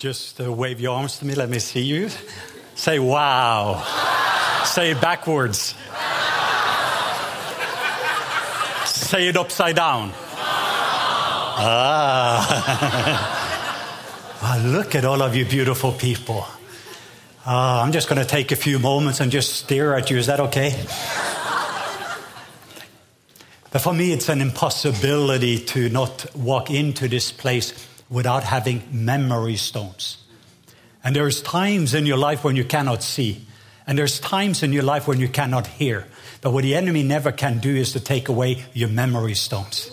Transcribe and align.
Just 0.00 0.40
uh, 0.40 0.50
wave 0.50 0.80
your 0.80 0.96
arms 0.96 1.18
to 1.18 1.26
me. 1.26 1.34
Let 1.34 1.50
me 1.50 1.58
see 1.58 1.82
you. 1.82 2.08
Say 2.74 2.98
wow. 2.98 3.84
Say 4.64 4.92
it 4.92 5.00
backwards. 5.02 5.74
Say 8.86 9.28
it 9.28 9.36
upside 9.36 9.76
down. 9.76 10.12
Ah. 11.62 11.76
well, 14.42 14.64
look 14.72 14.94
at 14.94 15.04
all 15.04 15.20
of 15.20 15.36
you 15.36 15.44
beautiful 15.44 15.92
people. 15.92 16.46
Uh, 17.46 17.82
I'm 17.84 17.92
just 17.92 18.08
going 18.08 18.22
to 18.22 18.26
take 18.26 18.52
a 18.52 18.56
few 18.56 18.78
moments 18.78 19.20
and 19.20 19.30
just 19.30 19.52
stare 19.52 19.94
at 19.94 20.08
you. 20.10 20.16
Is 20.16 20.28
that 20.28 20.40
okay? 20.40 20.70
but 23.70 23.82
for 23.82 23.92
me, 23.92 24.14
it's 24.14 24.30
an 24.30 24.40
impossibility 24.40 25.58
to 25.58 25.90
not 25.90 26.24
walk 26.34 26.70
into 26.70 27.06
this 27.06 27.30
place 27.30 27.89
without 28.10 28.44
having 28.44 28.82
memory 28.90 29.56
stones. 29.56 30.18
And 31.02 31.16
there's 31.16 31.40
times 31.40 31.94
in 31.94 32.04
your 32.04 32.18
life 32.18 32.44
when 32.44 32.56
you 32.56 32.64
cannot 32.64 33.02
see. 33.02 33.46
And 33.86 33.96
there's 33.96 34.20
times 34.20 34.62
in 34.62 34.72
your 34.72 34.82
life 34.82 35.08
when 35.08 35.18
you 35.18 35.28
cannot 35.28 35.66
hear. 35.66 36.06
But 36.42 36.52
what 36.52 36.64
the 36.64 36.74
enemy 36.74 37.02
never 37.02 37.32
can 37.32 37.58
do 37.58 37.74
is 37.74 37.92
to 37.92 38.00
take 38.00 38.28
away 38.28 38.64
your 38.74 38.88
memory 38.88 39.34
stones. 39.34 39.90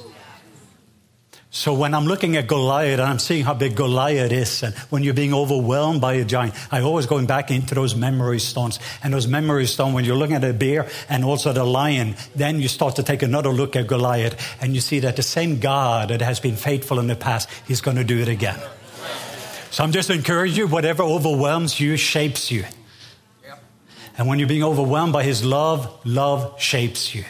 So 1.50 1.74
when 1.74 1.94
I'm 1.94 2.06
looking 2.06 2.36
at 2.36 2.46
Goliath 2.46 3.00
and 3.00 3.10
I'm 3.10 3.20
seeing 3.20 3.46
how 3.46 3.54
big 3.54 3.76
Goliath 3.76 4.32
is, 4.32 4.64
and 4.64 4.76
when 4.90 5.04
you're 5.04 5.14
being 5.14 5.34
overwhelmed 5.34 6.02
by 6.02 6.14
a 6.14 6.26
giant, 6.26 6.54
I'm 6.72 6.86
always 6.86 7.06
going 7.06 7.26
back 7.26 7.50
into 7.52 7.74
those 7.74 7.96
memory 7.96 8.40
stones. 8.40 8.80
And 9.02 9.14
those 9.14 9.28
memory 9.28 9.66
stones, 9.66 9.96
when 9.96 10.04
you're 10.04 10.18
looking 10.18 10.36
at 10.36 10.44
a 10.44 10.54
bear 10.54 10.90
and 11.08 11.24
also 11.24 11.54
the 11.54 11.64
lion, 11.64 12.16
then 12.36 12.60
you 12.60 12.68
start 12.68 12.98
to 12.98 13.04
take 13.04 13.24
another 13.24 13.50
look 13.50 13.76
at 13.78 13.88
Goliath 13.88 14.36
and 14.62 14.76
you 14.76 14.82
see 14.82 15.00
that 15.00 15.16
the 15.16 15.24
same 15.24 15.60
God 15.60 16.10
that 16.10 16.22
has 16.22 16.40
been 16.40 16.58
faithful 16.58 17.00
in 17.00 17.08
the 17.08 17.16
past, 17.16 17.50
he's 17.66 17.82
going 17.82 17.98
to 17.98 18.04
do 18.04 18.20
it 18.20 18.28
again. 18.28 18.60
So 19.72 19.84
I'm 19.84 19.94
just 19.94 20.10
encouraging 20.10 20.58
you, 20.58 20.68
whatever 20.68 21.04
overwhelms 21.04 21.80
you 21.80 21.96
shapes 21.96 22.52
you. 22.52 22.66
And 24.18 24.28
when 24.28 24.40
you're 24.40 24.48
being 24.48 24.64
overwhelmed 24.64 25.14
by 25.14 25.24
his 25.24 25.46
love, 25.46 26.06
love 26.06 26.60
shapes 26.60 27.14
you. 27.14 27.24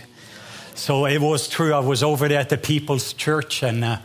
So 0.77 1.07
it 1.07 1.19
was 1.19 1.47
true. 1.47 1.73
I 1.73 1.79
was 1.79 2.03
over 2.03 2.27
there 2.27 2.39
at 2.39 2.49
the 2.49 2.57
People's 2.57 3.13
Church, 3.13 3.63
and 3.63 3.83
uh, 3.83 3.97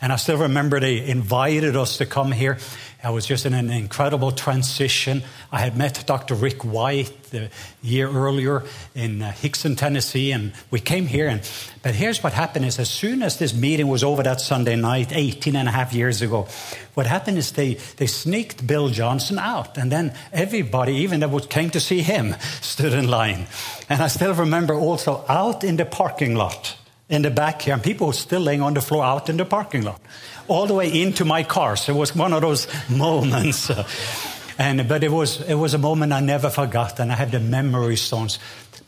and 0.00 0.12
I 0.12 0.16
still 0.16 0.38
remember 0.38 0.78
they 0.78 1.04
invited 1.04 1.74
us 1.74 1.98
to 1.98 2.06
come 2.06 2.30
here. 2.30 2.58
I 3.02 3.10
was 3.10 3.24
just 3.24 3.46
in 3.46 3.54
an 3.54 3.70
incredible 3.70 4.30
transition. 4.30 5.22
I 5.50 5.60
had 5.60 5.76
met 5.76 6.04
Dr. 6.06 6.34
Rick 6.34 6.64
White 6.64 7.12
the 7.30 7.50
year 7.82 8.08
earlier 8.08 8.64
in 8.94 9.22
uh, 9.22 9.32
Hixson, 9.32 9.76
Tennessee, 9.76 10.32
and 10.32 10.52
we 10.70 10.80
came 10.80 11.06
here. 11.06 11.28
And, 11.28 11.40
but 11.82 11.94
here's 11.94 12.22
what 12.22 12.32
happened 12.32 12.66
is 12.66 12.78
as 12.78 12.90
soon 12.90 13.22
as 13.22 13.38
this 13.38 13.54
meeting 13.54 13.88
was 13.88 14.04
over 14.04 14.22
that 14.22 14.40
Sunday 14.40 14.76
night, 14.76 15.12
18 15.12 15.56
and 15.56 15.68
a 15.68 15.70
half 15.70 15.94
years 15.94 16.20
ago, 16.20 16.46
what 16.94 17.06
happened 17.06 17.38
is 17.38 17.52
they, 17.52 17.74
they 17.96 18.06
sneaked 18.06 18.66
Bill 18.66 18.88
Johnson 18.88 19.38
out. 19.38 19.78
And 19.78 19.90
then 19.90 20.12
everybody, 20.32 20.96
even 20.96 21.20
that 21.20 21.48
came 21.48 21.70
to 21.70 21.80
see 21.80 22.02
him, 22.02 22.34
stood 22.60 22.92
in 22.92 23.08
line. 23.08 23.46
And 23.88 24.02
I 24.02 24.08
still 24.08 24.34
remember 24.34 24.74
also 24.74 25.24
out 25.28 25.64
in 25.64 25.76
the 25.76 25.86
parking 25.86 26.34
lot 26.34 26.76
in 27.10 27.22
the 27.22 27.30
back 27.30 27.62
here, 27.62 27.74
and 27.74 27.82
people 27.82 28.06
were 28.06 28.12
still 28.14 28.40
laying 28.40 28.62
on 28.62 28.72
the 28.72 28.80
floor 28.80 29.04
out 29.04 29.28
in 29.28 29.36
the 29.36 29.44
parking 29.44 29.82
lot, 29.82 30.00
all 30.48 30.66
the 30.66 30.74
way 30.74 31.02
into 31.02 31.24
my 31.24 31.42
car. 31.42 31.76
So 31.76 31.92
it 31.94 31.98
was 31.98 32.14
one 32.14 32.32
of 32.32 32.40
those 32.40 32.68
moments. 32.88 33.70
and, 34.58 34.88
but 34.88 35.04
it 35.04 35.10
was, 35.10 35.40
it 35.42 35.54
was 35.54 35.74
a 35.74 35.78
moment 35.78 36.12
I 36.12 36.20
never 36.20 36.48
forgot, 36.48 37.00
and 37.00 37.12
I 37.12 37.16
have 37.16 37.32
the 37.32 37.40
memory 37.40 37.96
stones 37.96 38.38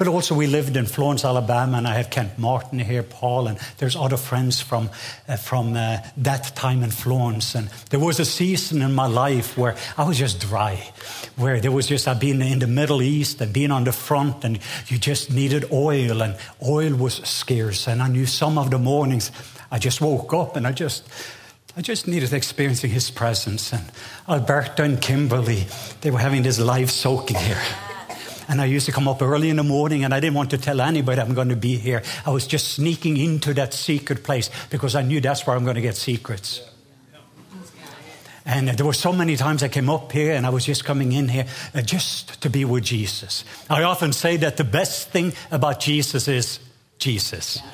but 0.03 0.11
also, 0.11 0.34
we 0.34 0.48
lived 0.48 0.77
in 0.77 0.84
Florence, 0.84 1.25
Alabama, 1.25 1.78
and 1.78 1.86
I 1.86 1.95
have 1.95 2.11
Kent 2.11 2.36
Martin 2.36 2.81
here, 2.81 3.05
Paul, 3.05 3.47
and 3.47 3.56
there's 3.78 3.95
other 3.95 4.17
friends 4.17 4.61
from, 4.61 4.91
uh, 5.28 5.36
from 5.36 5.77
uh, 5.77 5.98
that 6.17 6.56
time 6.56 6.83
in 6.83 6.91
Florence. 6.91 7.55
And 7.55 7.69
there 7.91 8.00
was 8.00 8.19
a 8.19 8.25
season 8.25 8.83
in 8.83 8.95
my 8.95 9.06
life 9.06 9.56
where 9.56 9.77
I 9.97 10.03
was 10.03 10.19
just 10.19 10.41
dry, 10.41 10.91
where 11.36 11.61
there 11.61 11.70
was 11.70 11.86
just, 11.86 12.08
I've 12.08 12.19
been 12.19 12.42
in 12.42 12.58
the 12.58 12.67
Middle 12.67 13.00
East 13.00 13.41
and 13.41 13.53
being 13.53 13.70
on 13.70 13.84
the 13.84 13.92
front, 13.92 14.42
and 14.42 14.58
you 14.89 14.98
just 14.98 15.33
needed 15.33 15.70
oil, 15.70 16.20
and 16.20 16.36
oil 16.67 16.96
was 16.96 17.18
scarce. 17.18 17.86
And 17.86 18.02
I 18.02 18.08
knew 18.08 18.27
some 18.27 18.58
of 18.58 18.73
the 18.73 18.80
mornings 18.80 19.30
I 19.70 19.79
just 19.79 20.01
woke 20.01 20.35
up 20.35 20.57
and 20.57 20.67
I 20.67 20.73
just, 20.73 21.08
I 21.77 21.80
just 21.80 22.08
needed 22.08 22.33
experiencing 22.33 22.91
his 22.91 23.08
presence. 23.08 23.73
And 23.73 23.85
Alberta 24.29 24.83
and 24.83 25.01
Kimberly, 25.01 25.68
they 26.01 26.11
were 26.11 26.18
having 26.18 26.42
this 26.42 26.58
life 26.58 26.91
soaking 26.91 27.36
here. 27.36 27.62
And 28.48 28.61
I 28.61 28.67
used 28.67 28.86
to 28.86 28.92
come 28.92 29.08
up 29.08 29.23
early 29.23 29.51
in 29.51 29.57
the 29.57 29.63
morning 29.63 30.05
and 30.05 30.13
I 30.13 30.20
didn't 30.20 30.35
want 30.35 30.51
to 30.51 30.58
tell 30.58 30.80
anybody 30.80 31.20
I'm 31.20 31.35
going 31.35 31.48
to 31.48 31.57
be 31.57 31.77
here. 31.77 32.03
I 32.27 32.30
was 32.30 32.47
just 32.47 32.75
sneaking 32.75 33.17
into 33.17 33.55
that 33.55 33.73
secret 33.73 34.25
place 34.25 34.51
because 34.70 34.95
I 34.95 35.03
knew 35.03 35.20
that's 35.20 35.47
where 35.47 35.57
I'm 35.57 35.64
going 35.64 35.77
to 35.77 35.83
get 35.83 35.97
secrets. 35.97 36.63
And 38.45 38.69
there 38.69 38.85
were 38.86 38.92
so 38.92 39.13
many 39.13 39.36
times 39.36 39.63
I 39.63 39.69
came 39.69 39.89
up 39.89 40.11
here 40.11 40.33
and 40.33 40.45
I 40.45 40.51
was 40.51 40.64
just 40.64 40.85
coming 40.85 41.13
in 41.13 41.29
here 41.29 41.47
uh, 41.75 41.83
just 41.83 42.42
to 42.42 42.51
be 42.51 42.64
with 42.64 42.83
Jesus. 42.83 43.45
I 43.70 43.85
often 43.85 44.13
say 44.13 44.36
that 44.39 44.57
the 44.57 44.64
best 44.64 45.11
thing 45.11 45.33
about 45.51 45.79
Jesus 45.79 46.27
is 46.27 46.59
Jesus. 46.98 47.61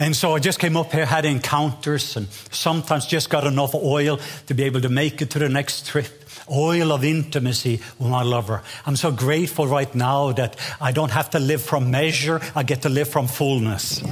And 0.00 0.14
so 0.14 0.34
I 0.34 0.38
just 0.38 0.60
came 0.60 0.76
up 0.76 0.92
here, 0.92 1.04
had 1.04 1.24
encounters, 1.24 2.16
and 2.16 2.28
sometimes 2.52 3.04
just 3.06 3.30
got 3.30 3.44
enough 3.44 3.74
oil 3.74 4.20
to 4.46 4.54
be 4.54 4.62
able 4.62 4.80
to 4.82 4.88
make 4.88 5.20
it 5.20 5.30
to 5.30 5.40
the 5.40 5.48
next 5.48 5.86
trip 5.86 6.27
oil 6.50 6.92
of 6.92 7.04
intimacy 7.04 7.80
with 7.98 8.08
my 8.08 8.22
lover. 8.22 8.62
I'm 8.86 8.96
so 8.96 9.10
grateful 9.10 9.66
right 9.66 9.92
now 9.94 10.32
that 10.32 10.56
I 10.80 10.92
don't 10.92 11.10
have 11.10 11.30
to 11.30 11.38
live 11.38 11.62
from 11.62 11.90
measure, 11.90 12.40
I 12.54 12.62
get 12.62 12.82
to 12.82 12.88
live 12.88 13.08
from 13.08 13.26
fullness. 13.26 14.02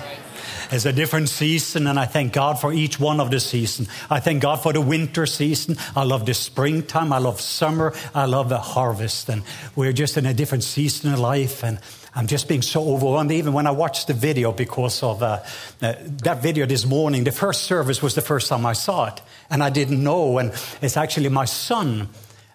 It's 0.70 0.84
a 0.84 0.92
different 0.92 1.28
season, 1.28 1.86
and 1.86 1.98
I 1.98 2.06
thank 2.06 2.32
God 2.32 2.60
for 2.60 2.72
each 2.72 2.98
one 2.98 3.20
of 3.20 3.30
the 3.30 3.38
season. 3.38 3.86
I 4.10 4.20
thank 4.20 4.42
God 4.42 4.56
for 4.56 4.72
the 4.72 4.80
winter 4.80 5.26
season. 5.26 5.76
I 5.94 6.02
love 6.02 6.26
the 6.26 6.34
springtime. 6.34 7.12
I 7.12 7.18
love 7.18 7.40
summer. 7.40 7.94
I 8.14 8.24
love 8.24 8.48
the 8.48 8.58
harvest. 8.58 9.28
And 9.28 9.42
we're 9.76 9.92
just 9.92 10.16
in 10.16 10.26
a 10.26 10.34
different 10.34 10.64
season 10.64 11.12
of 11.12 11.20
life. 11.20 11.62
And 11.62 11.78
I'm 12.14 12.26
just 12.26 12.48
being 12.48 12.62
so 12.62 12.94
overwhelmed. 12.94 13.30
Even 13.30 13.52
when 13.52 13.66
I 13.66 13.70
watched 13.70 14.08
the 14.08 14.14
video, 14.14 14.50
because 14.52 15.02
of 15.02 15.22
uh, 15.22 15.42
uh, 15.82 15.94
that 16.24 16.42
video 16.42 16.66
this 16.66 16.84
morning, 16.84 17.24
the 17.24 17.32
first 17.32 17.62
service 17.64 18.02
was 18.02 18.14
the 18.14 18.22
first 18.22 18.48
time 18.48 18.66
I 18.66 18.72
saw 18.72 19.06
it. 19.06 19.20
And 19.48 19.62
I 19.62 19.70
didn't 19.70 20.02
know. 20.02 20.38
And 20.38 20.52
it's 20.82 20.96
actually 20.96 21.28
my 21.28 21.44
son 21.44 22.08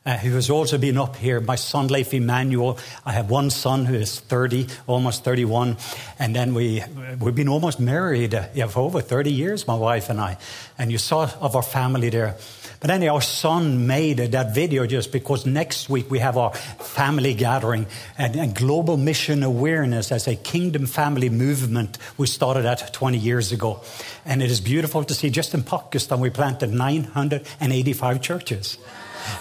uh, 0.04 0.18
who 0.18 0.34
has 0.34 0.50
also 0.50 0.78
been 0.78 0.98
up 0.98 1.16
here, 1.16 1.40
my 1.40 1.56
son 1.56 1.88
Leif 1.88 2.14
Emanuel. 2.14 2.80
I 3.06 3.12
have 3.12 3.30
one 3.30 3.52
son 3.52 3.86
who 3.86 3.94
is 3.94 4.20
30, 4.20 4.68
almost 4.88 5.24
31, 5.24 5.78
and 6.18 6.36
then 6.36 6.56
we, 6.56 6.84
we've 7.20 7.36
been 7.36 7.50
almost 7.50 7.80
married 7.80 8.34
uh, 8.34 8.68
for 8.68 8.80
over 8.80 9.02
30 9.02 9.32
years, 9.32 9.68
my 9.68 9.76
wife 9.76 10.10
and 10.10 10.20
I. 10.20 10.38
And 10.78 10.92
you 10.92 10.98
saw 10.98 11.30
of 11.40 11.56
our 11.56 11.62
family 11.62 12.10
there. 12.10 12.36
But 12.80 12.90
anyway, 12.90 13.10
our 13.10 13.22
son 13.22 13.86
made 13.86 14.18
that 14.18 14.56
video 14.56 14.88
just 14.88 15.12
because 15.12 15.46
next 15.46 15.88
week 15.88 16.10
we 16.10 16.18
have 16.18 16.36
our 16.36 16.52
family 16.52 17.36
gathering 17.36 17.86
and, 18.18 18.36
and 18.36 18.56
global 18.56 18.98
mission 18.98 19.44
awareness 19.44 20.12
as 20.12 20.28
a 20.28 20.36
kingdom 20.36 20.88
family 20.88 21.30
movement 21.30 22.00
we 22.18 22.26
started 22.26 22.64
that 22.64 22.92
20 22.92 23.20
years 23.20 23.52
ago. 23.52 23.82
And 24.26 24.42
it 24.42 24.50
is 24.50 24.62
beautiful 24.62 25.04
to 25.04 25.14
see 25.14 25.30
just 25.30 25.54
in 25.54 25.62
Pakistan 25.62 26.20
we 26.20 26.32
planted 26.32 26.72
985 26.72 28.20
churches. 28.20 28.80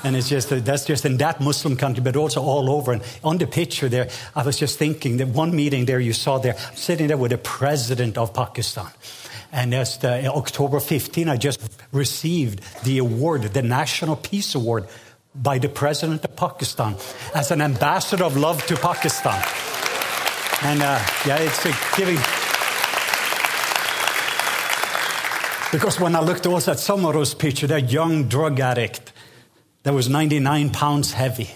And 0.04 0.16
it's 0.16 0.28
just 0.28 0.48
that's 0.64 0.84
just 0.84 1.04
in 1.04 1.16
that 1.18 1.40
Muslim 1.40 1.76
country, 1.76 2.02
but 2.02 2.16
also 2.16 2.42
all 2.42 2.70
over. 2.70 2.92
And 2.92 3.02
on 3.22 3.38
the 3.38 3.46
picture 3.46 3.88
there, 3.88 4.08
I 4.34 4.42
was 4.42 4.58
just 4.58 4.78
thinking 4.78 5.18
that 5.18 5.28
one 5.28 5.54
meeting 5.54 5.84
there 5.86 6.00
you 6.00 6.12
saw 6.12 6.38
there, 6.38 6.56
sitting 6.74 7.08
there 7.08 7.16
with 7.16 7.30
the 7.30 7.38
president 7.38 8.18
of 8.18 8.32
Pakistan. 8.34 8.90
And 9.52 9.72
that's 9.72 9.96
the, 9.96 10.26
October 10.32 10.78
15, 10.78 11.28
I 11.28 11.36
just 11.36 11.60
received 11.92 12.62
the 12.84 12.98
award, 12.98 13.42
the 13.42 13.62
National 13.62 14.14
Peace 14.16 14.54
Award, 14.54 14.86
by 15.34 15.58
the 15.58 15.68
president 15.68 16.24
of 16.24 16.36
Pakistan 16.36 16.96
as 17.34 17.50
an 17.50 17.60
ambassador 17.60 18.24
of 18.24 18.36
love 18.36 18.64
to 18.66 18.76
Pakistan. 18.76 19.42
And 20.62 20.82
uh, 20.82 21.00
yeah, 21.26 21.38
it's 21.38 21.64
a 21.66 21.72
giving. 21.96 22.18
Because 25.72 26.00
when 26.00 26.16
I 26.16 26.20
looked 26.20 26.46
also 26.46 26.72
at 26.72 26.80
some 26.80 27.06
of 27.06 27.14
those 27.14 27.32
pictures, 27.32 27.68
that 27.68 27.90
young 27.90 28.28
drug 28.28 28.58
addict 28.58 29.12
that 29.82 29.94
was 29.94 30.08
99 30.08 30.70
pounds 30.70 31.12
heavy. 31.12 31.50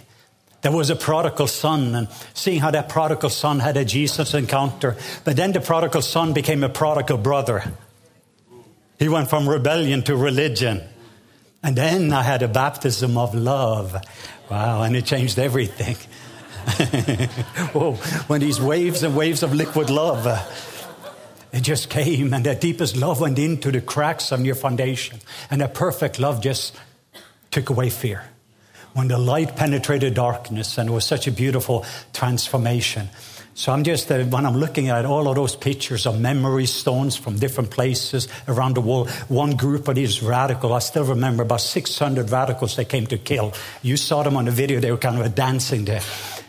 There 0.62 0.72
was 0.72 0.88
a 0.88 0.96
prodigal 0.96 1.46
son, 1.46 1.94
and 1.94 2.08
seeing 2.32 2.60
how 2.60 2.70
that 2.70 2.88
prodigal 2.88 3.28
son 3.28 3.60
had 3.60 3.76
a 3.76 3.84
Jesus 3.84 4.32
encounter. 4.32 4.96
But 5.22 5.36
then 5.36 5.52
the 5.52 5.60
prodigal 5.60 6.00
son 6.00 6.32
became 6.32 6.64
a 6.64 6.70
prodigal 6.70 7.18
brother. 7.18 7.70
He 8.98 9.08
went 9.08 9.28
from 9.28 9.46
rebellion 9.46 10.02
to 10.04 10.16
religion. 10.16 10.82
And 11.62 11.76
then 11.76 12.12
I 12.12 12.22
had 12.22 12.42
a 12.42 12.48
baptism 12.48 13.18
of 13.18 13.34
love. 13.34 13.94
Wow, 14.50 14.82
and 14.82 14.96
it 14.96 15.04
changed 15.04 15.38
everything. 15.38 15.96
Whoa, 17.72 17.92
when 18.26 18.40
these 18.40 18.58
waves 18.58 19.02
and 19.02 19.14
waves 19.14 19.42
of 19.42 19.52
liquid 19.52 19.90
love, 19.90 20.26
uh, 20.26 20.42
it 21.52 21.60
just 21.60 21.90
came, 21.90 22.32
and 22.32 22.44
that 22.46 22.62
deepest 22.62 22.96
love 22.96 23.20
went 23.20 23.38
into 23.38 23.70
the 23.70 23.80
cracks 23.80 24.32
of 24.32 24.44
your 24.44 24.54
foundation. 24.54 25.20
And 25.50 25.60
that 25.60 25.74
perfect 25.74 26.18
love 26.18 26.42
just 26.42 26.74
took 27.54 27.70
away 27.70 27.88
fear. 27.88 28.24
When 28.94 29.08
the 29.08 29.18
light 29.18 29.56
penetrated 29.56 30.14
darkness, 30.14 30.76
and 30.76 30.88
it 30.88 30.92
was 30.92 31.06
such 31.06 31.26
a 31.26 31.30
beautiful 31.30 31.84
transformation. 32.12 33.08
So 33.54 33.72
I'm 33.72 33.84
just, 33.84 34.10
uh, 34.10 34.24
when 34.24 34.44
I'm 34.44 34.56
looking 34.56 34.88
at 34.88 35.04
all 35.04 35.28
of 35.28 35.36
those 35.36 35.54
pictures 35.54 36.06
of 36.06 36.20
memory 36.20 36.66
stones 36.66 37.14
from 37.14 37.38
different 37.38 37.70
places 37.70 38.26
around 38.48 38.74
the 38.74 38.80
world, 38.80 39.08
one 39.28 39.54
group 39.54 39.86
of 39.86 39.94
these 39.94 40.20
radicals, 40.20 40.72
I 40.72 40.78
still 40.80 41.04
remember 41.04 41.44
about 41.44 41.60
600 41.60 42.30
radicals 42.30 42.74
they 42.74 42.84
came 42.84 43.06
to 43.06 43.18
kill. 43.18 43.52
You 43.82 43.96
saw 43.96 44.24
them 44.24 44.36
on 44.36 44.46
the 44.46 44.50
video, 44.50 44.80
they 44.80 44.90
were 44.90 44.98
kind 44.98 45.20
of 45.20 45.34
dancing 45.34 45.84
there. 45.84 46.02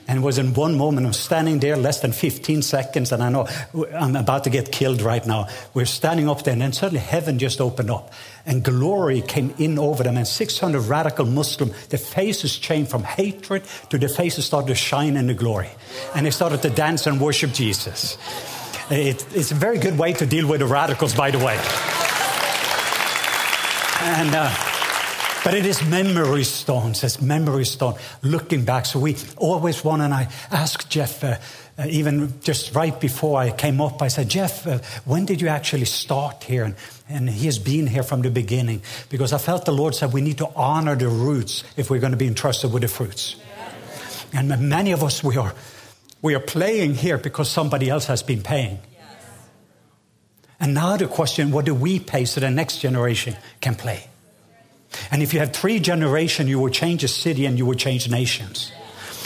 And 0.08 0.24
was 0.24 0.38
in 0.38 0.54
one 0.54 0.78
moment, 0.78 1.08
I'm 1.08 1.14
standing 1.14 1.60
there 1.60 1.76
less 1.76 2.02
than 2.02 2.12
15 2.12 2.62
seconds, 2.62 3.12
and 3.12 3.24
I 3.24 3.30
know 3.30 3.48
I'm 3.94 4.16
about 4.16 4.44
to 4.44 4.52
get 4.52 4.72
killed 4.72 5.02
right 5.02 5.26
now. 5.26 5.48
We're 5.74 5.86
standing 5.86 6.30
up 6.30 6.44
there, 6.44 6.54
and 6.54 6.62
then 6.62 6.74
suddenly 6.74 7.00
heaven 7.00 7.40
just 7.40 7.60
opened 7.60 7.90
up, 7.90 8.14
and 8.46 8.64
glory 8.64 9.22
came 9.22 9.56
in 9.58 9.80
over 9.80 10.04
them. 10.04 10.18
And 10.18 10.28
600 10.28 10.82
radical 10.82 11.26
Muslims, 11.26 11.88
their 11.88 12.00
faces 12.00 12.58
changed 12.58 12.92
from 12.92 13.04
hatred 13.04 13.64
to 13.90 13.98
their 13.98 14.10
faces 14.10 14.46
started 14.46 14.68
to 14.68 14.76
shine 14.76 15.18
in 15.18 15.26
the 15.26 15.34
glory. 15.34 15.70
And 16.16 16.28
they 16.28 16.32
started 16.32 16.62
to 16.62 16.70
dance 16.70 17.08
and 17.08 17.20
worship 17.20 17.52
Jesus. 17.52 18.18
It, 18.92 19.26
it's 19.34 19.52
a 19.52 19.56
very 19.56 19.80
good 19.80 19.98
way 19.98 20.14
to 20.14 20.26
deal 20.28 20.48
with 20.48 20.60
the 20.60 20.68
radicals, 20.68 21.16
by 21.16 21.32
the 21.32 21.40
way. 21.40 21.58
And. 24.02 24.36
Uh, 24.36 24.75
but 25.46 25.54
it 25.54 25.64
is 25.68 25.86
memory 25.86 26.44
stones. 26.44 27.04
It's 27.04 27.22
memory 27.22 27.66
stone 27.66 27.94
looking 28.24 28.66
back. 28.66 28.88
So 28.88 28.98
we 28.98 29.16
always 29.38 29.84
want, 29.84 30.02
and 30.02 30.12
I 30.12 30.28
asked 30.50 30.90
Jeff, 30.90 31.24
uh, 31.24 31.38
uh, 31.78 31.86
even 31.88 32.34
just 32.42 32.74
right 32.74 33.00
before 33.00 33.40
I 33.40 33.52
came 33.52 33.80
up, 33.80 34.02
I 34.02 34.08
said, 34.08 34.28
Jeff, 34.28 34.66
uh, 34.66 34.80
when 35.06 35.28
did 35.28 35.42
you 35.42 35.48
actually 35.50 35.86
start 35.86 36.44
here? 36.44 36.64
And, 36.64 36.76
and 37.08 37.30
he 37.30 37.46
has 37.46 37.60
been 37.60 37.86
here 37.86 38.02
from 38.02 38.24
the 38.24 38.32
beginning 38.32 38.82
because 39.10 39.34
I 39.34 39.38
felt 39.38 39.66
the 39.66 39.72
Lord 39.72 39.94
said 39.94 40.14
we 40.14 40.22
need 40.22 40.40
to 40.40 40.50
honor 40.56 40.96
the 40.96 41.10
roots 41.10 41.64
if 41.78 41.92
we're 41.92 42.00
going 42.00 42.14
to 42.14 42.18
be 42.18 42.26
entrusted 42.26 42.74
with 42.74 42.82
the 42.82 42.88
fruits. 42.88 43.36
And 44.34 44.50
many 44.68 44.94
of 44.94 45.04
us, 45.04 45.24
we 45.24 45.38
are, 45.38 45.54
we 46.24 46.34
are 46.34 46.40
playing 46.40 46.96
here 46.96 47.20
because 47.20 47.52
somebody 47.52 47.88
else 47.88 48.08
has 48.08 48.24
been 48.24 48.42
paying. 48.42 48.80
And 50.60 50.74
now 50.74 50.98
the 50.98 51.06
question, 51.06 51.52
what 51.52 51.66
do 51.66 51.76
we 51.76 52.00
pay 52.00 52.26
so 52.26 52.42
the 52.42 52.50
next 52.50 52.80
generation 52.80 53.38
can 53.62 53.76
play? 53.76 54.08
And 55.12 55.24
if 55.24 55.34
you 55.34 55.40
have 55.40 55.54
three 55.54 55.80
generations, 55.80 56.50
you 56.50 56.60
will 56.60 56.70
change 56.70 57.04
a 57.04 57.08
city 57.08 57.46
and 57.46 57.58
you 57.58 57.66
will 57.66 57.76
change 57.76 58.10
nations. 58.10 58.72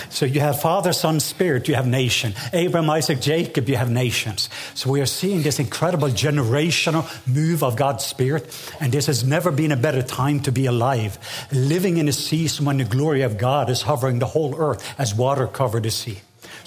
So 0.10 0.26
you 0.26 0.40
have 0.40 0.60
Father, 0.60 0.92
Son, 0.92 1.20
Spirit, 1.20 1.68
you 1.68 1.76
have 1.76 1.88
nation. 1.88 2.34
Abraham, 2.52 2.90
Isaac, 2.90 3.22
Jacob, 3.22 3.70
you 3.70 3.76
have 3.76 3.92
nations. 3.92 4.50
So 4.74 4.90
we 4.90 5.02
are 5.02 5.06
seeing 5.06 5.44
this 5.44 5.60
incredible 5.60 6.08
generational 6.08 7.06
move 7.28 7.64
of 7.64 7.76
God's 7.76 8.06
Spirit. 8.06 8.48
And 8.80 8.92
this 8.92 9.06
has 9.06 9.24
never 9.24 9.52
been 9.52 9.72
a 9.72 9.78
better 9.78 10.02
time 10.02 10.40
to 10.42 10.52
be 10.52 10.66
alive, 10.66 11.20
living 11.52 11.98
in 11.98 12.08
a 12.08 12.14
season 12.14 12.66
when 12.66 12.78
the 12.78 12.86
glory 12.86 13.22
of 13.22 13.38
God 13.38 13.70
is 13.70 13.84
hovering 13.84 14.20
the 14.20 14.26
whole 14.26 14.56
earth 14.60 14.84
as 15.00 15.14
water 15.14 15.46
covered 15.46 15.84
the 15.84 15.92
sea. 15.92 16.20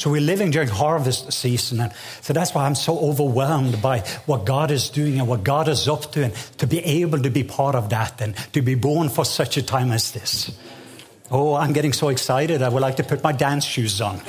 So 0.02 0.10
we're 0.10 0.20
living 0.20 0.50
during 0.50 0.66
harvest 0.66 1.32
season. 1.32 1.78
And 1.78 1.92
so 2.22 2.32
that's 2.32 2.52
why 2.52 2.66
I'm 2.66 2.74
so 2.74 2.98
overwhelmed 2.98 3.80
by 3.80 4.00
what 4.26 4.44
God 4.44 4.72
is 4.72 4.90
doing 4.90 5.20
and 5.20 5.28
what 5.28 5.44
God 5.44 5.68
is 5.68 5.86
up 5.86 6.10
to, 6.10 6.24
and 6.24 6.34
to 6.58 6.66
be 6.66 6.80
able 6.80 7.20
to 7.20 7.30
be 7.30 7.44
part 7.44 7.76
of 7.76 7.90
that 7.90 8.20
and 8.20 8.34
to 8.52 8.62
be 8.62 8.74
born 8.74 9.10
for 9.10 9.24
such 9.24 9.56
a 9.58 9.62
time 9.62 9.92
as 9.92 10.10
this. 10.10 10.58
Oh, 11.30 11.54
I'm 11.54 11.72
getting 11.72 11.92
so 11.92 12.08
excited. 12.08 12.62
I 12.62 12.68
would 12.68 12.82
like 12.82 12.96
to 12.96 13.04
put 13.04 13.22
my 13.22 13.30
dance 13.30 13.64
shoes 13.64 14.00
on. 14.00 14.20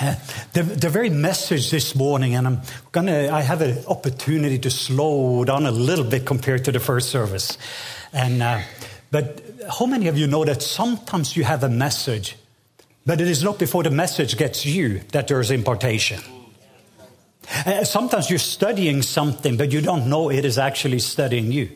Uh, 0.00 0.14
the, 0.52 0.62
the 0.62 0.88
very 0.88 1.10
message 1.10 1.72
this 1.72 1.96
morning, 1.96 2.36
and 2.36 2.46
I'm 2.46 2.60
gonna, 2.92 3.28
I 3.32 3.40
have 3.40 3.60
an 3.60 3.84
opportunity 3.86 4.60
to 4.60 4.70
slow 4.70 5.44
down 5.44 5.66
a 5.66 5.72
little 5.72 6.04
bit 6.04 6.26
compared 6.26 6.64
to 6.66 6.70
the 6.70 6.78
first 6.78 7.10
service. 7.10 7.58
And, 8.12 8.40
uh, 8.40 8.60
but 9.10 9.42
how 9.80 9.86
many 9.86 10.06
of 10.06 10.16
you 10.16 10.28
know 10.28 10.44
that 10.44 10.62
sometimes 10.62 11.36
you 11.36 11.42
have 11.42 11.64
a 11.64 11.68
message 11.68 12.36
but 13.06 13.20
it 13.20 13.28
is 13.28 13.42
not 13.42 13.58
before 13.58 13.82
the 13.82 13.90
message 13.90 14.36
gets 14.36 14.64
you 14.66 15.00
that 15.12 15.28
there's 15.28 15.50
impartation. 15.50 16.20
Uh, 17.66 17.84
sometimes 17.84 18.30
you're 18.30 18.38
studying 18.38 19.02
something, 19.02 19.56
but 19.56 19.72
you 19.72 19.80
don't 19.80 20.08
know 20.08 20.30
it 20.30 20.44
is 20.44 20.58
actually 20.58 21.00
studying 21.00 21.50
you. 21.50 21.70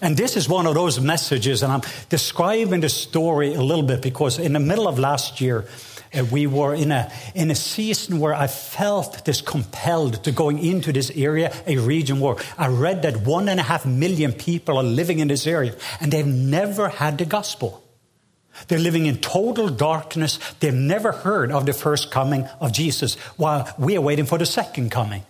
And 0.00 0.16
this 0.16 0.36
is 0.36 0.48
one 0.48 0.66
of 0.66 0.74
those 0.74 1.00
messages, 1.00 1.62
and 1.62 1.72
I'm 1.72 1.82
describing 2.08 2.80
the 2.80 2.88
story 2.88 3.54
a 3.54 3.62
little 3.62 3.84
bit 3.84 4.02
because 4.02 4.38
in 4.38 4.52
the 4.52 4.60
middle 4.60 4.88
of 4.88 4.98
last 4.98 5.40
year, 5.40 5.66
uh, 6.12 6.24
we 6.24 6.46
were 6.46 6.74
in 6.74 6.92
a, 6.92 7.12
in 7.34 7.50
a 7.50 7.54
season 7.54 8.18
where 8.18 8.34
I 8.34 8.46
felt 8.46 9.24
this 9.24 9.40
compelled 9.40 10.24
to 10.24 10.32
going 10.32 10.58
into 10.58 10.92
this 10.92 11.10
area, 11.14 11.52
a 11.66 11.76
region 11.78 12.20
where 12.20 12.36
I 12.56 12.68
read 12.68 13.02
that 13.02 13.18
one 13.18 13.48
and 13.48 13.60
a 13.60 13.62
half 13.62 13.86
million 13.86 14.32
people 14.32 14.78
are 14.78 14.84
living 14.84 15.18
in 15.20 15.28
this 15.28 15.46
area, 15.46 15.74
and 16.00 16.12
they've 16.12 16.26
never 16.26 16.88
had 16.88 17.18
the 17.18 17.24
gospel. 17.24 17.83
They're 18.68 18.78
living 18.78 19.06
in 19.06 19.18
total 19.18 19.68
darkness. 19.68 20.38
They've 20.60 20.72
never 20.72 21.12
heard 21.12 21.50
of 21.52 21.66
the 21.66 21.72
first 21.72 22.10
coming 22.10 22.46
of 22.60 22.72
Jesus 22.72 23.16
while 23.36 23.72
we 23.78 23.96
are 23.96 24.00
waiting 24.00 24.26
for 24.26 24.38
the 24.38 24.46
second 24.46 24.90
coming. 24.90 25.24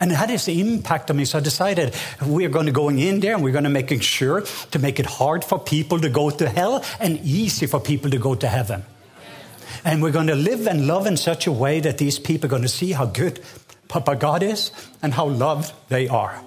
And 0.00 0.12
it 0.12 0.14
had 0.14 0.28
this 0.28 0.46
impact 0.46 1.10
on 1.10 1.16
me. 1.16 1.24
So 1.24 1.38
I 1.38 1.40
decided 1.40 1.94
we're 2.24 2.48
going 2.48 2.66
to 2.66 2.72
go 2.72 2.88
in 2.88 3.20
there 3.20 3.34
and 3.34 3.42
we're 3.42 3.52
going 3.52 3.64
to 3.64 3.70
make 3.70 4.02
sure 4.02 4.42
to 4.70 4.78
make 4.78 5.00
it 5.00 5.06
hard 5.06 5.44
for 5.44 5.58
people 5.58 5.98
to 6.00 6.08
go 6.08 6.30
to 6.30 6.48
hell 6.48 6.84
and 7.00 7.18
easy 7.24 7.66
for 7.66 7.80
people 7.80 8.10
to 8.10 8.18
go 8.18 8.34
to 8.36 8.46
heaven. 8.46 8.84
And 9.84 10.02
we're 10.02 10.12
going 10.12 10.28
to 10.28 10.36
live 10.36 10.66
and 10.68 10.86
love 10.86 11.06
in 11.06 11.16
such 11.16 11.46
a 11.46 11.52
way 11.52 11.80
that 11.80 11.98
these 11.98 12.18
people 12.18 12.46
are 12.46 12.50
going 12.50 12.62
to 12.62 12.68
see 12.68 12.92
how 12.92 13.06
good 13.06 13.40
Papa 13.88 14.16
God 14.16 14.42
is 14.42 14.70
and 15.02 15.12
how 15.14 15.28
loved 15.28 15.72
they 15.88 16.08
are. 16.08 16.40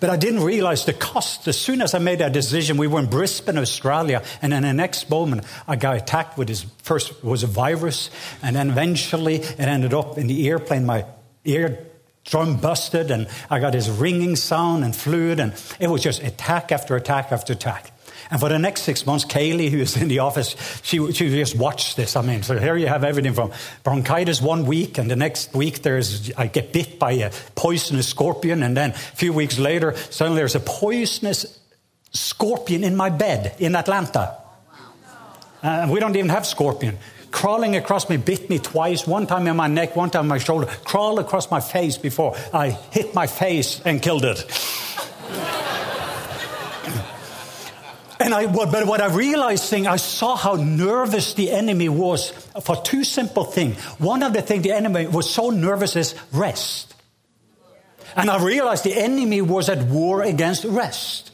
But 0.00 0.10
I 0.10 0.16
didn't 0.16 0.42
realize 0.42 0.84
the 0.84 0.92
cost. 0.92 1.48
As 1.48 1.58
soon 1.58 1.82
as 1.82 1.94
I 1.94 1.98
made 1.98 2.20
that 2.20 2.32
decision, 2.32 2.76
we 2.76 2.86
were 2.86 3.00
in 3.00 3.06
Brisbane, 3.06 3.58
Australia, 3.58 4.22
and 4.42 4.52
in 4.52 4.62
the 4.62 4.72
next 4.72 5.08
moment, 5.10 5.44
I 5.66 5.76
got 5.76 5.96
attacked 5.96 6.38
with 6.38 6.48
his 6.48 6.66
first 6.82 7.22
was 7.24 7.42
a 7.42 7.46
virus, 7.46 8.10
and 8.42 8.56
then 8.56 8.70
eventually 8.70 9.36
it 9.36 9.60
ended 9.60 9.94
up 9.94 10.18
in 10.18 10.26
the 10.26 10.48
airplane. 10.48 10.86
My 10.86 11.06
ear 11.44 11.86
drum 12.24 12.56
busted, 12.56 13.10
and 13.10 13.28
I 13.50 13.58
got 13.60 13.72
this 13.72 13.88
ringing 13.88 14.36
sound 14.36 14.84
and 14.84 14.96
fluid, 14.96 15.40
and 15.40 15.52
it 15.78 15.88
was 15.88 16.02
just 16.02 16.22
attack 16.22 16.72
after 16.72 16.96
attack 16.96 17.32
after 17.32 17.52
attack. 17.52 17.90
And 18.30 18.40
for 18.40 18.48
the 18.48 18.58
next 18.58 18.82
six 18.82 19.06
months, 19.06 19.24
Kaylee, 19.24 19.70
who 19.70 19.78
is 19.78 19.96
in 19.96 20.08
the 20.08 20.20
office, 20.20 20.56
she, 20.82 21.12
she 21.12 21.28
just 21.30 21.56
watched 21.56 21.96
this. 21.96 22.16
I 22.16 22.22
mean, 22.22 22.42
so 22.42 22.58
here 22.58 22.76
you 22.76 22.86
have 22.86 23.04
everything 23.04 23.34
from 23.34 23.52
bronchitis 23.82 24.40
one 24.40 24.66
week, 24.66 24.98
and 24.98 25.10
the 25.10 25.16
next 25.16 25.54
week 25.54 25.82
there's 25.82 26.32
I 26.36 26.46
get 26.46 26.72
bit 26.72 26.98
by 26.98 27.12
a 27.12 27.30
poisonous 27.54 28.08
scorpion, 28.08 28.62
and 28.62 28.76
then 28.76 28.90
a 28.90 28.94
few 28.94 29.32
weeks 29.32 29.58
later, 29.58 29.94
suddenly 30.10 30.38
there's 30.40 30.54
a 30.54 30.60
poisonous 30.60 31.58
scorpion 32.12 32.84
in 32.84 32.96
my 32.96 33.10
bed 33.10 33.54
in 33.58 33.76
Atlanta. 33.76 34.36
And 35.62 35.90
uh, 35.90 35.92
we 35.94 35.98
don't 35.98 36.14
even 36.14 36.28
have 36.28 36.46
scorpion. 36.46 36.98
Crawling 37.30 37.74
across 37.74 38.08
me, 38.08 38.16
bit 38.18 38.48
me 38.48 38.58
twice, 38.58 39.06
one 39.06 39.26
time 39.26 39.48
in 39.48 39.56
my 39.56 39.66
neck, 39.66 39.96
one 39.96 40.10
time 40.10 40.26
in 40.26 40.28
my 40.28 40.38
shoulder, 40.38 40.66
crawled 40.84 41.18
across 41.18 41.50
my 41.50 41.60
face 41.60 41.96
before 41.96 42.36
I 42.52 42.70
hit 42.70 43.14
my 43.14 43.26
face 43.26 43.80
and 43.84 44.00
killed 44.00 44.24
it. 44.24 44.44
And 48.24 48.32
I, 48.32 48.46
but 48.46 48.86
what 48.86 49.02
I 49.02 49.14
realized, 49.14 49.64
thing, 49.64 49.86
I 49.86 49.96
saw 49.96 50.34
how 50.34 50.54
nervous 50.54 51.34
the 51.34 51.50
enemy 51.50 51.90
was 51.90 52.30
for 52.62 52.74
two 52.74 53.04
simple 53.04 53.44
things. 53.44 53.78
One 54.00 54.22
of 54.22 54.32
the 54.32 54.40
things 54.40 54.62
the 54.62 54.72
enemy 54.72 55.06
was 55.06 55.28
so 55.28 55.50
nervous 55.50 55.94
is 55.94 56.14
rest. 56.32 56.94
And 58.16 58.30
I 58.30 58.42
realized 58.42 58.82
the 58.82 58.94
enemy 58.94 59.42
was 59.42 59.68
at 59.68 59.86
war 59.88 60.22
against 60.22 60.64
rest. 60.64 61.32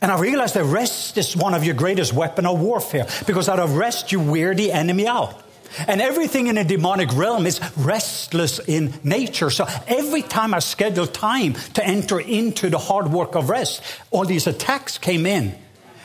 And 0.00 0.10
I 0.10 0.18
realized 0.18 0.54
that 0.54 0.64
rest 0.64 1.18
is 1.18 1.36
one 1.36 1.52
of 1.52 1.64
your 1.64 1.74
greatest 1.74 2.14
weapon 2.14 2.46
of 2.46 2.58
warfare 2.58 3.06
because 3.26 3.50
out 3.50 3.60
of 3.60 3.76
rest 3.76 4.10
you 4.10 4.20
wear 4.20 4.54
the 4.54 4.72
enemy 4.72 5.06
out. 5.06 5.38
And 5.86 6.00
everything 6.00 6.46
in 6.46 6.54
the 6.54 6.64
demonic 6.64 7.14
realm 7.14 7.44
is 7.44 7.60
restless 7.76 8.58
in 8.58 8.94
nature. 9.04 9.50
So 9.50 9.66
every 9.86 10.22
time 10.22 10.54
I 10.54 10.60
scheduled 10.60 11.12
time 11.12 11.52
to 11.74 11.86
enter 11.86 12.18
into 12.18 12.70
the 12.70 12.78
hard 12.78 13.12
work 13.12 13.34
of 13.34 13.50
rest, 13.50 13.82
all 14.10 14.24
these 14.24 14.46
attacks 14.46 14.96
came 14.96 15.26
in. 15.26 15.54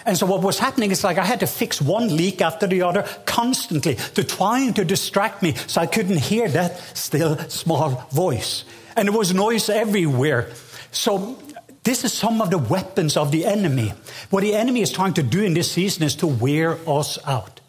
And 0.05 0.15
so 0.15 0.27
what 0.27 0.41
was 0.41 0.59
happening 0.59 0.91
is 0.91 1.03
like 1.03 1.17
I 1.17 1.25
had 1.25 1.39
to 1.39 1.47
fix 1.47 1.81
one 1.81 2.15
leak 2.15 2.41
after 2.41 2.67
the 2.67 2.83
other 2.83 3.07
constantly 3.25 3.95
to 3.95 4.23
trying 4.23 4.73
to 4.75 4.85
distract 4.85 5.41
me 5.41 5.55
so 5.55 5.81
I 5.81 5.87
couldn't 5.87 6.19
hear 6.19 6.47
that 6.49 6.79
still 6.95 7.37
small 7.49 7.89
voice. 8.11 8.65
And 8.95 9.07
there 9.07 9.17
was 9.17 9.33
noise 9.33 9.67
everywhere. 9.67 10.51
So 10.91 11.39
this 11.83 12.03
is 12.03 12.13
some 12.13 12.39
of 12.39 12.51
the 12.51 12.57
weapons 12.59 13.17
of 13.17 13.31
the 13.31 13.45
enemy. 13.45 13.93
What 14.29 14.41
the 14.41 14.53
enemy 14.53 14.81
is 14.81 14.91
trying 14.91 15.15
to 15.15 15.23
do 15.23 15.43
in 15.43 15.55
this 15.55 15.71
season 15.71 16.03
is 16.03 16.15
to 16.17 16.27
wear 16.27 16.77
us 16.87 17.17
out. 17.25 17.59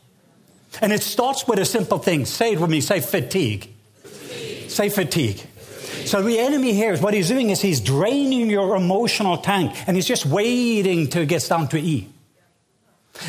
And 0.83 0.93
it 0.93 1.03
starts 1.03 1.49
with 1.49 1.59
a 1.59 1.65
simple 1.65 1.99
thing. 1.99 2.27
Say 2.27 2.53
it 2.53 2.61
with 2.61 2.71
me. 2.71 2.83
Say 2.83 3.01
fatigue. 3.01 3.71
fatigue. 4.03 4.71
Say 4.71 4.89
fatigue. 4.91 5.41
So 6.05 6.23
the 6.23 6.39
enemy 6.39 6.73
here 6.73 6.93
is 6.93 7.01
what 7.01 7.15
he's 7.15 7.29
doing 7.29 7.49
is 7.49 7.63
he's 7.63 7.81
draining 7.81 8.51
your 8.51 8.77
emotional 8.77 9.39
tank 9.39 9.75
and 9.89 9.97
he's 9.97 10.07
just 10.07 10.27
waiting 10.27 11.09
till 11.09 11.23
it 11.23 11.29
gets 11.29 11.49
down 11.49 11.69
to 11.69 11.79
E. 11.79 12.09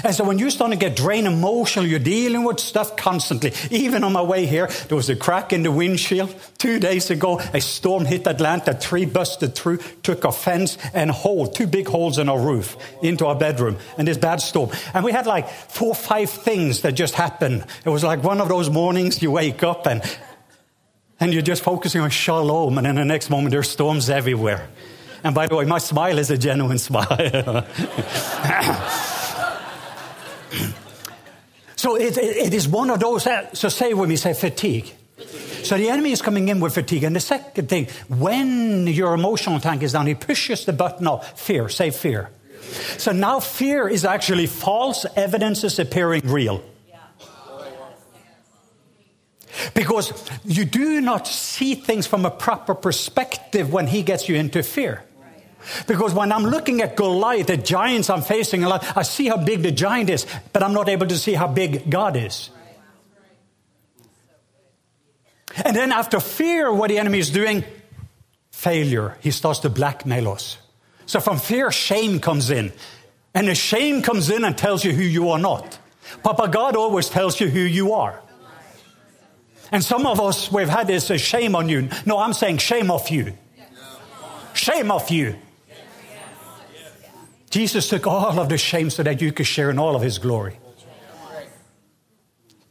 And 0.03 0.13
so 0.13 0.24
when 0.24 0.39
you 0.39 0.50
start 0.50 0.72
to 0.72 0.77
get 0.77 0.96
drained 0.96 1.27
emotionally, 1.27 1.89
you're 1.89 2.00
dealing 2.00 2.44
with 2.44 2.60
stuff 2.60 2.96
constantly. 2.96 3.53
Even 3.72 4.03
on 4.03 4.13
my 4.13 4.22
way 4.22 4.46
here, 4.46 4.67
there 4.88 4.96
was 4.96 5.10
a 5.10 5.15
crack 5.15 5.53
in 5.53 5.63
the 5.63 5.72
windshield. 5.72 6.34
Two 6.58 6.79
days 6.79 7.10
ago, 7.10 7.39
a 7.53 7.62
storm 7.62 8.06
hit 8.06 8.27
Atlanta. 8.27 8.74
Tree 8.74 9.06
busted 9.06 9.56
through, 9.56 9.77
took 10.03 10.24
a 10.24 10.32
fence 10.32 10.77
and 10.94 11.12
hole, 11.12 11.48
two 11.48 11.67
big 11.67 11.88
holes 11.88 12.17
in 12.17 12.29
our 12.29 12.39
roof 12.39 12.77
into 13.01 13.25
our 13.25 13.36
bedroom. 13.36 13.77
And 13.98 14.08
this 14.08 14.17
bad 14.17 14.41
storm. 14.41 14.72
And 14.94 15.03
we 15.03 15.12
had 15.12 15.25
like 15.25 15.50
four 15.50 15.89
or 15.89 15.96
five 15.96 16.29
things 16.29 16.82
that 16.82 16.94
just 16.94 17.15
happened. 17.15 17.65
It 17.86 17.89
was 17.89 18.03
like 18.03 18.24
one 18.24 18.41
of 18.41 18.50
those 18.50 18.70
mornings 18.70 19.22
you 19.22 19.32
wake 19.32 19.63
up 19.63 19.88
and, 19.88 20.01
and 21.20 21.34
you're 21.34 21.41
just 21.41 21.63
focusing 21.63 22.01
on 22.01 22.10
shalom. 22.10 22.77
And 22.77 22.86
then 22.86 22.96
the 22.96 23.06
next 23.06 23.29
moment, 23.29 23.51
there's 23.51 23.70
storms 23.70 24.10
everywhere. 24.10 24.67
And 25.24 25.34
by 25.34 25.48
the 25.48 25.56
way, 25.56 25.65
my 25.65 25.79
smile 25.79 26.20
is 26.20 26.29
a 26.32 26.38
genuine 26.38 26.77
smile. 26.88 27.65
so 31.75 31.96
it, 31.96 32.18
it, 32.18 32.54
is 32.54 32.68
one 32.68 32.89
of 32.89 33.00
those, 33.00 33.27
so 33.54 33.70
say 33.70 33.94
when 33.94 34.10
we 34.10 34.16
say 34.16 34.34
fatigue. 34.34 34.94
So 35.63 35.77
the 35.77 35.89
enemy 35.89 36.12
is 36.12 36.22
coming 36.22 36.48
in 36.48 36.60
with 36.60 36.74
fatigue. 36.74 37.04
And 37.04 37.16
the 37.16 37.20
second 37.20 37.68
thing, 37.68 37.88
when 38.08 38.88
your 38.88 39.13
emotional 39.13 39.60
tank 39.60 39.84
is 39.84 39.94
down, 39.94 40.08
he 40.08 40.16
pushes 40.16 40.66
the 40.66 40.74
button 40.74 41.08
of 41.08 41.27
fear. 41.38 41.68
Say 41.70 41.92
fear. 41.92 42.30
So 42.98 43.12
now 43.12 43.39
fear 43.39 43.88
is 43.88 44.06
actually 44.06 44.46
false 44.46 45.06
evidence 45.16 45.63
is 45.63 45.80
appearing 45.80 46.22
real. 46.25 46.63
Because 49.74 50.13
you 50.46 50.66
do 50.66 51.01
not 51.01 51.27
see 51.27 51.75
things 51.75 52.06
from 52.06 52.25
a 52.25 52.32
proper 52.32 52.75
perspective 52.75 53.74
when 53.74 53.88
he 53.88 54.04
gets 54.04 54.30
you 54.30 54.36
into 54.36 54.62
fear. 54.63 55.04
Because 55.88 56.13
when 56.13 56.31
I'm 56.31 56.43
looking 56.43 56.81
at 56.81 56.95
Goliath, 56.95 57.47
the 57.47 57.57
giants 57.57 58.09
I'm 58.09 58.21
facing 58.21 58.63
I 58.65 59.01
see 59.03 59.27
how 59.27 59.38
big 59.38 59.63
the 59.63 59.71
giant 59.71 60.09
is, 60.09 60.25
but 60.53 60.63
I'm 60.63 60.74
not 60.74 60.89
able 60.89 61.07
to 61.07 61.17
see 61.17 61.33
how 61.33 61.47
big 61.47 61.89
God 61.89 62.15
is. 62.15 62.50
And 65.65 65.75
then 65.75 65.91
after 65.91 66.19
fear, 66.19 66.71
what 66.71 66.89
the 66.89 67.00
enemy 67.00 67.19
is 67.19 67.29
doing, 67.29 67.63
failure. 68.51 69.17
He 69.21 69.31
starts 69.31 69.59
to 69.59 69.69
blackmail 69.69 70.29
us. 70.29 70.57
So 71.05 71.19
from 71.19 71.39
fear, 71.39 71.71
shame 71.71 72.19
comes 72.19 72.50
in. 72.51 72.71
And 73.33 73.47
the 73.47 73.55
shame 73.55 74.01
comes 74.01 74.29
in 74.29 74.43
and 74.43 74.57
tells 74.57 74.83
you 74.83 74.91
who 74.91 75.03
you 75.03 75.29
are 75.29 75.39
not. 75.39 75.79
Papa 76.24 76.47
God 76.47 76.75
always 76.75 77.09
tells 77.09 77.39
you 77.39 77.50
who 77.50 77.59
you 77.59 77.93
are. 77.93 78.21
And 79.71 79.83
some 79.83 80.05
of 80.05 80.19
us, 80.19 80.51
we've 80.51 80.69
had 80.69 80.88
this 80.88 81.07
shame 81.21 81.55
on 81.55 81.69
you. 81.69 81.89
No, 82.05 82.19
I'm 82.19 82.33
saying 82.33 82.57
shame 82.59 82.89
off 82.89 83.12
you. 83.12 83.33
Shame 84.53 84.91
off 84.91 85.12
you. 85.12 85.36
Jesus 87.58 87.90
took 87.90 88.06
all 88.06 88.40
of 88.40 88.50
the 88.50 88.58
shame 88.60 88.92
so 88.92 89.02
that 89.02 89.20
you 89.20 89.32
could 89.32 89.48
share 89.48 89.72
in 89.72 89.80
all 89.80 89.96
of 89.96 90.04
his 90.04 90.20
glory. 90.20 90.60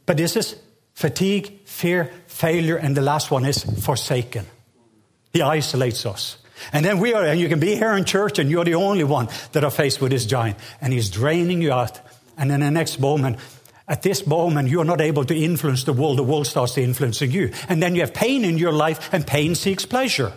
But 0.05 0.15
this 0.15 0.37
is 0.37 0.55
fatigue, 0.93 1.59
fear, 1.65 2.09
failure, 2.27 2.77
and 2.77 2.95
the 2.95 3.01
last 3.01 3.29
one 3.29 3.43
is 3.43 3.65
forsaken. 3.83 4.45
He 5.33 5.41
isolates 5.41 6.05
us. 6.05 6.37
And 6.71 6.85
then 6.85 6.99
we 6.99 7.13
are, 7.13 7.25
and 7.25 7.37
you 7.37 7.49
can 7.49 7.59
be 7.59 7.75
here 7.75 7.97
in 7.97 8.05
church 8.05 8.39
and 8.39 8.49
you're 8.49 8.63
the 8.63 8.75
only 8.75 9.03
one 9.03 9.27
that 9.51 9.65
are 9.65 9.71
faced 9.71 9.99
with 9.99 10.11
this 10.11 10.25
giant. 10.25 10.57
And 10.79 10.93
he's 10.93 11.09
draining 11.09 11.61
you 11.61 11.73
out. 11.73 11.99
And 12.37 12.49
in 12.49 12.61
the 12.61 12.71
next 12.71 12.97
moment, 12.97 13.39
at 13.89 14.03
this 14.03 14.25
moment, 14.25 14.69
you're 14.69 14.85
not 14.85 15.01
able 15.01 15.25
to 15.25 15.35
influence 15.35 15.83
the 15.83 15.91
world. 15.91 16.17
The 16.17 16.23
world 16.23 16.47
starts 16.47 16.75
to 16.75 16.81
influence 16.81 17.19
you. 17.19 17.51
And 17.67 17.83
then 17.83 17.93
you 17.93 17.99
have 18.01 18.13
pain 18.13 18.45
in 18.45 18.57
your 18.57 18.71
life, 18.71 19.13
and 19.13 19.27
pain 19.27 19.53
seeks 19.53 19.85
pleasure. 19.85 20.31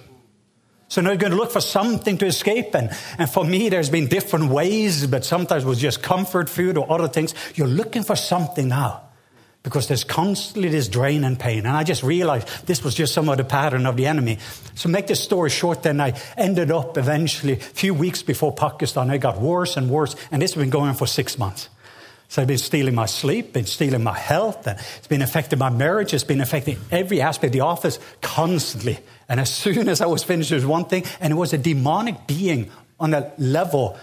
So 0.91 1.01
now 1.01 1.11
you're 1.11 1.19
going 1.19 1.31
to 1.31 1.39
look 1.39 1.53
for 1.53 1.61
something 1.61 2.19
to 2.19 2.27
escape. 2.27 2.75
And, 2.75 2.91
and 3.17 3.31
for 3.31 3.45
me, 3.45 3.69
there's 3.69 3.89
been 3.89 4.09
different 4.09 4.51
ways, 4.51 5.07
but 5.07 5.25
sometimes 5.25 5.63
it 5.63 5.67
was 5.67 5.79
just 5.79 6.03
comfort 6.03 6.51
food 6.51 6.77
or 6.77 6.91
other 6.91 7.07
things. 7.07 7.33
You're 7.55 7.69
looking 7.69 8.03
for 8.03 8.17
something 8.17 8.67
now 8.67 9.03
because 9.63 9.87
there's 9.87 10.03
constantly 10.03 10.69
this 10.69 10.89
drain 10.89 11.23
and 11.23 11.39
pain. 11.39 11.59
And 11.59 11.77
I 11.77 11.85
just 11.85 12.03
realized 12.03 12.67
this 12.67 12.83
was 12.83 12.97
just 12.97 13.15
some 13.15 13.29
of 13.29 13.37
the 13.37 13.45
pattern 13.45 13.87
of 13.87 13.97
the 13.97 14.09
enemy. 14.09 14.39
So 14.75 14.89
make 14.89 15.07
this 15.07 15.23
story 15.23 15.51
short, 15.51 15.85
then 15.85 16.01
I 16.01 16.21
ended 16.37 16.73
up 16.73 16.99
eventually, 16.99 17.53
a 17.53 17.57
few 17.57 17.95
weeks 17.95 18.25
before 18.25 18.53
Pakistan, 18.53 19.11
it 19.11 19.19
got 19.19 19.41
worse 19.41 19.77
and 19.77 19.91
worse. 19.91 20.17
And 20.33 20.43
this 20.43 20.55
has 20.55 20.61
been 20.61 20.71
going 20.71 20.89
on 20.89 20.97
for 20.97 21.07
six 21.07 21.39
months. 21.39 21.69
So 22.27 22.43
it's 22.43 22.49
been 22.49 22.59
stealing 22.59 22.95
my 22.95 23.07
sleep, 23.07 23.53
been 23.53 23.67
stealing 23.67 24.03
my 24.03 24.17
health, 24.17 24.67
and 24.67 24.79
it's 24.99 25.09
been 25.09 25.23
affecting 25.23 25.59
my 25.59 25.71
marriage, 25.71 26.15
it's 26.15 26.25
been 26.25 26.41
affecting 26.41 26.79
every 26.91 27.21
aspect 27.21 27.47
of 27.47 27.53
the 27.53 27.61
office 27.61 27.99
constantly. 28.23 28.99
And 29.31 29.39
as 29.39 29.51
soon 29.51 29.89
as 29.89 30.01
I 30.01 30.07
was 30.07 30.25
finished, 30.25 30.51
there 30.51 30.57
was 30.57 30.67
one 30.67 30.87
thing, 30.87 31.05
and 31.21 31.33
it 31.33 31.37
was 31.37 31.53
a 31.53 31.59
demonic 31.59 32.27
being 32.27 32.69
on 32.99 33.15
a 33.15 33.33
level. 33.39 33.97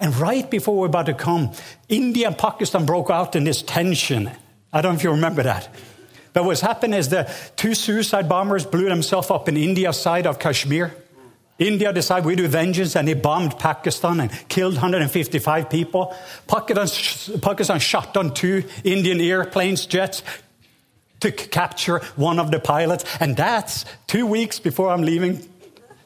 And 0.00 0.14
right 0.16 0.50
before 0.50 0.74
we 0.74 0.80
were 0.80 0.86
about 0.86 1.06
to 1.06 1.14
come, 1.14 1.52
India 1.88 2.26
and 2.26 2.36
Pakistan 2.36 2.84
broke 2.84 3.08
out 3.08 3.36
in 3.36 3.44
this 3.44 3.62
tension. 3.62 4.28
I 4.72 4.82
don't 4.82 4.94
know 4.94 4.96
if 4.96 5.04
you 5.04 5.12
remember 5.12 5.44
that. 5.44 5.68
But 6.32 6.44
what's 6.44 6.60
happened 6.60 6.96
is 6.96 7.08
the 7.08 7.32
two 7.54 7.76
suicide 7.76 8.28
bombers 8.28 8.66
blew 8.66 8.88
themselves 8.88 9.30
up 9.30 9.48
in 9.48 9.56
India's 9.56 9.98
side 9.98 10.26
of 10.26 10.40
Kashmir. 10.40 10.92
India 11.56 11.92
decided 11.92 12.26
we 12.26 12.34
do 12.34 12.48
vengeance 12.48 12.96
and 12.96 13.06
they 13.06 13.14
bombed 13.14 13.56
Pakistan 13.60 14.18
and 14.18 14.48
killed 14.48 14.74
155 14.74 15.70
people. 15.70 16.12
Pakistan, 16.48 17.40
Pakistan 17.40 17.78
shot 17.78 18.12
down 18.12 18.34
two 18.34 18.64
Indian 18.82 19.20
airplanes, 19.20 19.86
jets, 19.86 20.24
to 21.24 21.32
capture 21.32 21.98
one 22.16 22.38
of 22.38 22.50
the 22.50 22.60
pilots. 22.60 23.04
And 23.20 23.36
that's 23.36 23.84
two 24.06 24.26
weeks 24.26 24.58
before 24.60 24.90
I'm 24.90 25.02
leaving. 25.02 25.46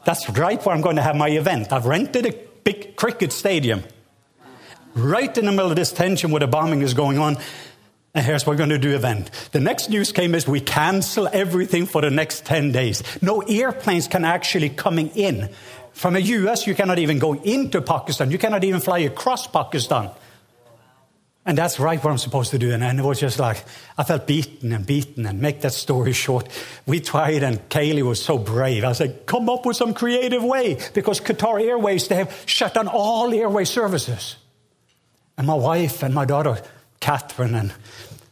That's 0.05 0.31
right 0.31 0.65
where 0.65 0.75
I'm 0.75 0.81
going 0.81 0.97
to 0.97 1.03
have 1.03 1.17
my 1.17 1.29
event. 1.29 1.73
I've 1.73 1.87
rented 1.87 2.27
a 2.27 2.35
big 2.65 2.97
cricket 2.97 3.33
stadium 3.33 3.83
right 4.95 5.37
in 5.37 5.45
the 5.45 5.53
middle 5.53 5.71
of 5.71 5.77
this 5.77 5.93
tension 5.93 6.31
where 6.31 6.41
the 6.41 6.47
bombing 6.47 6.83
is 6.83 6.95
going 6.95 7.19
on. 7.19 7.37
And 8.15 8.25
here's 8.25 8.47
what 8.47 8.55
we're 8.55 8.59
going 8.59 8.71
to 8.71 8.79
do 8.79 8.95
event. 8.95 9.31
The 9.53 9.61
next 9.61 9.91
news 9.91 10.13
came 10.13 10.35
is 10.35 10.49
we 10.49 10.61
cancel 10.61 11.29
everything 11.31 11.87
for 11.87 12.01
the 12.01 12.11
next 12.11 12.47
10 12.47 12.73
days. 12.73 13.03
No 13.23 13.41
airplanes 13.41 14.09
can 14.09 14.25
actually 14.25 14.71
coming 14.71 15.09
in. 15.11 15.51
From 15.93 16.15
the 16.15 16.23
US, 16.23 16.67
you 16.67 16.75
cannot 16.75 16.99
even 16.99 17.19
go 17.19 17.35
into 17.35 17.83
Pakistan. 17.83 18.31
You 18.31 18.39
cannot 18.39 18.65
even 18.65 18.81
fly 18.81 19.01
across 19.01 19.47
Pakistan. 19.47 20.11
And 21.49 21.57
that's 21.57 21.81
right 21.81 21.99
what 22.05 22.11
I'm 22.11 22.19
supposed 22.19 22.51
to 22.51 22.59
do. 22.59 22.73
And 22.73 23.01
it 23.01 23.03
was 23.03 23.19
just 23.19 23.39
like, 23.39 23.65
I 23.97 24.05
felt 24.05 24.27
beaten 24.27 24.71
and 24.71 24.85
beaten. 24.85 25.25
And 25.25 25.41
make 25.41 25.63
that 25.63 25.73
story 25.73 26.13
short, 26.13 26.47
we 26.85 27.01
tried, 27.01 27.43
and 27.43 27.67
Kaylee 27.71 28.03
was 28.03 28.23
so 28.23 28.37
brave. 28.37 28.85
I 28.85 28.93
said, 28.93 29.25
come 29.25 29.49
up 29.49 29.65
with 29.65 29.75
some 29.75 29.95
creative 29.95 30.45
way. 30.45 30.79
Because 30.93 31.23
Qatar 31.23 31.59
Airways, 31.59 32.07
they 32.07 32.17
have 32.17 32.43
shut 32.45 32.75
down 32.75 32.87
all 32.87 33.33
airway 33.33 33.65
services. 33.65 34.37
And 35.39 35.47
my 35.47 35.55
wife 35.55 36.03
and 36.03 36.15
my 36.15 36.27
daughter, 36.27 36.61
Catherine, 37.01 37.55
and 37.55 37.73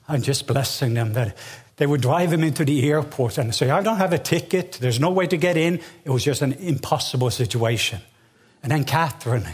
I'm 0.06 0.20
just 0.20 0.46
blessing 0.46 0.92
them 0.92 1.14
that 1.14 1.38
they 1.76 1.86
would 1.86 2.02
drive 2.02 2.34
him 2.34 2.44
into 2.44 2.66
the 2.66 2.86
airport 2.86 3.38
and 3.38 3.54
say, 3.54 3.70
I 3.70 3.82
don't 3.82 3.96
have 3.96 4.12
a 4.12 4.18
ticket. 4.18 4.72
There's 4.72 5.00
no 5.00 5.10
way 5.10 5.26
to 5.26 5.38
get 5.38 5.56
in. 5.56 5.80
It 6.04 6.10
was 6.10 6.22
just 6.22 6.42
an 6.42 6.52
impossible 6.52 7.30
situation. 7.30 8.02
And 8.62 8.70
then 8.70 8.84
Catherine, 8.84 9.46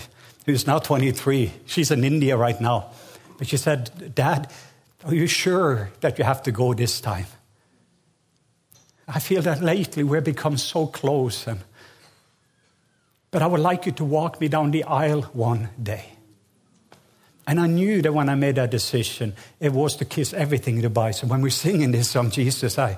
who's 0.46 0.66
now 0.66 0.80
23, 0.80 1.52
she's 1.66 1.92
in 1.92 2.02
India 2.02 2.36
right 2.36 2.60
now. 2.60 2.90
But 3.42 3.48
she 3.48 3.56
said, 3.56 4.14
Dad, 4.14 4.52
are 5.04 5.12
you 5.12 5.26
sure 5.26 5.90
that 6.00 6.16
you 6.16 6.24
have 6.24 6.44
to 6.44 6.52
go 6.52 6.74
this 6.74 7.00
time? 7.00 7.26
I 9.08 9.18
feel 9.18 9.42
that 9.42 9.60
lately 9.60 10.04
we've 10.04 10.22
become 10.22 10.56
so 10.56 10.86
close. 10.86 11.48
And, 11.48 11.58
but 13.32 13.42
I 13.42 13.48
would 13.48 13.58
like 13.58 13.84
you 13.84 13.90
to 13.90 14.04
walk 14.04 14.40
me 14.40 14.46
down 14.46 14.70
the 14.70 14.84
aisle 14.84 15.22
one 15.32 15.70
day. 15.82 16.04
And 17.44 17.58
I 17.58 17.66
knew 17.66 18.00
that 18.02 18.14
when 18.14 18.28
I 18.28 18.36
made 18.36 18.54
that 18.54 18.70
decision, 18.70 19.34
it 19.58 19.72
was 19.72 19.96
to 19.96 20.04
kiss 20.04 20.32
everything 20.32 20.80
goodbye. 20.80 21.10
So 21.10 21.26
when 21.26 21.42
we're 21.42 21.50
singing 21.50 21.90
this 21.90 22.10
song, 22.10 22.30
Jesus, 22.30 22.78
I, 22.78 22.96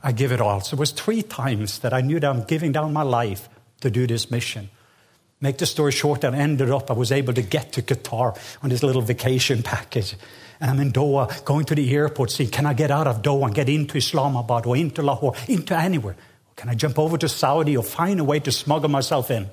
I 0.00 0.12
give 0.12 0.30
it 0.30 0.40
all. 0.40 0.60
So 0.60 0.76
it 0.76 0.78
was 0.78 0.92
three 0.92 1.22
times 1.22 1.80
that 1.80 1.92
I 1.92 2.02
knew 2.02 2.20
that 2.20 2.30
I'm 2.30 2.44
giving 2.44 2.70
down 2.70 2.92
my 2.92 3.02
life 3.02 3.48
to 3.80 3.90
do 3.90 4.06
this 4.06 4.30
mission. 4.30 4.70
Make 5.40 5.58
the 5.58 5.66
story 5.66 5.92
short, 5.92 6.24
I 6.24 6.34
ended 6.34 6.70
up, 6.70 6.90
I 6.90 6.94
was 6.94 7.12
able 7.12 7.34
to 7.34 7.42
get 7.42 7.72
to 7.72 7.82
Qatar 7.82 8.38
on 8.62 8.70
this 8.70 8.82
little 8.82 9.02
vacation 9.02 9.62
package. 9.62 10.16
And 10.60 10.70
I'm 10.70 10.80
in 10.80 10.92
Doha, 10.92 11.44
going 11.44 11.64
to 11.66 11.74
the 11.74 11.94
airport, 11.94 12.30
saying, 12.30 12.50
Can 12.50 12.66
I 12.66 12.72
get 12.72 12.90
out 12.90 13.06
of 13.06 13.22
Doha 13.22 13.46
and 13.46 13.54
get 13.54 13.68
into 13.68 13.98
Islamabad 13.98 14.66
or 14.66 14.76
into 14.76 15.02
Lahore, 15.02 15.34
into 15.48 15.76
anywhere? 15.76 16.16
Can 16.56 16.68
I 16.68 16.74
jump 16.74 16.98
over 16.98 17.18
to 17.18 17.28
Saudi 17.28 17.76
or 17.76 17.82
find 17.82 18.20
a 18.20 18.24
way 18.24 18.40
to 18.40 18.52
smuggle 18.52 18.88
myself 18.88 19.30
in? 19.30 19.48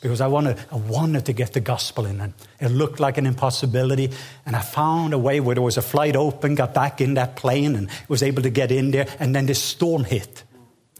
Because 0.00 0.20
I 0.20 0.26
wanted, 0.26 0.58
I 0.70 0.76
wanted 0.76 1.24
to 1.26 1.32
get 1.32 1.54
the 1.54 1.60
gospel 1.60 2.04
in. 2.04 2.20
And 2.20 2.34
it 2.60 2.68
looked 2.68 3.00
like 3.00 3.16
an 3.16 3.26
impossibility. 3.26 4.10
And 4.44 4.54
I 4.54 4.60
found 4.60 5.14
a 5.14 5.18
way 5.18 5.40
where 5.40 5.54
there 5.54 5.62
was 5.62 5.78
a 5.78 5.82
flight 5.82 6.14
open, 6.14 6.54
got 6.54 6.74
back 6.74 7.00
in 7.00 7.14
that 7.14 7.36
plane, 7.36 7.74
and 7.74 7.88
was 8.06 8.22
able 8.22 8.42
to 8.42 8.50
get 8.50 8.70
in 8.70 8.90
there. 8.90 9.08
And 9.18 9.34
then 9.34 9.46
this 9.46 9.62
storm 9.62 10.04
hit. 10.04 10.44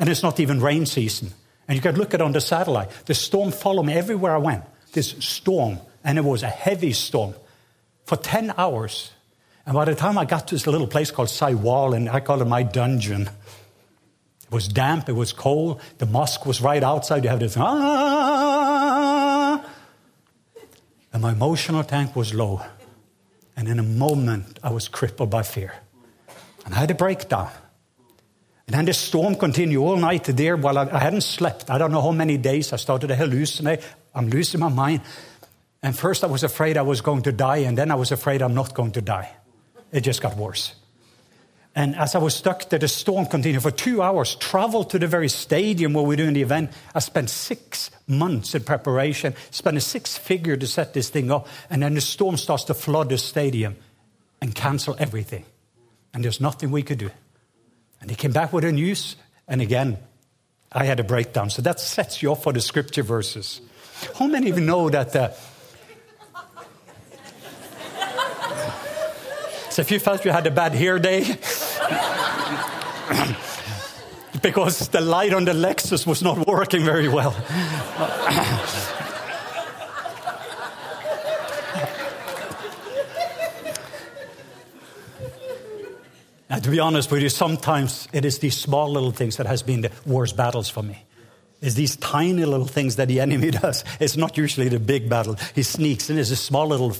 And 0.00 0.08
it's 0.08 0.22
not 0.22 0.40
even 0.40 0.60
rain 0.60 0.86
season. 0.86 1.32
And 1.66 1.76
you 1.76 1.82
could 1.82 1.96
look 1.98 2.14
at 2.14 2.20
it 2.20 2.24
on 2.24 2.32
the 2.32 2.40
satellite. 2.40 2.90
The 3.06 3.14
storm 3.14 3.52
followed 3.52 3.84
me 3.84 3.94
everywhere 3.94 4.34
I 4.34 4.38
went. 4.38 4.64
This 4.92 5.14
storm, 5.20 5.78
and 6.02 6.18
it 6.18 6.24
was 6.24 6.42
a 6.42 6.48
heavy 6.48 6.92
storm 6.92 7.34
for 8.04 8.16
10 8.16 8.54
hours. 8.56 9.12
And 9.66 9.74
by 9.74 9.84
the 9.86 9.94
time 9.94 10.18
I 10.18 10.24
got 10.24 10.48
to 10.48 10.54
this 10.54 10.66
little 10.66 10.86
place 10.86 11.10
called 11.10 11.28
Saywal, 11.28 11.96
and 11.96 12.08
I 12.08 12.20
call 12.20 12.42
it 12.42 12.44
my 12.46 12.62
dungeon, 12.62 13.22
it 13.22 14.50
was 14.50 14.68
damp, 14.68 15.08
it 15.08 15.14
was 15.14 15.32
cold, 15.32 15.80
the 15.98 16.06
mosque 16.06 16.44
was 16.44 16.60
right 16.60 16.82
outside. 16.82 17.24
You 17.24 17.30
have 17.30 17.40
this, 17.40 17.56
ah, 17.58 19.24
and 21.12 21.22
my 21.22 21.32
emotional 21.32 21.82
tank 21.84 22.14
was 22.14 22.34
low. 22.34 22.60
And 23.56 23.68
in 23.68 23.78
a 23.78 23.84
moment, 23.84 24.58
I 24.62 24.70
was 24.70 24.88
crippled 24.88 25.30
by 25.30 25.44
fear. 25.44 25.72
And 26.64 26.74
I 26.74 26.78
had 26.78 26.90
a 26.90 26.94
breakdown. 26.94 27.50
And 28.66 28.74
then 28.74 28.84
the 28.86 28.94
storm 28.94 29.34
continued 29.34 29.80
all 29.80 29.96
night 29.96 30.24
there 30.24 30.56
while 30.56 30.78
I, 30.78 30.88
I 30.90 30.98
hadn't 30.98 31.20
slept. 31.22 31.70
I 31.70 31.78
don't 31.78 31.92
know 31.92 32.00
how 32.00 32.12
many 32.12 32.38
days. 32.38 32.72
I 32.72 32.76
started 32.76 33.08
to 33.08 33.14
hallucinate. 33.14 33.82
I'm 34.14 34.28
losing 34.30 34.60
my 34.60 34.70
mind. 34.70 35.02
And 35.82 35.96
first 35.96 36.24
I 36.24 36.28
was 36.28 36.42
afraid 36.42 36.78
I 36.78 36.82
was 36.82 37.02
going 37.02 37.22
to 37.22 37.32
die, 37.32 37.58
and 37.58 37.76
then 37.76 37.90
I 37.90 37.94
was 37.94 38.10
afraid 38.10 38.40
I'm 38.40 38.54
not 38.54 38.72
going 38.72 38.92
to 38.92 39.02
die. 39.02 39.30
It 39.92 40.00
just 40.00 40.22
got 40.22 40.36
worse. 40.36 40.74
And 41.76 41.96
as 41.96 42.14
I 42.14 42.18
was 42.18 42.34
stuck 42.34 42.68
there, 42.70 42.78
the 42.78 42.88
storm 42.88 43.26
continued 43.26 43.62
for 43.62 43.72
two 43.72 44.00
hours, 44.00 44.36
traveled 44.36 44.90
to 44.90 44.98
the 44.98 45.08
very 45.08 45.28
stadium 45.28 45.92
where 45.92 46.04
we're 46.04 46.16
doing 46.16 46.34
the 46.34 46.42
event. 46.42 46.70
I 46.94 47.00
spent 47.00 47.28
six 47.28 47.90
months 48.06 48.54
in 48.54 48.62
preparation, 48.62 49.34
spent 49.50 49.76
a 49.76 49.80
six 49.80 50.16
figure 50.16 50.56
to 50.56 50.66
set 50.66 50.94
this 50.94 51.10
thing 51.10 51.30
up, 51.32 51.48
and 51.68 51.82
then 51.82 51.94
the 51.94 52.00
storm 52.00 52.36
starts 52.36 52.64
to 52.64 52.74
flood 52.74 53.08
the 53.08 53.18
stadium 53.18 53.76
and 54.40 54.54
cancel 54.54 54.94
everything. 54.98 55.44
And 56.14 56.24
there's 56.24 56.40
nothing 56.40 56.70
we 56.70 56.82
could 56.82 56.98
do. 56.98 57.10
And 58.04 58.10
he 58.10 58.16
came 58.16 58.32
back 58.32 58.52
with 58.52 58.64
the 58.64 58.70
news, 58.70 59.16
and 59.48 59.62
again, 59.62 59.96
I 60.70 60.84
had 60.84 61.00
a 61.00 61.04
breakdown. 61.04 61.48
So 61.48 61.62
that 61.62 61.80
sets 61.80 62.22
you 62.22 62.32
off 62.32 62.42
for 62.42 62.52
the 62.52 62.60
scripture 62.60 63.02
verses. 63.02 63.62
How 64.18 64.26
many 64.26 64.50
of 64.50 64.58
you 64.58 64.64
know 64.66 64.90
that? 64.90 65.16
Uh, 65.16 65.30
so 69.70 69.80
if 69.80 69.90
you 69.90 69.98
felt 69.98 70.22
you 70.26 70.32
had 70.32 70.46
a 70.46 70.50
bad 70.50 70.74
hair 70.74 70.98
day, 70.98 71.22
because 74.42 74.88
the 74.88 75.00
light 75.00 75.32
on 75.32 75.46
the 75.46 75.54
Lexus 75.54 76.06
was 76.06 76.22
not 76.22 76.46
working 76.46 76.84
very 76.84 77.08
well. 77.08 77.34
And 86.48 86.62
to 86.62 86.70
be 86.70 86.78
honest 86.78 87.10
with 87.10 87.22
you, 87.22 87.28
sometimes 87.28 88.08
it 88.12 88.24
is 88.24 88.38
these 88.38 88.56
small 88.56 88.90
little 88.90 89.12
things 89.12 89.38
that 89.38 89.46
has 89.46 89.62
been 89.62 89.80
the 89.80 89.90
worst 90.04 90.36
battles 90.36 90.68
for 90.68 90.82
me. 90.82 91.02
It's 91.62 91.74
these 91.74 91.96
tiny 91.96 92.44
little 92.44 92.66
things 92.66 92.96
that 92.96 93.08
the 93.08 93.20
enemy 93.20 93.50
does. 93.62 93.84
It's 93.98 94.16
not 94.16 94.36
usually 94.36 94.68
the 94.68 94.78
big 94.78 95.08
battle. 95.08 95.36
He 95.54 95.62
sneaks 95.62 96.10
in. 96.10 96.18
It's 96.18 96.30
a 96.30 96.36
small 96.36 96.66
little. 96.66 96.94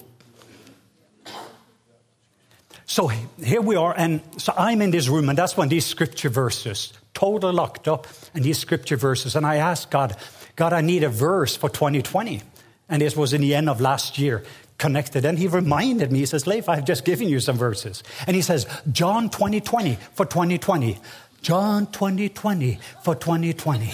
So 2.87 3.09
here 3.09 3.61
we 3.61 3.77
are, 3.77 3.95
and 3.97 4.21
so 4.37 4.55
I'm 4.57 4.81
in 4.81 4.91
this 4.91 5.09
room, 5.09 5.29
and 5.29 5.37
that's 5.37 5.57
when 5.57 5.69
these 5.69 5.87
scripture 5.87 6.29
verses, 6.29 6.93
totally 7.13 7.53
locked 7.53 7.89
up, 7.89 8.07
and 8.35 8.45
these 8.45 8.59
scripture 8.59 8.97
verses, 8.97 9.37
and 9.37 9.47
I 9.47 9.57
asked 9.57 9.91
God, 9.91 10.17
God, 10.55 10.73
I 10.73 10.81
need 10.83 11.03
a 11.03 11.09
verse 11.09 11.57
for 11.57 11.69
2020. 11.69 12.43
And 12.89 13.01
this 13.01 13.17
was 13.17 13.33
in 13.33 13.41
the 13.41 13.55
end 13.55 13.71
of 13.71 13.81
last 13.81 14.19
year 14.19 14.45
connected. 14.85 15.25
And 15.25 15.39
he 15.39 15.47
reminded 15.47 16.13
me, 16.13 16.19
he 16.19 16.27
says, 16.27 16.47
Leif, 16.47 16.69
I've 16.69 16.85
just 16.85 17.07
given 17.07 17.27
you 17.27 17.41
some 17.41 17.57
verses. 17.57 18.03
And 18.27 18.37
he 18.37 18.43
says, 18.43 18.67
John 18.93 19.31
20, 19.31 19.63
20 19.63 19.95
for 20.13 20.27
2020. 20.27 20.99
John 21.41 21.87
20, 21.87 22.29
20 22.29 22.79
for 23.03 23.15
2020. 23.15 23.91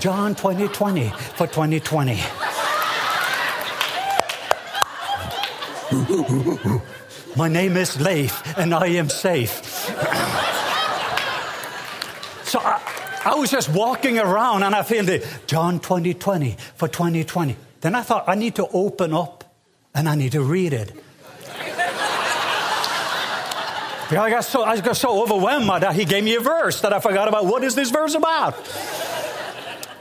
John 0.00 0.34
20, 0.34 0.68
20 0.68 1.10
for 1.10 1.46
2020. 1.46 2.22
My 7.36 7.48
name 7.48 7.76
is 7.76 8.00
Leif, 8.00 8.56
and 8.56 8.72
I 8.72 8.86
am 8.86 9.10
safe. 9.10 9.62
so 12.44 12.60
I, 12.60 12.80
I, 13.26 13.34
was 13.34 13.50
just 13.50 13.68
walking 13.68 14.18
around, 14.18 14.62
and 14.62 14.74
I 14.74 14.84
feel 14.84 15.04
the 15.04 15.22
John 15.46 15.80
20, 15.80 16.14
20 16.14 16.56
for 16.76 16.88
2020. 16.88 17.56
Then 17.82 17.94
I 17.94 18.00
thought, 18.00 18.24
I 18.26 18.36
need 18.36 18.54
to 18.54 18.66
open 18.68 19.12
up 19.12 19.39
and 19.94 20.08
I 20.08 20.14
need 20.14 20.32
to 20.32 20.42
read 20.42 20.72
it. 20.72 20.92
I 24.10 24.28
got, 24.28 24.44
so, 24.44 24.64
I 24.64 24.80
got 24.80 24.96
so 24.96 25.22
overwhelmed 25.22 25.68
by 25.68 25.78
that 25.78 25.94
he 25.94 26.04
gave 26.04 26.24
me 26.24 26.34
a 26.34 26.40
verse 26.40 26.80
that 26.80 26.92
I 26.92 26.98
forgot 26.98 27.28
about 27.28 27.46
what 27.46 27.62
is 27.62 27.76
this 27.76 27.90
verse 27.90 28.14
about? 28.14 28.56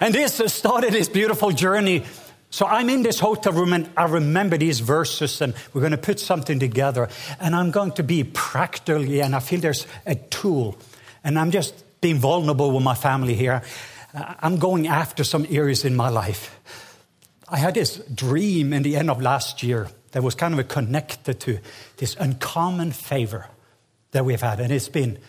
And 0.02 0.14
this 0.14 0.42
started 0.52 0.94
this 0.94 1.08
beautiful 1.08 1.52
journey. 1.52 2.06
So 2.50 2.66
I'm 2.66 2.90
in 2.90 3.04
this 3.04 3.20
hotel 3.20 3.54
room 3.54 3.74
and 3.74 3.88
I 3.96 4.06
remember 4.06 4.58
these 4.58 4.80
verses 4.80 5.42
and 5.42 5.54
we're 5.74 5.82
going 5.82 5.92
to 5.92 5.98
put 5.98 6.20
something 6.20 6.60
together. 6.60 7.10
And 7.40 7.56
I'm 7.56 7.70
going 7.70 7.92
to 7.94 8.04
be 8.04 8.24
practically, 8.24 9.22
and 9.22 9.36
I 9.36 9.40
feel 9.40 9.60
there's 9.60 9.86
a 10.08 10.16
tool. 10.16 10.76
And 11.24 11.38
I'm 11.38 11.52
just 11.52 11.76
being 12.02 12.18
vulnerable 12.18 12.72
with 12.72 12.84
my 12.84 12.96
family 12.96 13.36
here. 13.36 13.62
Uh, 14.16 14.34
I'm 14.40 14.58
going 14.58 14.88
after 14.88 15.24
some 15.24 15.46
areas 15.52 15.86
in 15.86 15.96
my 15.96 16.10
life 16.10 16.56
I 17.50 17.58
had 17.58 17.74
this 17.74 17.98
dream 18.14 18.74
in 18.74 18.84
the 18.84 18.96
end 18.96 19.10
of 19.10 19.22
last 19.22 19.64
year 19.64 19.90
that 20.12 20.24
was 20.24 20.36
kind 20.36 20.60
of 20.60 20.68
connected 20.68 21.40
to 21.42 21.60
this 21.98 22.16
uncommon 22.20 22.92
favor 22.92 23.48
that 24.12 24.26
we've 24.26 24.42
had. 24.42 24.60
And 24.60 24.72
it's 24.72 24.90
been, 24.90 25.20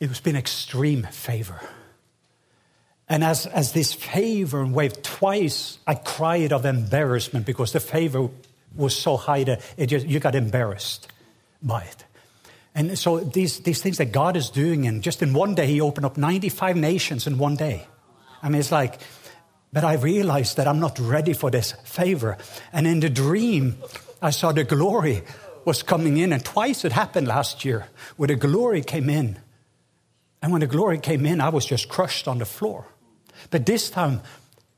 it's 0.00 0.20
been 0.20 0.36
extreme 0.36 1.02
favor. 1.04 1.60
And 3.08 3.22
as, 3.22 3.46
as 3.46 3.72
this 3.72 3.92
favor 3.92 4.64
wave 4.66 5.02
twice, 5.02 5.78
I 5.86 5.94
cried 5.94 6.52
of 6.52 6.64
embarrassment 6.64 7.46
because 7.46 7.72
the 7.72 7.80
favor 7.80 8.28
was 8.74 8.96
so 8.96 9.16
high 9.16 9.44
that 9.44 9.62
it 9.76 9.86
just, 9.86 10.06
you 10.06 10.18
got 10.18 10.34
embarrassed 10.34 11.08
by 11.62 11.82
it. 11.82 12.04
And 12.74 12.98
so 12.98 13.20
these, 13.20 13.60
these 13.60 13.80
things 13.80 13.98
that 13.98 14.12
God 14.12 14.36
is 14.36 14.50
doing, 14.50 14.86
and 14.86 15.02
just 15.02 15.22
in 15.22 15.32
one 15.32 15.54
day, 15.54 15.66
He 15.66 15.80
opened 15.80 16.04
up 16.04 16.16
95 16.16 16.76
nations 16.76 17.26
in 17.26 17.38
one 17.38 17.56
day. 17.56 17.86
I 18.42 18.48
mean, 18.48 18.60
it's 18.60 18.72
like 18.72 19.00
but 19.76 19.84
I 19.84 19.96
realized 19.96 20.56
that 20.56 20.66
I'm 20.66 20.80
not 20.80 20.98
ready 20.98 21.34
for 21.34 21.50
this 21.50 21.72
favor. 21.84 22.38
And 22.72 22.86
in 22.86 23.00
the 23.00 23.10
dream, 23.10 23.76
I 24.22 24.30
saw 24.30 24.50
the 24.50 24.64
glory 24.64 25.22
was 25.66 25.82
coming 25.82 26.16
in. 26.16 26.32
And 26.32 26.42
twice 26.42 26.86
it 26.86 26.92
happened 26.92 27.28
last 27.28 27.62
year 27.62 27.86
where 28.16 28.26
the 28.26 28.36
glory 28.36 28.80
came 28.80 29.10
in. 29.10 29.36
And 30.40 30.50
when 30.50 30.62
the 30.62 30.66
glory 30.66 30.98
came 30.98 31.26
in, 31.26 31.42
I 31.42 31.50
was 31.50 31.66
just 31.66 31.90
crushed 31.90 32.26
on 32.26 32.38
the 32.38 32.46
floor. 32.46 32.86
But 33.50 33.66
this 33.66 33.90
time, 33.90 34.22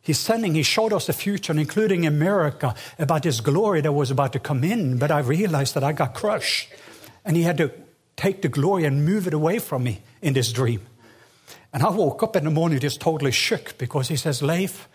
He's 0.00 0.18
sending, 0.18 0.56
He 0.56 0.64
showed 0.64 0.92
us 0.92 1.06
the 1.06 1.12
future, 1.12 1.52
including 1.52 2.04
America, 2.04 2.74
about 2.98 3.22
His 3.22 3.40
glory 3.40 3.80
that 3.82 3.92
was 3.92 4.10
about 4.10 4.32
to 4.32 4.40
come 4.40 4.64
in. 4.64 4.98
But 4.98 5.12
I 5.12 5.20
realized 5.20 5.74
that 5.74 5.84
I 5.84 5.92
got 5.92 6.14
crushed. 6.14 6.70
And 7.24 7.36
He 7.36 7.44
had 7.44 7.58
to 7.58 7.70
take 8.16 8.42
the 8.42 8.48
glory 8.48 8.84
and 8.84 9.04
move 9.04 9.28
it 9.28 9.32
away 9.32 9.60
from 9.60 9.84
me 9.84 10.02
in 10.22 10.34
this 10.34 10.52
dream. 10.52 10.80
And 11.72 11.82
I 11.82 11.90
woke 11.90 12.22
up 12.22 12.36
in 12.36 12.44
the 12.44 12.50
morning 12.50 12.78
just 12.78 13.00
totally 13.00 13.32
shook 13.32 13.76
because 13.78 14.08
he 14.08 14.16
says, 14.16 14.42
Leif, 14.42 14.88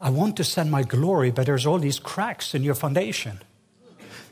I 0.00 0.10
want 0.10 0.36
to 0.38 0.44
send 0.44 0.70
my 0.70 0.82
glory, 0.82 1.30
but 1.30 1.46
there's 1.46 1.64
all 1.64 1.78
these 1.78 1.98
cracks 1.98 2.54
in 2.54 2.62
your 2.62 2.74
foundation. 2.74 3.40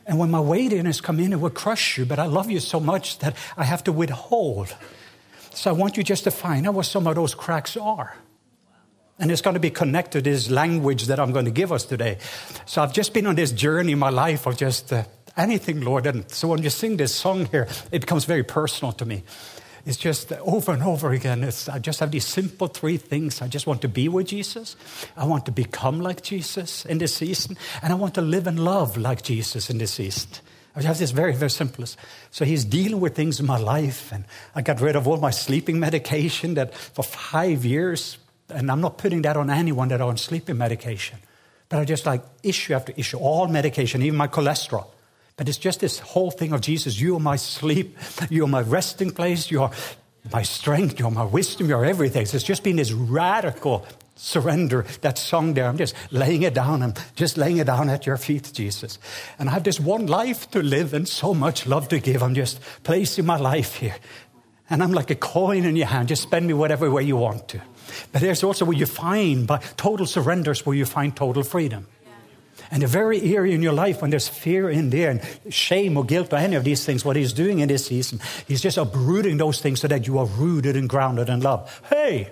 And 0.06 0.18
when 0.18 0.30
my 0.30 0.40
has 0.40 1.00
come 1.00 1.20
in, 1.20 1.32
it 1.32 1.40
will 1.40 1.50
crush 1.50 1.96
you, 1.96 2.04
but 2.04 2.18
I 2.18 2.26
love 2.26 2.50
you 2.50 2.58
so 2.58 2.80
much 2.80 3.18
that 3.20 3.36
I 3.56 3.64
have 3.64 3.84
to 3.84 3.92
withhold. 3.92 4.74
So 5.54 5.70
I 5.70 5.72
want 5.72 5.96
you 5.96 6.02
just 6.02 6.24
to 6.24 6.30
find 6.30 6.66
out 6.66 6.74
what 6.74 6.86
some 6.86 7.06
of 7.06 7.14
those 7.14 7.34
cracks 7.34 7.76
are. 7.76 8.16
And 9.18 9.30
it's 9.30 9.42
going 9.42 9.54
to 9.54 9.60
be 9.60 9.70
connected 9.70 10.24
to 10.24 10.30
this 10.30 10.50
language 10.50 11.06
that 11.06 11.20
I'm 11.20 11.32
going 11.32 11.44
to 11.44 11.50
give 11.50 11.70
us 11.70 11.84
today. 11.84 12.18
So 12.64 12.82
I've 12.82 12.92
just 12.92 13.12
been 13.12 13.26
on 13.26 13.36
this 13.36 13.52
journey 13.52 13.92
in 13.92 13.98
my 13.98 14.08
life 14.08 14.46
of 14.46 14.56
just 14.56 14.92
uh, 14.92 15.04
anything, 15.36 15.82
Lord. 15.82 16.06
And 16.06 16.28
so 16.30 16.48
when 16.48 16.62
you 16.62 16.70
sing 16.70 16.96
this 16.96 17.14
song 17.14 17.46
here, 17.46 17.68
it 17.92 18.00
becomes 18.00 18.24
very 18.24 18.42
personal 18.42 18.92
to 18.92 19.04
me. 19.04 19.22
It's 19.90 19.98
just 19.98 20.30
over 20.32 20.70
and 20.70 20.84
over 20.84 21.10
again. 21.10 21.42
It's, 21.42 21.68
I 21.68 21.80
just 21.80 21.98
have 21.98 22.12
these 22.12 22.24
simple 22.24 22.68
three 22.68 22.96
things. 22.96 23.42
I 23.42 23.48
just 23.48 23.66
want 23.66 23.82
to 23.82 23.88
be 23.88 24.08
with 24.08 24.28
Jesus. 24.28 24.76
I 25.16 25.24
want 25.24 25.46
to 25.46 25.50
become 25.50 26.00
like 26.00 26.22
Jesus 26.22 26.86
in 26.86 26.98
this 26.98 27.16
season. 27.16 27.56
And 27.82 27.92
I 27.92 27.96
want 27.96 28.14
to 28.14 28.20
live 28.20 28.46
and 28.46 28.60
love 28.60 28.96
like 28.96 29.22
Jesus 29.24 29.68
in 29.68 29.78
this 29.78 29.94
season. 29.94 30.30
I 30.76 30.82
have 30.82 31.00
this 31.00 31.10
very, 31.10 31.34
very 31.34 31.50
simple. 31.50 31.84
So 32.30 32.44
he's 32.44 32.64
dealing 32.64 33.00
with 33.00 33.16
things 33.16 33.40
in 33.40 33.46
my 33.46 33.58
life. 33.58 34.12
And 34.12 34.26
I 34.54 34.62
got 34.62 34.80
rid 34.80 34.94
of 34.94 35.08
all 35.08 35.16
my 35.16 35.32
sleeping 35.32 35.80
medication 35.80 36.54
that 36.54 36.72
for 36.72 37.02
five 37.02 37.64
years, 37.64 38.18
and 38.48 38.70
I'm 38.70 38.80
not 38.80 38.96
putting 38.96 39.22
that 39.22 39.36
on 39.36 39.50
anyone 39.50 39.88
that 39.88 40.00
are 40.00 40.08
on 40.08 40.18
sleeping 40.18 40.56
medication. 40.56 41.18
But 41.68 41.80
I 41.80 41.84
just 41.84 42.06
like 42.06 42.22
issue 42.44 42.74
after 42.74 42.92
issue, 42.96 43.18
all 43.18 43.48
medication, 43.48 44.02
even 44.02 44.18
my 44.18 44.28
cholesterol. 44.28 44.86
But 45.40 45.48
it's 45.48 45.56
just 45.56 45.80
this 45.80 46.00
whole 46.00 46.30
thing 46.30 46.52
of 46.52 46.60
Jesus. 46.60 47.00
You 47.00 47.16
are 47.16 47.20
my 47.20 47.36
sleep. 47.36 47.96
You 48.28 48.44
are 48.44 48.46
my 48.46 48.60
resting 48.60 49.10
place. 49.10 49.50
You 49.50 49.62
are 49.62 49.70
my 50.30 50.42
strength. 50.42 51.00
You 51.00 51.06
are 51.06 51.10
my 51.10 51.24
wisdom. 51.24 51.70
You 51.70 51.76
are 51.76 51.84
everything. 51.86 52.26
So 52.26 52.36
it's 52.36 52.44
just 52.44 52.62
been 52.62 52.76
this 52.76 52.92
radical 52.92 53.86
surrender, 54.16 54.84
that 55.00 55.16
song 55.16 55.54
there. 55.54 55.66
I'm 55.66 55.78
just 55.78 55.94
laying 56.10 56.42
it 56.42 56.52
down. 56.52 56.82
I'm 56.82 56.92
just 57.16 57.38
laying 57.38 57.56
it 57.56 57.68
down 57.68 57.88
at 57.88 58.04
your 58.04 58.18
feet, 58.18 58.50
Jesus. 58.52 58.98
And 59.38 59.48
I 59.48 59.52
have 59.52 59.64
this 59.64 59.80
one 59.80 60.08
life 60.08 60.50
to 60.50 60.62
live 60.62 60.92
and 60.92 61.08
so 61.08 61.32
much 61.32 61.66
love 61.66 61.88
to 61.88 62.00
give. 62.00 62.22
I'm 62.22 62.34
just 62.34 62.60
placing 62.82 63.24
my 63.24 63.38
life 63.38 63.76
here. 63.76 63.96
And 64.68 64.82
I'm 64.82 64.92
like 64.92 65.10
a 65.10 65.14
coin 65.14 65.64
in 65.64 65.74
your 65.74 65.86
hand. 65.86 66.08
Just 66.08 66.24
spend 66.24 66.48
me 66.48 66.52
whatever 66.52 66.90
way 66.90 67.04
you 67.04 67.16
want 67.16 67.48
to. 67.48 67.62
But 68.12 68.20
there's 68.20 68.44
also 68.44 68.66
where 68.66 68.76
you 68.76 68.84
find, 68.84 69.46
by 69.46 69.56
total 69.78 70.04
surrenders, 70.04 70.66
where 70.66 70.76
you 70.76 70.84
find 70.84 71.16
total 71.16 71.44
freedom. 71.44 71.86
And 72.70 72.82
the 72.82 72.86
very 72.86 73.34
area 73.34 73.54
in 73.54 73.62
your 73.62 73.72
life 73.72 74.00
when 74.00 74.10
there's 74.10 74.28
fear 74.28 74.70
in 74.70 74.90
there 74.90 75.10
and 75.10 75.20
shame 75.52 75.96
or 75.96 76.04
guilt 76.04 76.32
or 76.32 76.36
any 76.36 76.54
of 76.54 76.62
these 76.62 76.84
things, 76.84 77.04
what 77.04 77.16
he's 77.16 77.32
doing 77.32 77.58
in 77.58 77.68
this 77.68 77.86
season, 77.86 78.20
he's 78.46 78.60
just 78.60 78.78
uprooting 78.78 79.38
those 79.38 79.60
things 79.60 79.80
so 79.80 79.88
that 79.88 80.06
you 80.06 80.18
are 80.18 80.26
rooted 80.26 80.76
and 80.76 80.88
grounded 80.88 81.28
in 81.28 81.40
love. 81.40 81.82
Hey! 81.90 82.30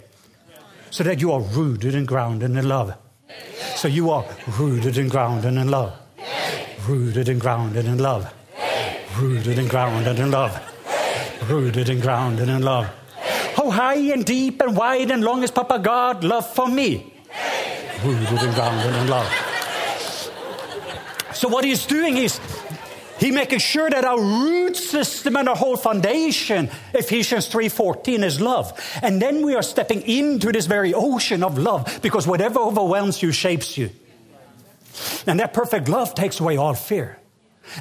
So 0.90 1.02
that 1.04 1.20
you 1.20 1.32
are 1.32 1.40
rooted 1.40 1.94
and 1.94 2.06
grounded 2.06 2.50
in 2.50 2.68
love. 2.68 2.94
So 3.74 3.88
you 3.88 4.10
are 4.10 4.24
rooted 4.58 4.96
and 4.96 5.10
grounded 5.10 5.54
in 5.54 5.68
love. 5.70 5.98
Rooted 6.86 7.28
and 7.28 7.40
grounded 7.40 7.86
in 7.86 7.98
love. 7.98 8.32
Rooted 9.18 9.58
and 9.58 9.68
grounded 9.68 10.18
in 10.20 10.30
love. 10.30 10.60
Rooted 11.48 11.88
and 11.88 12.00
grounded 12.00 12.48
in 12.48 12.62
love. 12.62 12.88
How 13.56 13.70
high 13.70 14.12
and 14.12 14.24
deep 14.24 14.62
and 14.62 14.76
wide 14.76 15.10
and 15.10 15.22
long 15.22 15.42
is 15.42 15.50
Papa 15.50 15.80
God 15.80 16.22
love 16.22 16.48
for 16.54 16.68
me? 16.68 17.12
Rooted 18.04 18.38
and 18.38 18.54
grounded 18.54 18.94
in 18.94 19.08
love. 19.08 19.47
So 21.38 21.46
what 21.46 21.64
he's 21.64 21.86
doing 21.86 22.16
is 22.16 22.40
he 23.20 23.30
making 23.30 23.60
sure 23.60 23.88
that 23.88 24.04
our 24.04 24.20
root 24.20 24.76
system 24.76 25.36
and 25.36 25.48
our 25.48 25.54
whole 25.54 25.76
foundation, 25.76 26.68
Ephesians 26.92 27.46
3:14, 27.48 28.24
is 28.24 28.40
love. 28.40 28.72
And 29.02 29.22
then 29.22 29.46
we 29.46 29.54
are 29.54 29.62
stepping 29.62 30.02
into 30.02 30.50
this 30.50 30.66
very 30.66 30.92
ocean 30.94 31.44
of 31.44 31.56
love 31.56 32.00
because 32.02 32.26
whatever 32.26 32.58
overwhelms 32.58 33.22
you 33.22 33.30
shapes 33.30 33.78
you. 33.78 33.90
And 35.28 35.38
that 35.38 35.54
perfect 35.54 35.88
love 35.88 36.12
takes 36.16 36.40
away 36.40 36.56
all 36.56 36.74
fear. 36.74 37.18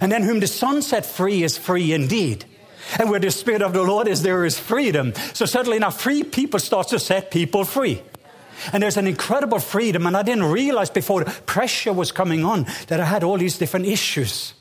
And 0.02 0.12
then 0.12 0.22
whom 0.22 0.40
the 0.40 0.48
Son 0.48 0.84
set 0.84 1.04
free 1.04 1.42
is 1.42 1.58
free 1.58 1.94
indeed. 1.94 2.46
And 3.00 3.10
where 3.10 3.20
the 3.20 3.32
Spirit 3.32 3.64
of 3.64 3.74
the 3.74 3.82
Lord 3.82 4.08
is, 4.08 4.22
there 4.22 4.46
is 4.46 4.60
freedom. 4.60 5.14
So 5.34 5.48
suddenly 5.48 5.80
now 5.80 5.90
free 5.90 6.24
people 6.24 6.60
starts 6.60 6.92
to 6.92 7.00
set 7.00 7.32
people 7.32 7.66
free. 7.66 8.04
And 8.74 8.84
there's 8.84 8.98
an 8.98 9.08
incredible 9.08 9.60
freedom. 9.60 10.06
And 10.06 10.16
I 10.16 10.24
didn't 10.24 10.46
realize 10.46 10.90
before 10.90 11.24
pressure 11.26 11.94
was 11.94 12.12
coming 12.12 12.46
on 12.46 12.66
that 12.88 13.00
I 13.00 13.06
had 13.06 13.24
all 13.24 13.38
these 13.38 13.58
different 13.58 13.86
issues. 13.86 14.54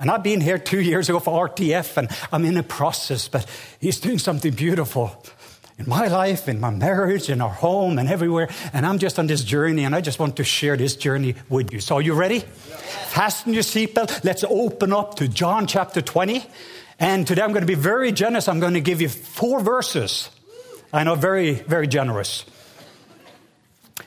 And 0.00 0.10
I've 0.10 0.22
been 0.22 0.40
here 0.40 0.58
two 0.58 0.80
years 0.80 1.08
ago 1.08 1.20
for 1.20 1.48
RTF, 1.48 1.96
and 1.96 2.08
I'm 2.32 2.44
in 2.44 2.56
a 2.56 2.62
process, 2.62 3.28
but 3.28 3.46
He's 3.80 4.00
doing 4.00 4.18
something 4.18 4.52
beautiful 4.52 5.24
in 5.78 5.88
my 5.88 6.08
life, 6.08 6.48
in 6.48 6.60
my 6.60 6.70
marriage, 6.70 7.30
in 7.30 7.40
our 7.40 7.50
home, 7.50 7.98
and 7.98 8.08
everywhere. 8.08 8.48
And 8.72 8.84
I'm 8.84 8.98
just 8.98 9.18
on 9.18 9.26
this 9.26 9.44
journey, 9.44 9.84
and 9.84 9.94
I 9.94 10.00
just 10.00 10.18
want 10.18 10.36
to 10.36 10.44
share 10.44 10.76
this 10.76 10.96
journey 10.96 11.36
with 11.48 11.72
you. 11.72 11.80
So, 11.80 11.96
are 11.96 12.02
you 12.02 12.14
ready? 12.14 12.40
Fasten 12.40 13.54
your 13.54 13.62
seatbelt. 13.62 14.24
Let's 14.24 14.44
open 14.44 14.92
up 14.92 15.14
to 15.16 15.28
John 15.28 15.66
chapter 15.66 16.02
20. 16.02 16.44
And 16.98 17.26
today 17.26 17.42
I'm 17.42 17.50
going 17.50 17.62
to 17.62 17.66
be 17.66 17.74
very 17.74 18.12
generous. 18.12 18.48
I'm 18.48 18.60
going 18.60 18.74
to 18.74 18.80
give 18.80 19.00
you 19.00 19.08
four 19.08 19.60
verses. 19.60 20.30
I 20.92 21.02
know, 21.04 21.16
very, 21.16 21.54
very 21.54 21.88
generous. 21.88 22.44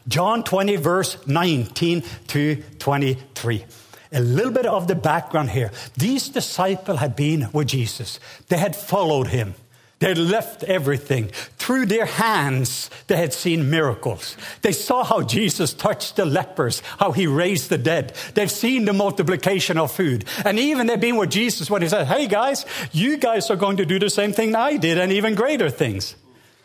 John 0.07 0.43
20, 0.43 0.75
verse 0.77 1.17
19 1.27 2.03
to 2.27 2.63
23. 2.79 3.65
A 4.13 4.19
little 4.19 4.51
bit 4.51 4.65
of 4.65 4.87
the 4.87 4.95
background 4.95 5.49
here. 5.49 5.71
These 5.97 6.29
disciples 6.29 6.99
had 6.99 7.15
been 7.15 7.49
with 7.51 7.67
Jesus, 7.67 8.19
they 8.47 8.57
had 8.57 8.75
followed 8.75 9.27
him. 9.27 9.55
They 9.99 10.09
had 10.09 10.19
left 10.19 10.63
everything. 10.63 11.29
Through 11.57 11.87
their 11.87 12.05
hands, 12.05 12.91
they 13.07 13.17
had 13.17 13.33
seen 13.33 13.71
miracles. 13.71 14.37
They 14.61 14.71
saw 14.71 15.03
how 15.03 15.23
Jesus 15.23 15.73
touched 15.73 16.17
the 16.17 16.25
lepers, 16.25 16.81
how 16.99 17.13
he 17.13 17.25
raised 17.25 17.69
the 17.69 17.79
dead. 17.79 18.13
They've 18.35 18.51
seen 18.51 18.85
the 18.85 18.93
multiplication 18.93 19.79
of 19.79 19.91
food. 19.91 20.25
And 20.45 20.59
even 20.59 20.85
they've 20.85 20.99
been 20.99 21.17
with 21.17 21.31
Jesus 21.31 21.71
when 21.71 21.81
he 21.81 21.89
said, 21.89 22.05
Hey 22.05 22.27
guys, 22.27 22.63
you 22.91 23.17
guys 23.17 23.49
are 23.49 23.55
going 23.55 23.77
to 23.77 23.87
do 23.87 23.97
the 23.97 24.11
same 24.11 24.33
thing 24.33 24.55
I 24.55 24.77
did 24.77 24.99
and 24.99 25.11
even 25.11 25.33
greater 25.33 25.71
things. 25.71 26.15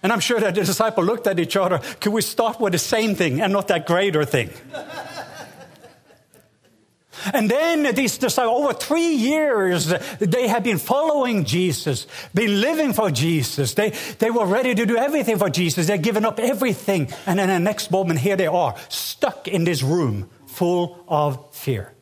And 0.03 0.13
I'm 0.13 0.21
sure 0.21 0.41
that 0.41 0.55
the 0.55 0.65
disciple 0.65 1.05
looked 1.05 1.27
at 1.27 1.39
each 1.39 1.57
other, 1.57 1.81
could 2.01 2.13
we 2.13 2.23
start 2.23 2.61
with 2.61 2.73
the 2.73 2.79
same 2.79 3.15
thing 3.15 3.41
and 3.41 3.53
not 3.53 3.69
that 3.69 3.87
greater 3.87 4.25
thing? 4.25 4.51
And 7.33 7.49
then 7.49 7.95
these 7.95 8.19
disciples, 8.19 8.65
over 8.65 8.73
three 8.73 9.15
years, 9.15 9.87
they 10.19 10.49
had 10.49 10.65
been 10.65 10.79
following 10.79 11.45
Jesus, 11.45 12.07
been 12.35 12.61
living 12.61 12.93
for 12.93 13.11
Jesus. 13.11 13.75
They, 13.75 13.91
they 14.19 14.31
were 14.31 14.47
ready 14.47 14.75
to 14.75 14.87
do 14.87 14.97
everything 14.97 15.39
for 15.39 15.49
Jesus. 15.49 15.87
They'd 15.87 16.03
given 16.03 16.25
up 16.25 16.41
everything. 16.41 17.13
And 17.27 17.39
then 17.39 17.49
the 17.49 17.61
next 17.61 17.91
moment, 17.91 18.19
here 18.21 18.37
they 18.37 18.49
are, 18.49 18.75
stuck 18.89 19.47
in 19.47 19.65
this 19.65 19.83
room 19.83 20.31
full 20.47 21.05
of 21.07 21.55
fear. 21.55 21.93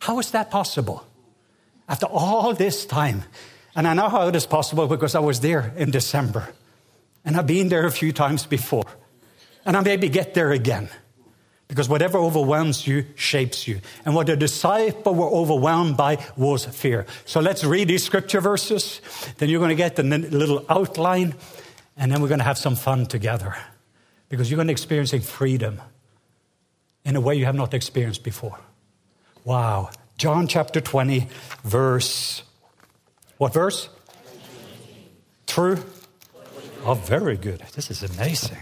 How 0.00 0.18
is 0.18 0.32
that 0.32 0.50
possible? 0.50 1.06
After 1.88 2.06
all 2.06 2.52
this 2.52 2.84
time. 2.86 3.22
And 3.76 3.86
I 3.86 3.94
know 3.94 4.08
how 4.08 4.26
it 4.28 4.34
is 4.34 4.46
possible 4.46 4.88
because 4.88 5.14
I 5.14 5.20
was 5.20 5.40
there 5.40 5.72
in 5.76 5.90
December. 5.90 6.48
And 7.26 7.36
I've 7.36 7.46
been 7.46 7.68
there 7.68 7.84
a 7.84 7.90
few 7.90 8.12
times 8.12 8.46
before. 8.46 8.86
And 9.66 9.76
I 9.76 9.80
maybe 9.80 10.08
get 10.08 10.32
there 10.32 10.52
again. 10.52 10.88
Because 11.68 11.88
whatever 11.88 12.18
overwhelms 12.18 12.86
you 12.86 13.04
shapes 13.16 13.66
you. 13.66 13.80
And 14.04 14.14
what 14.14 14.28
the 14.28 14.36
disciples 14.36 15.16
were 15.16 15.28
overwhelmed 15.28 15.96
by 15.96 16.24
was 16.36 16.64
fear. 16.64 17.06
So 17.24 17.40
let's 17.40 17.64
read 17.64 17.88
these 17.88 18.04
scripture 18.04 18.40
verses. 18.40 19.00
Then 19.38 19.48
you're 19.48 19.58
going 19.58 19.70
to 19.70 19.74
get 19.74 19.96
the 19.96 20.04
little 20.04 20.64
outline. 20.68 21.34
And 21.96 22.12
then 22.12 22.22
we're 22.22 22.28
going 22.28 22.38
to 22.38 22.44
have 22.44 22.58
some 22.58 22.76
fun 22.76 23.06
together. 23.06 23.56
Because 24.28 24.48
you're 24.48 24.56
going 24.56 24.68
to 24.68 24.72
experience 24.72 25.12
freedom 25.28 25.82
in 27.04 27.16
a 27.16 27.20
way 27.20 27.34
you 27.34 27.46
have 27.46 27.56
not 27.56 27.74
experienced 27.74 28.22
before. 28.22 28.58
Wow. 29.44 29.90
John 30.18 30.46
chapter 30.46 30.80
20, 30.80 31.28
verse. 31.64 32.44
What 33.38 33.52
verse? 33.52 33.88
True? 35.46 35.82
Oh, 36.86 36.94
very 36.94 37.36
good. 37.36 37.62
This 37.74 37.90
is 37.90 38.04
amazing. 38.04 38.58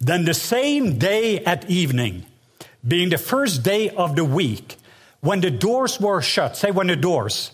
Then 0.00 0.24
the 0.24 0.34
same 0.34 0.98
day 0.98 1.38
at 1.44 1.70
evening, 1.70 2.26
being 2.86 3.10
the 3.10 3.18
first 3.18 3.62
day 3.62 3.90
of 3.90 4.16
the 4.16 4.24
week, 4.24 4.76
when 5.20 5.40
the 5.40 5.50
doors 5.50 6.00
were 6.00 6.20
shut, 6.20 6.56
say 6.56 6.72
when 6.72 6.88
the 6.88 6.96
doors, 6.96 7.52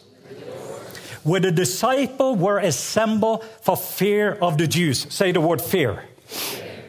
where 1.24 1.40
the 1.40 1.50
disciples 1.52 2.38
were 2.38 2.59
assembled 2.59 3.44
for 3.61 3.76
fear 3.76 4.33
of 4.33 4.57
the 4.57 4.66
Jews, 4.66 5.12
say 5.12 5.30
the 5.33 5.42
word 5.42 5.61
fear. 5.61 6.04
fear. 6.24 6.85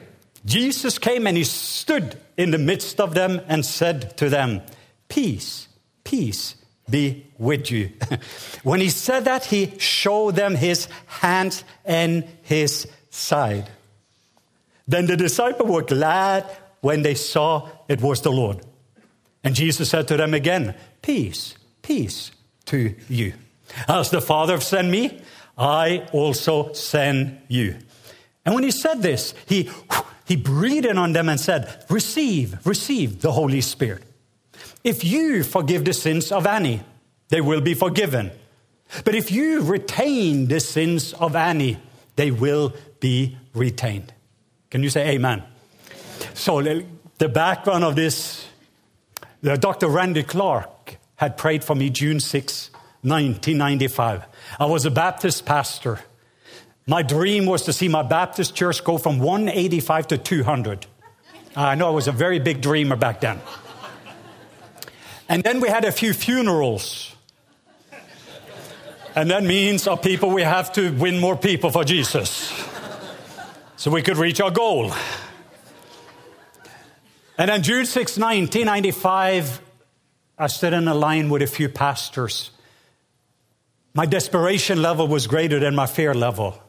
Jesus 0.46 0.98
came 0.98 1.28
and 1.28 1.36
he 1.36 1.44
stood 1.44 2.18
in 2.38 2.52
the 2.52 2.58
midst 2.58 3.02
of 3.02 3.16
them 3.16 3.42
and 3.50 3.66
said 3.66 4.16
to 4.16 4.30
them, 4.30 4.62
Peace, 5.10 5.68
peace 6.06 6.56
be 6.90 7.26
with 7.38 7.72
you. 7.72 7.92
when 8.64 8.80
he 8.80 8.90
said 8.90 9.26
that, 9.26 9.46
he 9.46 9.74
showed 9.80 10.36
them 10.36 10.56
his 10.56 10.88
hands 11.08 11.64
and 11.84 12.24
his 12.44 12.88
side. 13.10 13.70
Then 14.88 15.08
the 15.08 15.18
disciples 15.18 15.70
were 15.70 15.82
glad 15.82 16.46
when 16.82 17.02
they 17.02 17.16
saw 17.16 17.70
it 17.88 18.02
was 18.02 18.22
the 18.22 18.32
Lord. 18.32 18.64
And 19.44 19.56
Jesus 19.56 19.90
said 19.90 20.08
to 20.10 20.18
them 20.18 20.34
again, 20.34 20.76
Peace, 21.02 21.56
peace 21.82 22.32
to 22.66 22.96
you. 23.10 23.34
As 23.88 24.12
the 24.12 24.22
Father 24.22 24.60
sent 24.60 24.90
me, 24.90 25.22
I 25.58 26.08
also 26.12 26.74
send 26.74 27.40
you. 27.48 27.76
And 28.46 28.54
when 28.54 28.64
he 28.64 28.72
said 28.72 29.02
this, 29.02 29.34
he, 29.48 29.70
he 30.26 30.36
breathed 30.36 30.88
on 30.88 31.14
them 31.14 31.30
and 31.30 31.40
said, 31.40 31.86
Receive, 31.90 32.66
receive 32.66 33.22
the 33.22 33.32
Holy 33.32 33.62
Spirit. 33.62 34.04
If 34.86 35.04
you 35.04 35.44
forgive 35.44 35.84
the 35.84 35.94
sins 35.94 36.32
of 36.32 36.46
any, 36.46 36.80
they 37.30 37.42
will 37.42 37.60
be 37.60 37.74
forgiven. 37.74 38.30
But 39.04 39.16
if 39.16 39.32
you 39.32 39.64
retain 39.64 40.48
the 40.48 40.60
sins 40.60 41.12
of 41.14 41.36
any, 41.36 41.80
they 42.18 42.30
will 42.30 42.72
be 43.00 43.36
retained. 43.56 44.14
Can 44.70 44.84
you 44.84 44.92
say 44.92 45.16
amen? 45.16 45.42
So, 46.36 46.62
the 46.62 47.30
background 47.30 47.84
of 47.84 47.96
this 47.96 48.48
Dr. 49.42 49.88
Randy 49.88 50.22
Clark 50.22 50.98
had 51.16 51.36
prayed 51.36 51.64
for 51.64 51.74
me 51.74 51.90
June 51.90 52.20
6, 52.20 52.70
1995. 53.02 54.24
I 54.60 54.66
was 54.66 54.86
a 54.86 54.92
Baptist 54.92 55.48
pastor. 55.48 56.00
My 56.86 57.02
dream 57.02 57.48
was 57.48 57.64
to 57.64 57.74
see 57.74 57.88
my 57.88 58.04
Baptist 58.04 58.54
church 58.54 58.84
go 58.84 59.00
from 59.00 59.18
185 59.18 60.08
to 60.10 60.18
200. 60.20 60.86
I 61.56 61.74
know 61.74 61.88
I 61.88 61.92
was 61.92 62.08
a 62.08 62.12
very 62.12 62.38
big 62.38 62.62
dreamer 62.62 62.96
back 62.96 63.22
then. 63.22 63.42
And 65.28 65.44
then 65.44 65.60
we 65.60 65.70
had 65.70 65.86
a 65.86 65.92
few 65.92 66.14
funerals. 66.14 67.16
And 69.16 69.32
that 69.32 69.44
means 69.44 69.88
our 69.88 69.98
people, 69.98 70.30
we 70.30 70.44
have 70.44 70.74
to 70.74 70.92
win 70.92 71.20
more 71.20 71.38
people 71.38 71.72
for 71.72 71.84
Jesus 71.84 72.52
so 73.78 73.90
we 73.90 74.02
could 74.02 74.18
reach 74.18 74.42
our 74.42 74.52
goal. 74.52 74.92
And 77.38 77.50
on 77.50 77.64
June 77.64 77.86
6, 77.86 78.18
1995, 78.18 79.62
I 80.38 80.48
stood 80.48 80.74
in 80.74 80.88
a 80.88 80.94
line 80.94 81.30
with 81.30 81.42
a 81.42 81.48
few 81.48 81.70
pastors. 81.70 82.52
My 83.94 84.06
desperation 84.06 84.82
level 84.82 85.08
was 85.08 85.28
greater 85.28 85.60
than 85.60 85.76
my 85.76 85.86
fear 85.86 86.14
level. 86.14 86.62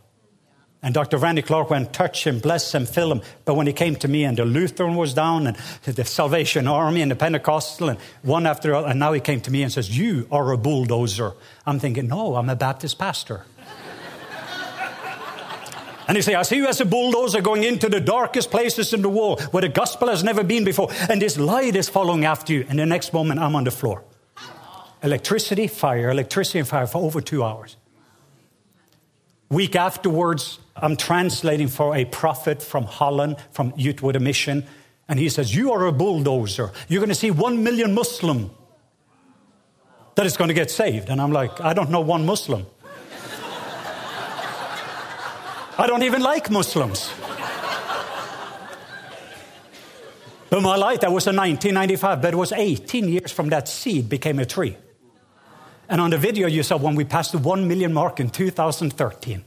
And 0.86 0.94
Dr. 0.94 1.16
Randy 1.18 1.42
Clark 1.42 1.70
went, 1.70 1.92
touch 1.92 2.24
him, 2.24 2.38
bless 2.38 2.72
him, 2.72 2.86
fill 2.86 3.10
him. 3.10 3.20
But 3.44 3.54
when 3.54 3.66
he 3.66 3.72
came 3.72 3.96
to 3.96 4.06
me, 4.06 4.22
and 4.22 4.38
the 4.38 4.44
Lutheran 4.44 4.94
was 4.94 5.14
down, 5.14 5.48
and 5.48 5.56
the 5.82 6.04
Salvation 6.04 6.68
Army, 6.68 7.02
and 7.02 7.10
the 7.10 7.16
Pentecostal, 7.16 7.88
and 7.88 7.98
one 8.22 8.46
after 8.46 8.72
all, 8.72 8.84
and 8.84 9.00
now 9.00 9.12
he 9.12 9.18
came 9.18 9.40
to 9.40 9.50
me 9.50 9.64
and 9.64 9.72
says, 9.72 9.98
You 9.98 10.28
are 10.30 10.52
a 10.52 10.56
bulldozer. 10.56 11.32
I'm 11.66 11.80
thinking, 11.80 12.06
No, 12.06 12.36
I'm 12.36 12.48
a 12.48 12.54
Baptist 12.54 13.00
pastor. 13.00 13.46
And 16.06 16.16
he 16.16 16.22
say, 16.22 16.36
I 16.36 16.42
see 16.42 16.58
you 16.58 16.68
as 16.68 16.80
a 16.80 16.84
bulldozer 16.84 17.40
going 17.40 17.64
into 17.64 17.88
the 17.88 17.98
darkest 17.98 18.52
places 18.52 18.94
in 18.94 19.02
the 19.02 19.08
world 19.08 19.42
where 19.50 19.62
the 19.62 19.68
gospel 19.68 20.06
has 20.06 20.22
never 20.22 20.44
been 20.44 20.62
before. 20.62 20.88
And 21.10 21.20
this 21.20 21.36
light 21.36 21.74
is 21.74 21.88
following 21.88 22.24
after 22.24 22.52
you. 22.52 22.64
And 22.68 22.78
the 22.78 22.86
next 22.86 23.12
moment, 23.12 23.40
I'm 23.40 23.56
on 23.56 23.64
the 23.64 23.72
floor. 23.72 24.04
Electricity, 25.02 25.66
fire, 25.66 26.10
electricity 26.10 26.60
and 26.60 26.68
fire 26.68 26.86
for 26.86 26.98
over 26.98 27.20
two 27.20 27.42
hours. 27.42 27.74
Week 29.48 29.74
afterwards, 29.74 30.60
I'm 30.76 30.96
translating 30.96 31.68
for 31.68 31.94
a 31.96 32.04
prophet 32.04 32.62
from 32.62 32.84
Holland, 32.84 33.36
from 33.50 33.72
Youth 33.76 34.02
with 34.02 34.16
a 34.16 34.20
Mission. 34.20 34.66
And 35.08 35.18
he 35.18 35.28
says, 35.28 35.54
You 35.54 35.72
are 35.72 35.86
a 35.86 35.92
bulldozer. 35.92 36.72
You're 36.88 37.00
going 37.00 37.08
to 37.08 37.14
see 37.14 37.30
one 37.30 37.62
million 37.62 37.94
Muslim 37.94 38.50
that 40.16 40.26
is 40.26 40.36
going 40.36 40.48
to 40.48 40.54
get 40.54 40.70
saved. 40.70 41.08
And 41.08 41.20
I'm 41.20 41.32
like, 41.32 41.60
I 41.60 41.72
don't 41.72 41.90
know 41.90 42.00
one 42.00 42.26
Muslim. 42.26 42.66
I 45.78 45.86
don't 45.86 46.02
even 46.02 46.22
like 46.22 46.50
Muslims. 46.50 47.10
But 50.48 50.62
my 50.62 50.76
light, 50.76 51.00
that 51.00 51.10
was 51.10 51.26
in 51.26 51.36
1995, 51.36 52.22
but 52.22 52.32
it 52.32 52.36
was 52.36 52.52
18 52.52 53.08
years 53.08 53.32
from 53.32 53.48
that 53.48 53.68
seed 53.68 54.08
became 54.08 54.38
a 54.38 54.46
tree. 54.46 54.76
And 55.88 56.00
on 56.00 56.10
the 56.10 56.18
video 56.18 56.46
you 56.48 56.62
saw 56.62 56.76
when 56.76 56.94
we 56.94 57.04
passed 57.04 57.32
the 57.32 57.38
1 57.38 57.66
million 57.66 57.92
mark 57.92 58.20
in 58.20 58.30
2013. 58.30 59.44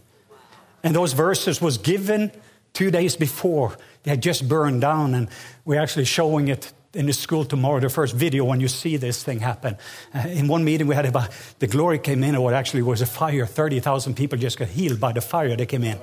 And 0.83 0.95
those 0.95 1.13
verses 1.13 1.61
was 1.61 1.77
given 1.77 2.31
two 2.73 2.91
days 2.91 3.15
before. 3.15 3.77
They 4.03 4.11
had 4.11 4.21
just 4.21 4.47
burned 4.47 4.81
down, 4.81 5.13
and 5.13 5.29
we're 5.65 5.81
actually 5.81 6.05
showing 6.05 6.47
it 6.47 6.71
in 6.93 7.05
the 7.05 7.13
school 7.13 7.45
tomorrow, 7.45 7.79
the 7.79 7.89
first 7.89 8.15
video 8.15 8.43
when 8.45 8.59
you 8.59 8.67
see 8.67 8.97
this 8.97 9.23
thing 9.23 9.39
happen. 9.39 9.77
Uh, 10.13 10.27
in 10.27 10.47
one 10.47 10.63
meeting 10.63 10.87
we 10.87 10.95
had 10.95 11.05
about, 11.05 11.29
the 11.59 11.67
glory 11.67 11.99
came 11.99 12.23
in, 12.23 12.35
or 12.35 12.53
actually 12.53 12.81
was 12.81 13.01
a 13.01 13.05
fire. 13.05 13.45
30,000 13.45 14.15
people 14.15 14.37
just 14.37 14.57
got 14.57 14.69
healed 14.69 14.99
by 14.99 15.11
the 15.11 15.21
fire 15.21 15.55
that 15.55 15.65
came 15.67 15.83
in. 15.83 15.99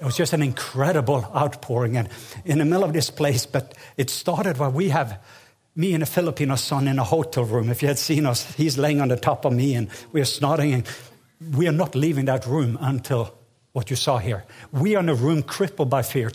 It 0.00 0.04
was 0.04 0.16
just 0.16 0.32
an 0.32 0.42
incredible 0.42 1.24
outpouring. 1.34 1.96
And 1.96 2.08
in 2.44 2.58
the 2.58 2.64
middle 2.64 2.84
of 2.84 2.92
this 2.92 3.10
place, 3.10 3.46
but 3.46 3.74
it 3.96 4.10
started 4.10 4.58
where 4.58 4.70
we 4.70 4.88
have 4.90 5.22
me 5.74 5.92
and 5.92 6.02
a 6.02 6.06
Filipino 6.06 6.56
son 6.56 6.88
in 6.88 6.98
a 6.98 7.04
hotel 7.04 7.44
room. 7.44 7.70
If 7.70 7.82
you 7.82 7.88
had 7.88 7.98
seen 7.98 8.24
us, 8.26 8.54
he's 8.54 8.78
laying 8.78 9.00
on 9.00 9.08
the 9.08 9.16
top 9.16 9.44
of 9.44 9.52
me 9.52 9.74
and 9.74 9.88
we're 10.12 10.24
snoring. 10.24 10.72
And 10.72 10.88
we 11.54 11.68
are 11.68 11.72
not 11.72 11.94
leaving 11.94 12.24
that 12.26 12.46
room 12.46 12.78
until 12.80 13.35
what 13.76 13.90
you 13.90 13.96
saw 13.96 14.16
here. 14.16 14.42
We 14.72 14.96
are 14.96 15.00
in 15.00 15.10
a 15.10 15.14
room 15.14 15.42
crippled 15.42 15.90
by 15.90 16.00
fear. 16.00 16.32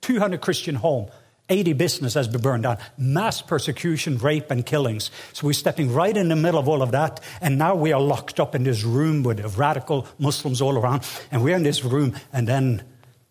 200 0.00 0.40
Christian 0.40 0.74
home, 0.74 1.08
80 1.48 1.74
business 1.74 2.14
has 2.14 2.26
been 2.26 2.40
burned 2.40 2.64
down, 2.64 2.78
mass 2.98 3.40
persecution, 3.40 4.18
rape, 4.18 4.50
and 4.50 4.66
killings. 4.66 5.12
So 5.32 5.46
we're 5.46 5.52
stepping 5.52 5.92
right 5.92 6.16
in 6.16 6.28
the 6.28 6.34
middle 6.34 6.58
of 6.58 6.68
all 6.68 6.82
of 6.82 6.90
that. 6.90 7.20
And 7.40 7.56
now 7.56 7.76
we 7.76 7.92
are 7.92 8.00
locked 8.00 8.40
up 8.40 8.56
in 8.56 8.64
this 8.64 8.82
room 8.82 9.22
with 9.22 9.56
radical 9.56 10.08
Muslims 10.18 10.60
all 10.60 10.76
around. 10.76 11.06
And 11.30 11.44
we're 11.44 11.54
in 11.54 11.62
this 11.62 11.84
room, 11.84 12.16
and 12.32 12.48
then 12.48 12.82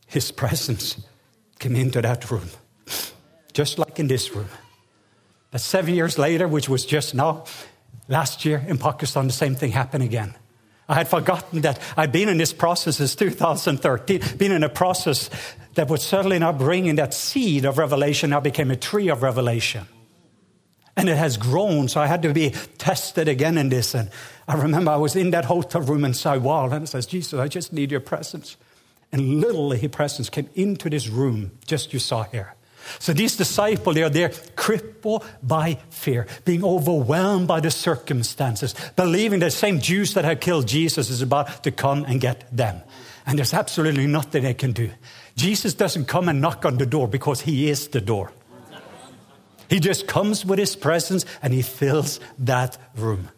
his 0.07 0.31
presence 0.31 1.05
came 1.59 1.75
into 1.75 2.01
that 2.01 2.31
room, 2.31 2.47
just 3.51 3.77
like 3.77 3.99
in 3.99 4.07
this 4.07 4.33
room. 4.33 4.47
But 5.51 5.59
seven 5.59 5.93
years 5.93 6.17
later, 6.17 6.47
which 6.47 6.69
was 6.69 6.85
just 6.85 7.13
now, 7.13 7.43
last 8.07 8.45
year 8.45 8.63
in 8.65 8.77
Pakistan, 8.77 9.27
the 9.27 9.33
same 9.33 9.55
thing 9.55 9.71
happened 9.71 10.05
again. 10.05 10.35
I 10.91 10.95
had 10.95 11.07
forgotten 11.07 11.61
that 11.61 11.79
I'd 11.95 12.11
been 12.11 12.27
in 12.27 12.37
this 12.37 12.51
process 12.51 12.97
since 12.97 13.15
2013, 13.15 14.37
been 14.37 14.51
in 14.51 14.61
a 14.61 14.67
process 14.67 15.29
that 15.75 15.89
was 15.89 16.03
certainly 16.03 16.37
not 16.37 16.57
bringing 16.57 16.95
that 16.95 17.13
seed 17.13 17.63
of 17.63 17.77
revelation, 17.77 18.31
now 18.31 18.41
became 18.41 18.71
a 18.71 18.75
tree 18.75 19.07
of 19.07 19.23
revelation. 19.23 19.87
And 20.97 21.07
it 21.07 21.15
has 21.15 21.37
grown, 21.37 21.87
so 21.87 22.01
I 22.01 22.07
had 22.07 22.21
to 22.23 22.33
be 22.33 22.49
tested 22.77 23.29
again 23.29 23.57
in 23.57 23.69
this. 23.69 23.95
And 23.95 24.09
I 24.49 24.55
remember 24.55 24.91
I 24.91 24.97
was 24.97 25.15
in 25.15 25.31
that 25.31 25.45
hotel 25.45 25.79
room 25.79 26.03
in 26.03 26.11
Saiwal, 26.11 26.73
and 26.73 26.81
I 26.81 26.85
says, 26.85 27.05
Jesus, 27.05 27.39
I 27.39 27.47
just 27.47 27.71
need 27.71 27.89
your 27.89 28.01
presence. 28.01 28.57
And 29.13 29.39
literally, 29.39 29.77
his 29.77 29.91
presence 29.91 30.29
came 30.29 30.49
into 30.55 30.89
this 30.89 31.07
room, 31.07 31.51
just 31.65 31.93
you 31.93 31.99
saw 31.99 32.23
here. 32.23 32.53
So 32.99 33.13
these 33.13 33.35
disciples, 33.35 33.95
they 33.95 34.03
are 34.03 34.09
there 34.09 34.31
crippled 34.55 35.25
by 35.41 35.79
fear, 35.89 36.27
being 36.45 36.63
overwhelmed 36.63 37.47
by 37.47 37.59
the 37.59 37.71
circumstances, 37.71 38.75
believing 38.95 39.39
the 39.39 39.51
same 39.51 39.79
Jews 39.79 40.13
that 40.13 40.25
had 40.25 40.41
killed 40.41 40.67
Jesus 40.67 41.09
is 41.09 41.21
about 41.21 41.63
to 41.63 41.71
come 41.71 42.05
and 42.05 42.19
get 42.19 42.45
them. 42.55 42.81
And 43.25 43.37
there's 43.37 43.53
absolutely 43.53 44.07
nothing 44.07 44.43
they 44.43 44.53
can 44.53 44.71
do. 44.71 44.89
Jesus 45.35 45.73
doesn't 45.73 46.05
come 46.05 46.27
and 46.27 46.41
knock 46.41 46.65
on 46.65 46.77
the 46.77 46.85
door 46.85 47.07
because 47.07 47.41
he 47.41 47.69
is 47.69 47.87
the 47.89 48.01
door. 48.01 48.31
He 49.69 49.79
just 49.79 50.07
comes 50.07 50.45
with 50.45 50.59
his 50.59 50.75
presence 50.75 51.25
and 51.41 51.53
he 51.53 51.61
fills 51.61 52.19
that 52.39 52.77
room. 52.95 53.29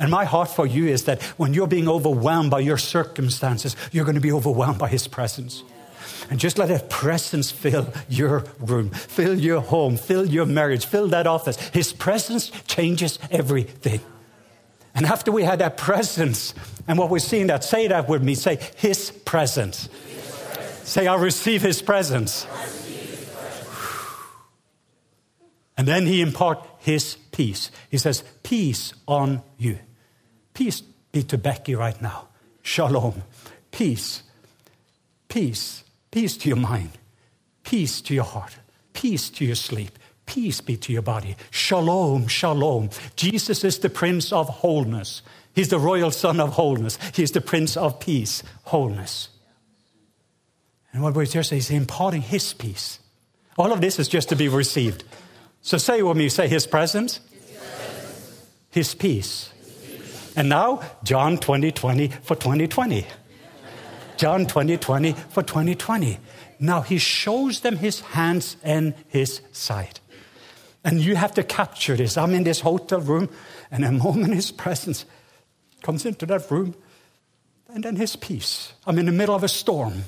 And 0.00 0.10
my 0.10 0.24
heart 0.24 0.48
for 0.48 0.66
you 0.66 0.86
is 0.86 1.04
that 1.04 1.22
when 1.38 1.54
you're 1.54 1.66
being 1.66 1.88
overwhelmed 1.88 2.50
by 2.50 2.60
your 2.60 2.78
circumstances, 2.78 3.76
you're 3.92 4.04
going 4.04 4.16
to 4.16 4.20
be 4.20 4.32
overwhelmed 4.32 4.78
by 4.78 4.88
His 4.88 5.06
presence. 5.06 5.62
And 6.30 6.40
just 6.40 6.58
let 6.58 6.68
that 6.68 6.88
presence 6.88 7.50
fill 7.50 7.92
your 8.08 8.44
room, 8.58 8.90
fill 8.90 9.38
your 9.38 9.60
home, 9.60 9.96
fill 9.96 10.26
your 10.26 10.46
marriage, 10.46 10.86
fill 10.86 11.08
that 11.08 11.26
office. 11.26 11.56
His 11.68 11.92
presence 11.92 12.50
changes 12.66 13.18
everything. 13.30 14.00
And 14.94 15.06
after 15.06 15.32
we 15.32 15.42
had 15.42 15.58
that 15.58 15.76
presence, 15.76 16.54
and 16.86 16.98
what 16.98 17.10
we're 17.10 17.18
seeing 17.18 17.48
that, 17.48 17.64
say 17.64 17.88
that 17.88 18.08
with 18.08 18.22
me, 18.22 18.34
say, 18.34 18.58
His 18.76 19.10
presence. 19.10 19.88
His 20.06 20.30
presence. 20.30 20.88
Say, 20.88 21.06
I. 21.06 21.16
Receive 21.16 21.62
his 21.62 21.82
presence. 21.82 22.46
And 25.76 25.88
then 25.88 26.06
He 26.06 26.20
impart 26.20 26.64
His 26.78 27.16
peace. 27.32 27.70
He 27.90 27.98
says, 27.98 28.22
Peace 28.42 28.94
on 29.08 29.42
you. 29.58 29.78
Peace 30.52 30.80
be 30.80 31.22
to 31.24 31.38
Becky 31.38 31.74
right 31.74 32.00
now. 32.00 32.28
Shalom. 32.62 33.22
Peace. 33.70 34.22
Peace. 35.28 35.83
Peace 36.14 36.36
to 36.36 36.48
your 36.48 36.56
mind. 36.56 36.90
Peace 37.64 38.00
to 38.02 38.14
your 38.14 38.22
heart. 38.22 38.56
Peace 38.92 39.28
to 39.30 39.44
your 39.44 39.56
sleep. 39.56 39.98
Peace 40.26 40.60
be 40.60 40.76
to 40.76 40.92
your 40.92 41.02
body. 41.02 41.34
Shalom, 41.50 42.28
shalom. 42.28 42.90
Jesus 43.16 43.64
is 43.64 43.80
the 43.80 43.90
Prince 43.90 44.32
of 44.32 44.48
wholeness. 44.48 45.22
He's 45.56 45.70
the 45.70 45.78
royal 45.80 46.12
son 46.12 46.38
of 46.38 46.50
wholeness. 46.50 47.00
He's 47.16 47.32
the 47.32 47.40
Prince 47.40 47.76
of 47.76 47.98
peace, 47.98 48.44
wholeness. 48.62 49.28
And 50.92 51.02
what 51.02 51.14
we're 51.14 51.26
saying 51.26 51.58
is 51.58 51.68
imparting 51.72 52.22
his 52.22 52.54
peace. 52.54 53.00
All 53.58 53.72
of 53.72 53.80
this 53.80 53.98
is 53.98 54.06
just 54.06 54.28
to 54.28 54.36
be 54.36 54.46
received. 54.46 55.02
So 55.62 55.78
say 55.78 56.00
with 56.00 56.16
me, 56.16 56.28
say 56.28 56.46
his 56.46 56.64
presence, 56.64 57.18
his, 57.32 57.56
presence. 57.58 58.46
his 58.70 58.94
peace, 58.94 59.52
and 60.36 60.48
now, 60.48 60.80
John 61.02 61.38
20 61.38 61.72
20 61.72 62.06
for 62.06 62.36
2020. 62.36 63.04
John 64.16 64.46
20 64.46 64.76
20 64.76 65.12
for 65.12 65.42
2020. 65.42 66.18
Now 66.58 66.80
he 66.82 66.98
shows 66.98 67.60
them 67.60 67.76
his 67.76 68.00
hands 68.00 68.56
and 68.62 68.94
his 69.08 69.40
side. 69.52 70.00
And 70.84 71.00
you 71.00 71.16
have 71.16 71.32
to 71.34 71.42
capture 71.42 71.96
this. 71.96 72.16
I'm 72.16 72.34
in 72.34 72.44
this 72.44 72.60
hotel 72.60 73.00
room, 73.00 73.30
and 73.70 73.84
a 73.84 73.92
moment 73.92 74.34
his 74.34 74.50
presence 74.50 75.06
comes 75.82 76.04
into 76.06 76.26
that 76.26 76.50
room, 76.50 76.74
and 77.68 77.82
then 77.82 77.96
his 77.96 78.16
peace. 78.16 78.72
I'm 78.86 78.98
in 78.98 79.06
the 79.06 79.12
middle 79.12 79.34
of 79.34 79.42
a 79.42 79.48
storm, 79.48 80.04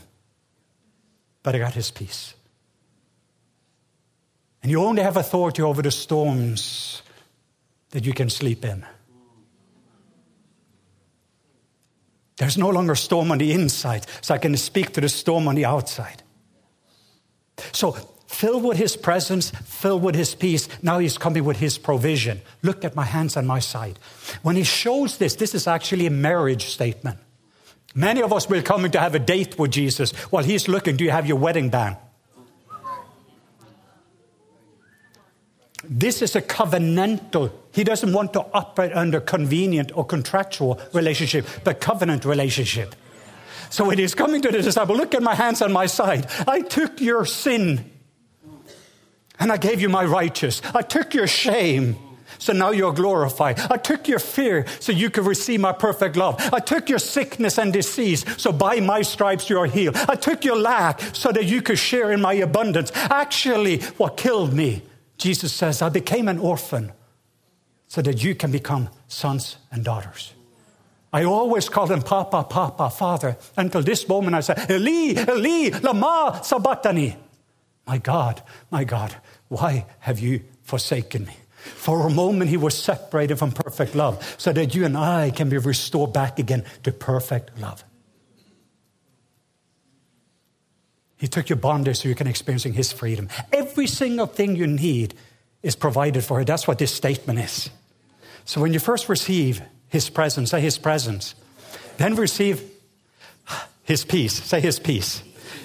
but 1.42 1.54
I 1.54 1.58
got 1.58 1.74
his 1.74 1.90
peace. 1.90 2.34
And 4.62 4.70
you 4.70 4.82
only 4.82 5.02
have 5.02 5.16
authority 5.16 5.62
over 5.62 5.80
the 5.80 5.90
storms 5.90 7.02
that 7.90 8.04
you 8.04 8.12
can 8.12 8.28
sleep 8.28 8.64
in. 8.64 8.84
There's 12.36 12.58
no 12.58 12.68
longer 12.68 12.94
storm 12.94 13.30
on 13.30 13.38
the 13.38 13.52
inside, 13.52 14.06
so 14.20 14.34
I 14.34 14.38
can 14.38 14.56
speak 14.56 14.92
to 14.92 15.00
the 15.00 15.08
storm 15.08 15.48
on 15.48 15.54
the 15.54 15.64
outside. 15.64 16.22
So, 17.72 17.92
filled 18.26 18.64
with 18.64 18.76
his 18.76 18.96
presence, 18.96 19.50
filled 19.50 20.02
with 20.02 20.14
his 20.14 20.34
peace, 20.34 20.68
now 20.82 20.98
he's 20.98 21.16
coming 21.16 21.44
with 21.44 21.58
his 21.58 21.78
provision. 21.78 22.42
Look 22.62 22.84
at 22.84 22.94
my 22.94 23.04
hands 23.04 23.36
on 23.36 23.46
my 23.46 23.60
side. 23.60 23.98
When 24.42 24.56
he 24.56 24.64
shows 24.64 25.16
this, 25.16 25.36
this 25.36 25.54
is 25.54 25.66
actually 25.66 26.06
a 26.06 26.10
marriage 26.10 26.66
statement. 26.66 27.18
Many 27.94 28.22
of 28.22 28.32
us 28.34 28.46
will 28.46 28.62
come 28.62 28.84
in 28.84 28.90
to 28.90 29.00
have 29.00 29.14
a 29.14 29.18
date 29.18 29.58
with 29.58 29.70
Jesus 29.70 30.12
while 30.30 30.44
he's 30.44 30.68
looking, 30.68 30.96
do 30.96 31.04
you 31.04 31.10
have 31.10 31.26
your 31.26 31.38
wedding 31.38 31.70
band? 31.70 31.96
This 35.88 36.22
is 36.22 36.36
a 36.36 36.42
covenantal. 36.42 37.52
He 37.72 37.84
doesn't 37.84 38.12
want 38.12 38.32
to 38.32 38.40
operate 38.52 38.92
under 38.92 39.20
convenient 39.20 39.96
or 39.96 40.04
contractual 40.04 40.80
relationship, 40.92 41.46
but 41.64 41.80
covenant 41.80 42.24
relationship. 42.24 42.94
So 43.70 43.84
when 43.84 43.98
he's 43.98 44.14
coming 44.14 44.42
to 44.42 44.50
the 44.50 44.62
disciple, 44.62 44.96
look 44.96 45.14
at 45.14 45.22
my 45.22 45.34
hands 45.34 45.62
on 45.62 45.72
my 45.72 45.86
side. 45.86 46.26
I 46.46 46.62
took 46.62 47.00
your 47.00 47.24
sin 47.24 47.90
and 49.38 49.52
I 49.52 49.56
gave 49.56 49.80
you 49.80 49.88
my 49.88 50.04
righteous. 50.04 50.62
I 50.74 50.82
took 50.82 51.14
your 51.14 51.26
shame. 51.26 51.96
So 52.38 52.52
now 52.52 52.70
you're 52.70 52.92
glorified. 52.92 53.58
I 53.70 53.76
took 53.76 54.08
your 54.08 54.18
fear 54.18 54.66
so 54.80 54.92
you 54.92 55.08
could 55.10 55.24
receive 55.24 55.60
my 55.60 55.72
perfect 55.72 56.16
love. 56.16 56.38
I 56.52 56.58
took 56.60 56.88
your 56.88 56.98
sickness 56.98 57.58
and 57.58 57.72
disease 57.72 58.24
so 58.36 58.52
by 58.52 58.80
my 58.80 59.02
stripes 59.02 59.48
you 59.48 59.58
are 59.58 59.66
healed. 59.66 59.96
I 59.96 60.16
took 60.16 60.44
your 60.44 60.56
lack 60.56 61.00
so 61.14 61.32
that 61.32 61.44
you 61.44 61.62
could 61.62 61.78
share 61.78 62.12
in 62.12 62.20
my 62.20 62.34
abundance. 62.34 62.92
Actually, 62.94 63.80
what 63.96 64.16
killed 64.16 64.52
me 64.52 64.82
Jesus 65.18 65.52
says, 65.52 65.82
I 65.82 65.88
became 65.88 66.28
an 66.28 66.38
orphan 66.38 66.92
so 67.88 68.02
that 68.02 68.22
you 68.22 68.34
can 68.34 68.50
become 68.50 68.88
sons 69.08 69.56
and 69.70 69.84
daughters. 69.84 70.32
I 71.12 71.24
always 71.24 71.68
called 71.68 71.90
him 71.90 72.02
Papa, 72.02 72.44
Papa, 72.44 72.90
Father, 72.90 73.36
until 73.56 73.82
this 73.82 74.06
moment 74.08 74.34
I 74.34 74.40
said, 74.40 74.70
Eli, 74.70 75.14
Eli, 75.28 75.78
lama 75.80 76.40
sabachthani. 76.42 77.16
My 77.86 77.98
God, 77.98 78.42
my 78.70 78.84
God, 78.84 79.14
why 79.48 79.86
have 80.00 80.18
you 80.18 80.42
forsaken 80.62 81.24
me? 81.24 81.36
For 81.54 82.06
a 82.06 82.10
moment, 82.10 82.50
he 82.50 82.56
was 82.56 82.76
separated 82.76 83.38
from 83.38 83.52
perfect 83.52 83.94
love 83.94 84.34
so 84.38 84.52
that 84.52 84.74
you 84.74 84.84
and 84.84 84.96
I 84.96 85.30
can 85.30 85.48
be 85.48 85.58
restored 85.58 86.12
back 86.12 86.38
again 86.38 86.64
to 86.82 86.92
perfect 86.92 87.58
love. 87.58 87.82
He 91.16 91.28
took 91.28 91.48
your 91.48 91.56
bondage 91.56 91.98
so 91.98 92.08
you 92.08 92.14
can 92.14 92.26
experience 92.26 92.64
his 92.64 92.92
freedom. 92.92 93.28
Every 93.52 93.86
single 93.86 94.26
thing 94.26 94.56
you 94.56 94.66
need 94.66 95.14
is 95.62 95.74
provided 95.74 96.24
for 96.24 96.38
you. 96.38 96.44
That's 96.44 96.68
what 96.68 96.78
this 96.78 96.92
statement 96.92 97.38
is. 97.38 97.70
So 98.44 98.60
when 98.60 98.72
you 98.72 98.78
first 98.78 99.08
receive 99.08 99.62
his 99.88 100.10
presence, 100.10 100.50
say 100.50 100.60
his 100.60 100.78
presence. 100.78 101.34
Then 101.96 102.14
receive 102.14 102.62
his 103.84 104.04
peace, 104.04 104.34
say 104.34 104.60
his 104.60 104.78
peace. 104.78 105.22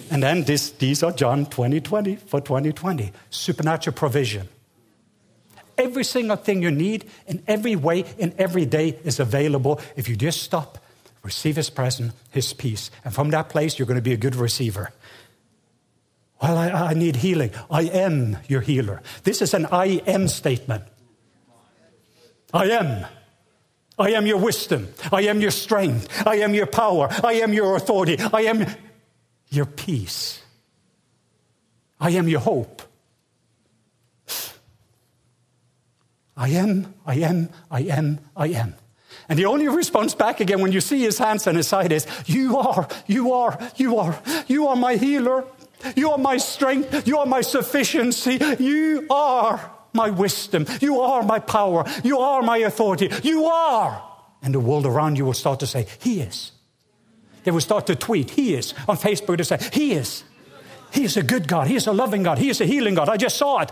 And 0.10 0.22
then 0.22 0.44
this, 0.44 0.72
these 0.72 1.04
are 1.04 1.12
John 1.12 1.46
2020 1.46 2.16
for 2.18 2.42
2020 2.42 3.12
supernatural 3.30 3.96
provision. 3.96 4.48
Every 5.78 6.04
single 6.04 6.36
thing 6.36 6.62
you 6.62 6.72
need 6.72 7.06
in 7.28 7.42
every 7.48 7.76
way, 7.76 8.06
in 8.18 8.34
every 8.38 8.66
day 8.66 9.00
is 9.04 9.20
available 9.20 9.80
if 9.96 10.08
you 10.08 10.16
just 10.16 10.44
stop, 10.44 10.78
receive 11.24 11.56
His 11.56 11.70
presence, 11.70 12.14
His 12.30 12.54
peace. 12.54 12.92
And 13.04 13.14
from 13.14 13.30
that 13.32 13.50
place, 13.50 13.80
you're 13.80 13.88
going 13.88 13.96
to 13.96 14.02
be 14.02 14.14
a 14.14 14.18
good 14.18 14.36
receiver. 14.36 14.92
Well, 16.42 16.58
I, 16.58 16.70
I 16.70 16.94
need 16.94 17.18
healing. 17.18 17.52
I 17.70 17.84
am 17.84 18.38
your 18.48 18.62
healer. 18.62 19.02
This 19.24 19.42
is 19.42 19.54
an 19.54 19.68
I 19.68 20.02
am 20.08 20.28
statement. 20.28 20.84
I 22.54 22.66
am. 22.66 23.06
I 24.00 24.12
am 24.12 24.26
your 24.26 24.38
wisdom. 24.38 24.88
I 25.12 25.22
am 25.24 25.42
your 25.42 25.52
strength. 25.52 26.26
I 26.26 26.38
am 26.38 26.56
your 26.56 26.66
power. 26.66 27.10
I 27.24 27.34
am 27.34 27.54
your 27.54 27.76
authority. 27.76 28.18
I 28.20 28.42
am 28.42 28.66
your 29.50 29.66
peace. 29.66 30.42
I 32.00 32.12
am 32.12 32.28
your 32.28 32.40
hope. 32.40 32.82
I 36.36 36.48
am, 36.50 36.96
I 37.06 37.16
am, 37.16 37.50
I 37.70 37.82
am, 37.82 38.20
I 38.36 38.48
am. 38.48 38.74
And 39.30 39.38
the 39.38 39.46
only 39.46 39.68
response 39.68 40.16
back 40.16 40.40
again 40.40 40.62
when 40.62 40.72
you 40.72 40.82
see 40.82 41.02
his 41.02 41.20
hands 41.20 41.46
and 41.46 41.56
his 41.56 41.68
side 41.68 41.92
is, 41.92 42.08
You 42.26 42.58
are, 42.58 42.88
you 43.06 43.34
are, 43.34 43.60
you 43.76 43.98
are, 44.00 44.20
you 44.48 44.68
are 44.68 44.76
my 44.76 44.96
healer. 44.96 45.46
You 45.96 46.12
are 46.12 46.18
my 46.18 46.38
strength. 46.38 47.08
You 47.08 47.18
are 47.20 47.26
my 47.26 47.42
sufficiency. 47.42 48.40
You 48.60 49.08
are 49.10 49.72
my 49.94 50.10
wisdom. 50.10 50.66
You 50.80 51.02
are 51.02 51.24
my 51.24 51.40
power. 51.40 51.86
You 52.04 52.20
are 52.20 52.42
my 52.42 52.58
authority. 52.58 53.10
You 53.24 53.46
are. 53.46 54.04
And 54.42 54.54
the 54.54 54.60
world 54.60 54.86
around 54.86 55.18
you 55.18 55.26
will 55.26 55.34
start 55.34 55.60
to 55.60 55.68
say, 55.68 55.88
He 56.02 56.22
is. 56.22 56.52
They 57.44 57.52
will 57.52 57.62
start 57.62 57.88
to 57.88 57.96
tweet, 57.96 58.32
He 58.32 58.56
is. 58.56 58.74
On 58.88 58.98
Facebook, 58.98 59.38
they 59.38 59.44
say, 59.44 59.60
He 59.72 59.94
is. 59.94 60.24
He 60.92 61.06
is 61.06 61.16
a 61.18 61.24
good 61.24 61.48
God. 61.48 61.68
He 61.68 61.76
is 61.76 61.88
a 61.88 61.94
loving 61.94 62.24
God. 62.24 62.38
He 62.38 62.50
is 62.50 62.60
a 62.60 62.66
healing 62.66 62.96
God. 62.96 63.08
I 63.08 63.18
just 63.18 63.38
saw 63.38 63.60
it. 63.60 63.72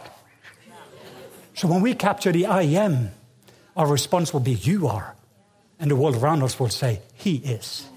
So 1.54 1.68
when 1.68 1.82
we 1.82 1.94
capture 1.94 2.32
the 2.32 2.46
I 2.46 2.62
am, 2.62 3.12
our 3.76 3.88
response 3.88 4.32
will 4.32 4.40
be, 4.40 4.54
You 4.54 4.88
are. 4.88 5.16
And 5.80 5.92
the 5.92 5.96
world 5.96 6.16
around 6.16 6.44
us 6.44 6.60
will 6.60 6.70
say, 6.70 7.02
He 7.14 7.36
is. 7.38 7.89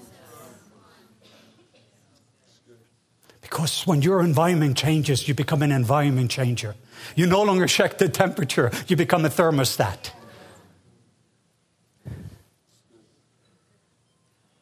Because 3.53 3.85
when 3.85 4.01
your 4.01 4.23
environment 4.23 4.75
changes, 4.75 5.27
you 5.27 5.35
become 5.35 5.61
an 5.61 5.71
environment 5.71 6.31
changer. 6.31 6.73
You 7.15 7.27
no 7.27 7.43
longer 7.43 7.67
check 7.67 7.99
the 7.99 8.09
temperature, 8.09 8.71
you 8.87 8.95
become 8.95 9.25
a 9.25 9.29
thermostat. 9.29 10.09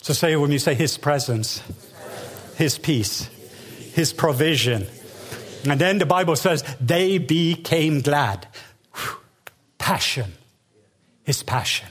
So 0.01 0.11
say 0.11 0.35
when 0.35 0.51
you 0.51 0.59
say 0.59 0.73
His 0.73 0.97
presence, 0.97 1.63
His 2.57 2.77
peace, 2.77 3.29
His 3.93 4.11
provision. 4.11 4.87
And 5.63 5.79
then 5.79 5.97
the 5.97 6.05
Bible 6.05 6.35
says, 6.35 6.61
they 6.81 7.17
became 7.17 8.01
glad. 8.01 8.45
Passion, 9.77 10.33
His 11.23 11.43
passion. 11.43 11.87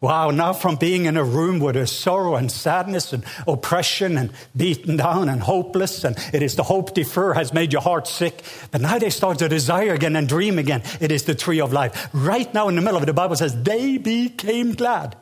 Wow, 0.00 0.30
now 0.30 0.52
from 0.52 0.76
being 0.76 1.06
in 1.06 1.16
a 1.16 1.24
room 1.24 1.58
where 1.58 1.72
there's 1.72 1.90
sorrow 1.90 2.36
and 2.36 2.52
sadness 2.52 3.12
and 3.12 3.24
oppression 3.48 4.16
and 4.16 4.30
beaten 4.56 4.96
down 4.96 5.28
and 5.28 5.42
hopeless, 5.42 6.04
and 6.04 6.16
it 6.32 6.40
is 6.40 6.54
the 6.54 6.62
hope 6.62 6.94
defer 6.94 7.34
has 7.34 7.52
made 7.52 7.72
your 7.72 7.82
heart 7.82 8.06
sick. 8.06 8.44
But 8.70 8.80
now 8.80 9.00
they 9.00 9.10
start 9.10 9.40
to 9.40 9.48
desire 9.48 9.94
again 9.94 10.14
and 10.14 10.28
dream 10.28 10.56
again. 10.56 10.84
It 11.00 11.10
is 11.10 11.24
the 11.24 11.34
tree 11.34 11.60
of 11.60 11.72
life. 11.72 12.10
Right 12.12 12.52
now 12.54 12.68
in 12.68 12.76
the 12.76 12.80
middle 12.80 12.96
of 12.96 13.02
it, 13.02 13.06
the 13.06 13.12
Bible 13.12 13.34
says, 13.34 13.60
they 13.64 13.98
became 13.98 14.74
glad. 14.74 15.16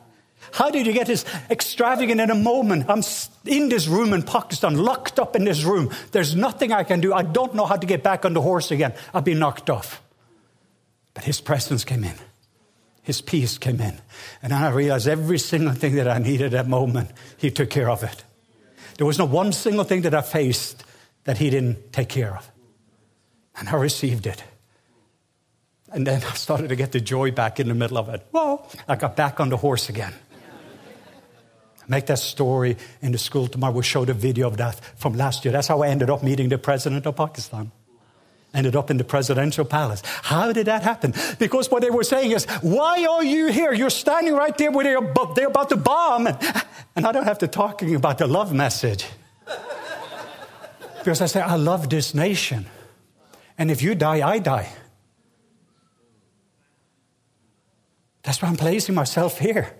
How 0.51 0.69
did 0.69 0.85
you 0.85 0.93
get 0.93 1.07
this 1.07 1.25
extravagant 1.49 2.21
in 2.21 2.29
a 2.29 2.35
moment? 2.35 2.85
I'm 2.87 3.01
in 3.45 3.69
this 3.69 3.87
room 3.87 4.13
in 4.13 4.21
Pakistan, 4.21 4.77
locked 4.77 5.19
up 5.19 5.35
in 5.35 5.43
this 5.43 5.63
room. 5.63 5.89
There's 6.11 6.35
nothing 6.35 6.71
I 6.71 6.83
can 6.83 7.01
do. 7.01 7.15
I 7.15 7.23
don't 7.23 7.55
know 7.55 7.65
how 7.65 7.77
to 7.77 7.87
get 7.87 8.03
back 8.03 8.25
on 8.25 8.33
the 8.33 8.41
horse 8.41 8.69
again. 8.69 8.93
I've 9.11 9.25
been 9.25 9.39
knocked 9.39 9.71
off. 9.71 10.03
But 11.15 11.23
his 11.23 11.41
presence 11.41 11.83
came 11.83 12.03
in. 12.03 12.13
His 13.07 13.21
peace 13.21 13.57
came 13.57 13.79
in. 13.79 13.97
And 14.43 14.51
I 14.51 14.69
realized 14.69 15.07
every 15.07 15.39
single 15.39 15.71
thing 15.71 15.95
that 15.95 16.09
I 16.09 16.17
needed 16.17 16.47
at 16.47 16.51
that 16.51 16.67
moment, 16.67 17.09
He 17.37 17.49
took 17.49 17.69
care 17.69 17.89
of 17.89 18.03
it. 18.03 18.25
There 18.97 19.07
was 19.07 19.17
not 19.17 19.29
one 19.29 19.53
single 19.53 19.85
thing 19.85 20.01
that 20.01 20.13
I 20.13 20.21
faced 20.21 20.83
that 21.23 21.37
He 21.37 21.49
didn't 21.49 21.93
take 21.93 22.09
care 22.09 22.35
of. 22.35 22.51
And 23.55 23.69
I 23.69 23.75
received 23.75 24.27
it. 24.27 24.43
And 25.89 26.05
then 26.05 26.21
I 26.21 26.33
started 26.33 26.67
to 26.67 26.75
get 26.75 26.91
the 26.91 26.99
joy 26.99 27.31
back 27.31 27.61
in 27.61 27.69
the 27.69 27.73
middle 27.73 27.97
of 27.97 28.09
it. 28.09 28.27
Well, 28.33 28.69
I 28.89 28.97
got 28.97 29.15
back 29.15 29.39
on 29.39 29.47
the 29.47 29.57
horse 29.57 29.87
again. 29.87 30.13
Make 31.87 32.07
that 32.07 32.19
story 32.19 32.75
in 33.01 33.13
the 33.13 33.17
school 33.17 33.47
tomorrow. 33.47 33.71
We'll 33.71 33.83
show 33.83 34.03
the 34.03 34.13
video 34.13 34.47
of 34.47 34.57
that 34.57 34.81
from 34.97 35.13
last 35.13 35.45
year. 35.45 35.53
That's 35.53 35.69
how 35.69 35.81
I 35.81 35.87
ended 35.87 36.09
up 36.09 36.23
meeting 36.23 36.49
the 36.49 36.57
president 36.57 37.05
of 37.05 37.15
Pakistan 37.15 37.71
ended 38.57 38.75
up 38.75 38.89
in 38.89 38.97
the 38.97 39.03
presidential 39.03 39.63
palace. 39.63 40.01
How 40.23 40.51
did 40.51 40.65
that 40.65 40.81
happen? 40.81 41.13
Because 41.37 41.69
what 41.69 41.83
they 41.83 41.91
were 41.91 42.03
saying 42.03 42.31
is, 42.31 42.45
why 42.61 43.05
are 43.05 43.23
you 43.23 43.47
here? 43.47 43.71
You're 43.71 43.91
standing 43.91 44.33
right 44.33 44.57
there 44.57 44.71
where 44.71 44.83
they're, 44.83 45.13
they're 45.35 45.47
about 45.47 45.69
to 45.69 45.77
bomb. 45.77 46.27
And 46.95 47.05
I 47.05 47.11
don't 47.11 47.25
have 47.25 47.37
to 47.39 47.47
talking 47.47 47.95
about 47.95 48.17
the 48.17 48.25
love 48.25 48.53
message. 48.53 49.05
Because 50.97 51.21
I 51.21 51.27
say, 51.27 51.39
I 51.39 51.55
love 51.55 51.89
this 51.89 52.15
nation. 52.15 52.65
And 53.57 53.69
if 53.69 53.81
you 53.81 53.93
die, 53.93 54.27
I 54.27 54.39
die. 54.39 54.69
That's 58.23 58.41
why 58.41 58.49
I'm 58.49 58.57
placing 58.57 58.95
myself 58.95 59.37
here. 59.37 59.71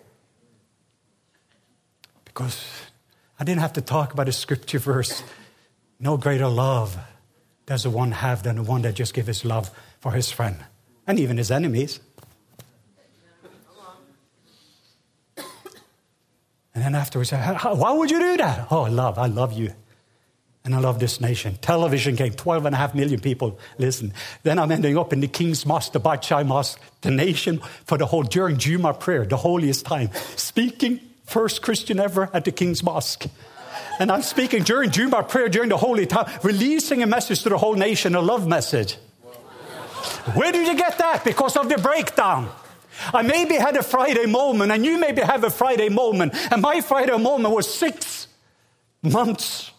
Because 2.23 2.63
I 3.39 3.43
didn't 3.43 3.61
have 3.61 3.73
to 3.73 3.81
talk 3.81 4.13
about 4.13 4.29
a 4.29 4.31
scripture 4.31 4.79
verse. 4.79 5.23
No 5.99 6.15
greater 6.15 6.47
love 6.47 6.97
does 7.67 7.83
the 7.83 7.89
one 7.91 8.11
have 8.11 8.41
than 8.41 8.55
the 8.55 8.63
one 8.63 8.81
that 8.81 8.95
just 8.95 9.13
gives 9.13 9.27
his 9.27 9.45
love 9.45 9.69
for 9.99 10.13
his 10.13 10.31
friend 10.31 10.57
and 11.05 11.19
even 11.19 11.37
his 11.37 11.51
enemies. 11.51 11.99
And 16.73 16.83
then 16.83 16.95
afterwards, 16.95 17.31
why 17.31 17.91
would 17.91 18.09
you 18.09 18.19
do 18.19 18.37
that? 18.37 18.67
Oh, 18.71 18.83
I 18.83 18.89
love, 18.89 19.19
I 19.19 19.27
love 19.27 19.53
you. 19.53 19.73
And 20.63 20.75
I 20.75 20.79
love 20.79 20.99
this 20.99 21.19
nation. 21.19 21.57
Television 21.61 22.15
came, 22.15 22.33
12 22.33 22.65
and 22.65 22.75
a 22.75 22.77
half 22.77 22.93
million 22.93 23.19
people 23.19 23.57
listen. 23.77 24.13
Then 24.43 24.59
I'm 24.59 24.71
ending 24.71 24.97
up 24.97 25.11
in 25.11 25.21
the 25.21 25.27
King's 25.27 25.65
Mosque, 25.65 25.93
the 25.93 25.99
Badshahi 25.99 26.45
Mosque, 26.45 26.79
the 27.01 27.09
nation 27.09 27.61
for 27.85 27.97
the 27.97 28.05
whole, 28.05 28.23
during 28.23 28.57
Juma 28.57 28.93
prayer, 28.93 29.25
the 29.25 29.37
holiest 29.37 29.85
time, 29.85 30.09
speaking, 30.35 30.99
first 31.25 31.61
Christian 31.61 31.99
ever 31.99 32.29
at 32.33 32.45
the 32.45 32.51
King's 32.51 32.83
Mosque. 32.83 33.27
And 33.99 34.11
I'm 34.11 34.21
speaking 34.21 34.63
during 34.63 34.91
Juma 34.91 35.23
prayer, 35.23 35.49
during 35.49 35.69
the 35.69 35.77
holy 35.77 36.05
time, 36.05 36.29
releasing 36.43 37.03
a 37.03 37.07
message 37.07 37.43
to 37.43 37.49
the 37.49 37.57
whole 37.57 37.75
nation, 37.75 38.15
a 38.15 38.21
love 38.21 38.47
message. 38.47 38.97
Where 40.33 40.51
did 40.51 40.67
you 40.67 40.75
get 40.75 40.97
that? 40.97 41.23
Because 41.23 41.55
of 41.57 41.69
the 41.69 41.77
breakdown. 41.77 42.49
I 43.13 43.21
maybe 43.21 43.55
had 43.55 43.75
a 43.75 43.83
Friday 43.83 44.25
moment, 44.25 44.71
and 44.71 44.85
you 44.85 44.97
maybe 44.97 45.21
have 45.21 45.43
a 45.43 45.49
Friday 45.49 45.89
moment. 45.89 46.33
And 46.51 46.61
my 46.61 46.81
Friday 46.81 47.17
moment 47.17 47.53
was 47.53 47.71
six 47.71 48.27
months 49.01 49.71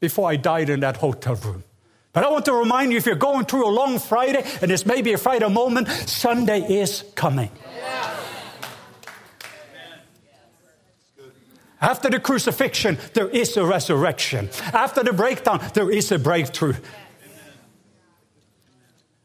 before 0.00 0.30
I 0.30 0.36
died 0.36 0.70
in 0.70 0.80
that 0.80 0.96
hotel 0.96 1.34
room. 1.36 1.64
But 2.12 2.24
I 2.24 2.30
want 2.30 2.44
to 2.44 2.52
remind 2.52 2.92
you 2.92 2.98
if 2.98 3.06
you're 3.06 3.16
going 3.16 3.44
through 3.44 3.66
a 3.66 3.70
long 3.70 3.98
Friday, 3.98 4.44
and 4.62 4.70
it's 4.70 4.86
maybe 4.86 5.12
a 5.12 5.18
Friday 5.18 5.48
moment, 5.48 5.88
Sunday 5.88 6.60
is 6.60 7.04
coming. 7.14 7.50
After 11.84 12.08
the 12.08 12.18
crucifixion, 12.18 12.96
there 13.12 13.28
is 13.28 13.58
a 13.58 13.64
resurrection. 13.64 14.48
After 14.72 15.02
the 15.02 15.12
breakdown, 15.12 15.60
there 15.74 15.90
is 15.90 16.10
a 16.12 16.18
breakthrough. 16.18 16.76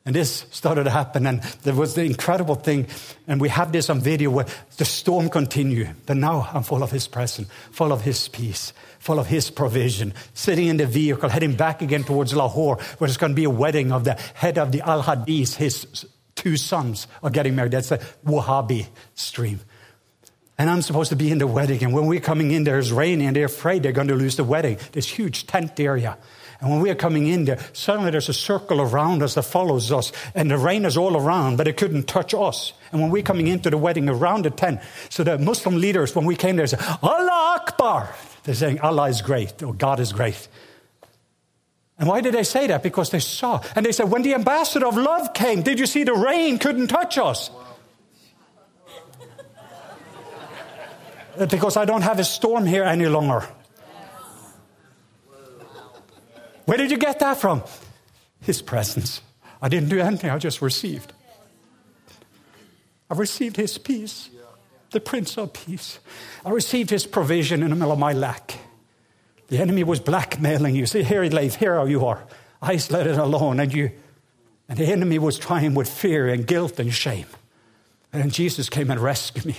And 0.06 0.13
this 0.13 0.45
started 0.52 0.84
to 0.84 0.89
happen, 0.89 1.26
and 1.26 1.41
there 1.63 1.74
was 1.74 1.95
the 1.95 2.04
incredible 2.04 2.56
thing, 2.56 2.88
and 3.28 3.39
we 3.39 3.48
have 3.48 3.72
this 3.72 3.89
on 3.89 4.02
video 4.02 4.32
where 4.32 4.45
the 4.76 4.84
storm 4.84 5.30
continued, 5.30 5.95
but 6.06 6.17
now 6.17 6.50
I'm 6.52 6.63
full 6.63 6.84
of 6.84 6.91
His 6.91 7.08
presence, 7.08 7.48
full 7.72 7.93
of 7.93 8.02
His 8.02 8.28
peace, 8.28 8.74
full 8.98 9.19
of 9.19 9.28
His 9.28 9.50
provision, 9.50 10.13
sitting 10.34 10.67
in 10.67 10.78
the 10.78 10.86
vehicle, 10.86 11.30
heading 11.30 11.56
back 11.56 11.82
again 11.82 12.04
towards 12.04 12.34
Lahore, 12.34 12.76
where 12.98 13.08
there's 13.08 13.17
going 13.17 13.32
to 13.32 13.36
be 13.36 13.45
a 13.45 13.50
wedding 13.50 13.93
of 13.93 14.04
the 14.04 14.17
head 14.34 14.58
of 14.58 14.74
the 14.74 14.82
Al 14.82 15.04
Hadith, 15.04 15.56
his 15.56 16.06
two 16.36 16.58
sons 16.58 17.08
are 17.24 17.30
getting 17.30 17.56
married. 17.56 17.72
That's 17.72 17.89
the 17.89 18.00
Wahhabi 18.26 18.88
stream. 19.15 19.62
And 20.60 20.69
I'm 20.69 20.82
supposed 20.82 21.10
to 21.10 21.15
be 21.15 21.32
in 21.32 21.38
the 21.38 21.48
wedding. 21.48 21.82
And 21.86 21.93
when 21.93 22.06
we're 22.06 22.19
coming 22.19 22.52
in, 22.52 22.65
there's 22.65 22.91
raining 22.91 23.28
and 23.28 23.36
they're 23.36 23.45
afraid 23.45 23.82
they're 23.82 23.93
going 23.93 24.10
to 24.10 24.16
lose 24.16 24.36
the 24.36 24.43
wedding. 24.43 24.78
This 24.91 25.07
huge 25.07 25.47
tent 25.47 25.80
area. 25.80 26.18
And 26.60 26.70
when 26.70 26.82
we're 26.82 26.95
coming 26.95 27.28
in 27.28 27.45
there, 27.45 27.60
suddenly 27.72 28.12
there's 28.12 28.28
a 28.28 28.34
circle 28.34 28.82
around 28.82 29.24
us 29.24 29.36
that 29.36 29.43
follows 29.43 29.89
us. 29.89 30.12
And 30.36 30.51
the 30.51 30.57
rain 30.57 30.84
is 30.84 30.97
all 30.97 31.16
around, 31.16 31.55
but 31.55 31.70
it 31.70 31.78
couldn't 31.78 32.10
touch 32.10 32.34
us. 32.34 32.74
And 32.91 33.01
when 33.01 33.10
we're 33.10 33.24
coming 33.24 33.47
into 33.47 33.70
the 33.70 33.78
wedding 33.78 34.10
around 34.10 34.43
the 34.43 34.49
tent, 34.49 34.82
so 35.07 35.24
the 35.24 35.38
Muslim 35.38 35.78
leaders, 35.78 36.14
when 36.14 36.26
we 36.26 36.36
came 36.36 36.57
there, 36.57 36.68
said, 36.68 36.82
Allah 37.01 37.62
Akbar. 37.62 38.14
They're 38.43 38.53
saying 38.53 38.82
Allah 38.82 39.07
is 39.07 39.22
great 39.22 39.64
or 39.64 39.74
God 39.74 40.01
is 40.01 40.12
great. 40.12 40.49
And 41.97 42.10
why 42.10 42.20
did 42.20 42.34
they 42.34 42.43
say 42.43 42.68
that? 42.68 42.84
Because 42.84 43.12
they 43.12 43.20
saw. 43.20 43.62
And 43.78 43.86
they 43.86 43.93
said, 43.93 44.12
when 44.12 44.24
the 44.24 44.34
ambassador 44.34 44.88
of 44.88 44.97
love 44.97 45.34
came, 45.34 45.62
did 45.62 45.80
you 45.80 45.86
see 45.86 46.03
the 46.03 46.14
rain 46.14 46.60
couldn't 46.60 46.88
touch 46.88 47.18
us? 47.18 47.49
Because 51.47 51.77
I 51.77 51.85
don't 51.85 52.01
have 52.01 52.19
a 52.19 52.23
storm 52.23 52.65
here 52.65 52.83
any 52.83 53.05
longer. 53.05 53.47
Where 56.65 56.77
did 56.77 56.91
you 56.91 56.97
get 56.97 57.19
that 57.19 57.37
from? 57.37 57.63
His 58.41 58.61
presence. 58.61 59.21
I 59.61 59.69
didn't 59.69 59.89
do 59.89 59.99
anything, 59.99 60.29
I 60.29 60.37
just 60.37 60.61
received. 60.61 61.13
I 63.09 63.15
received 63.15 63.55
His 63.55 63.77
peace, 63.77 64.29
the 64.91 64.99
Prince 64.99 65.37
of 65.37 65.51
Peace. 65.51 65.99
I 66.45 66.51
received 66.51 66.91
His 66.91 67.07
provision 67.07 67.63
in 67.63 67.71
the 67.71 67.75
middle 67.75 67.91
of 67.91 67.99
my 67.99 68.13
lack. 68.13 68.59
The 69.47 69.57
enemy 69.57 69.83
was 69.83 69.99
blackmailing 69.99 70.75
you. 70.75 70.85
See, 70.85 71.01
here, 71.01 71.23
he 71.23 71.29
Leif, 71.29 71.55
here 71.55 71.83
you 71.87 72.05
are, 72.05 72.23
isolated 72.61 73.17
alone, 73.17 73.59
and 73.59 73.73
you, 73.73 73.91
and 74.67 74.77
the 74.77 74.85
enemy 74.85 75.17
was 75.17 75.39
trying 75.39 75.73
with 75.73 75.89
fear 75.89 76.27
and 76.27 76.45
guilt 76.45 76.79
and 76.79 76.93
shame. 76.93 77.25
And 78.13 78.21
then 78.21 78.29
Jesus 78.29 78.69
came 78.69 78.91
and 78.91 78.99
rescued 78.99 79.45
me. 79.45 79.55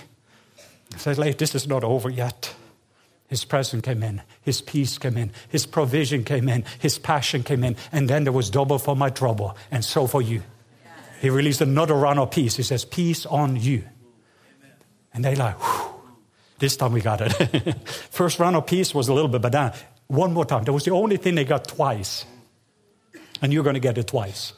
He 0.93 0.99
said, 0.99 1.19
Leif, 1.19 1.39
this 1.39 1.55
is 1.55 1.67
not 1.67 1.85
over 1.85 2.11
yet. 2.11 2.55
His 3.29 3.45
presence 3.45 3.85
came 3.85 4.03
in, 4.03 4.23
His 4.43 4.61
peace 4.61 4.99
came 4.99 5.17
in, 5.17 5.31
His 5.49 5.65
provision 5.65 6.25
came 6.25 6.49
in, 6.49 6.65
His 6.81 6.99
passion 6.99 7.45
came 7.45 7.63
in, 7.63 7.77
and 7.93 8.11
then 8.11 8.25
there 8.25 8.33
was 8.33 8.51
double 8.51 8.79
for 8.79 8.97
my 8.97 9.09
trouble, 9.09 9.57
and 9.71 9.85
so 9.85 10.09
for 10.09 10.21
you. 10.21 10.43
He 11.21 11.31
released 11.31 11.61
another 11.61 11.95
run 11.95 12.19
of 12.19 12.31
peace. 12.31 12.57
He 12.57 12.63
says, 12.63 12.85
Peace 12.85 13.27
on 13.27 13.57
you. 13.57 13.85
And 15.13 15.25
they 15.25 15.37
like, 15.37 15.55
Whew. 15.61 15.95
this 16.59 16.77
time 16.77 16.93
we 16.93 17.03
got 17.03 17.21
it. 17.21 17.89
First 18.11 18.39
run 18.39 18.55
of 18.57 18.67
peace 18.67 18.95
was 18.95 19.09
a 19.09 19.15
little 19.15 19.29
bit, 19.29 19.43
but 19.43 19.53
then 19.53 19.73
one 20.07 20.33
more 20.33 20.45
time. 20.45 20.65
That 20.65 20.73
was 20.73 20.85
the 20.85 20.93
only 20.93 21.17
thing 21.17 21.37
they 21.37 21.45
got 21.45 21.69
twice. 21.69 22.25
And 23.43 23.53
you're 23.53 23.63
going 23.63 23.75
to 23.75 23.81
get 23.81 23.97
it 23.97 24.09
twice 24.09 24.55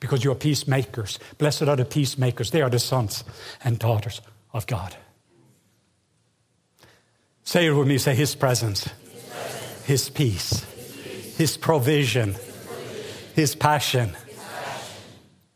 because 0.00 0.24
you're 0.24 0.34
peacemakers. 0.34 1.18
Blessed 1.38 1.62
are 1.62 1.76
the 1.76 1.84
peacemakers. 1.84 2.50
They 2.50 2.62
are 2.62 2.70
the 2.70 2.78
sons 2.78 3.22
and 3.62 3.78
daughters 3.78 4.20
of 4.52 4.66
God. 4.66 4.96
Say 7.50 7.66
it 7.66 7.72
with 7.72 7.88
me. 7.88 7.98
Say 7.98 8.14
His 8.14 8.36
presence, 8.36 8.88
His, 9.84 10.08
peace, 10.08 10.62
His, 11.36 11.56
provision, 11.56 12.36
His 13.34 13.56
passion, 13.56 14.12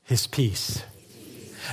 His 0.03 0.26
peace. 0.26 0.82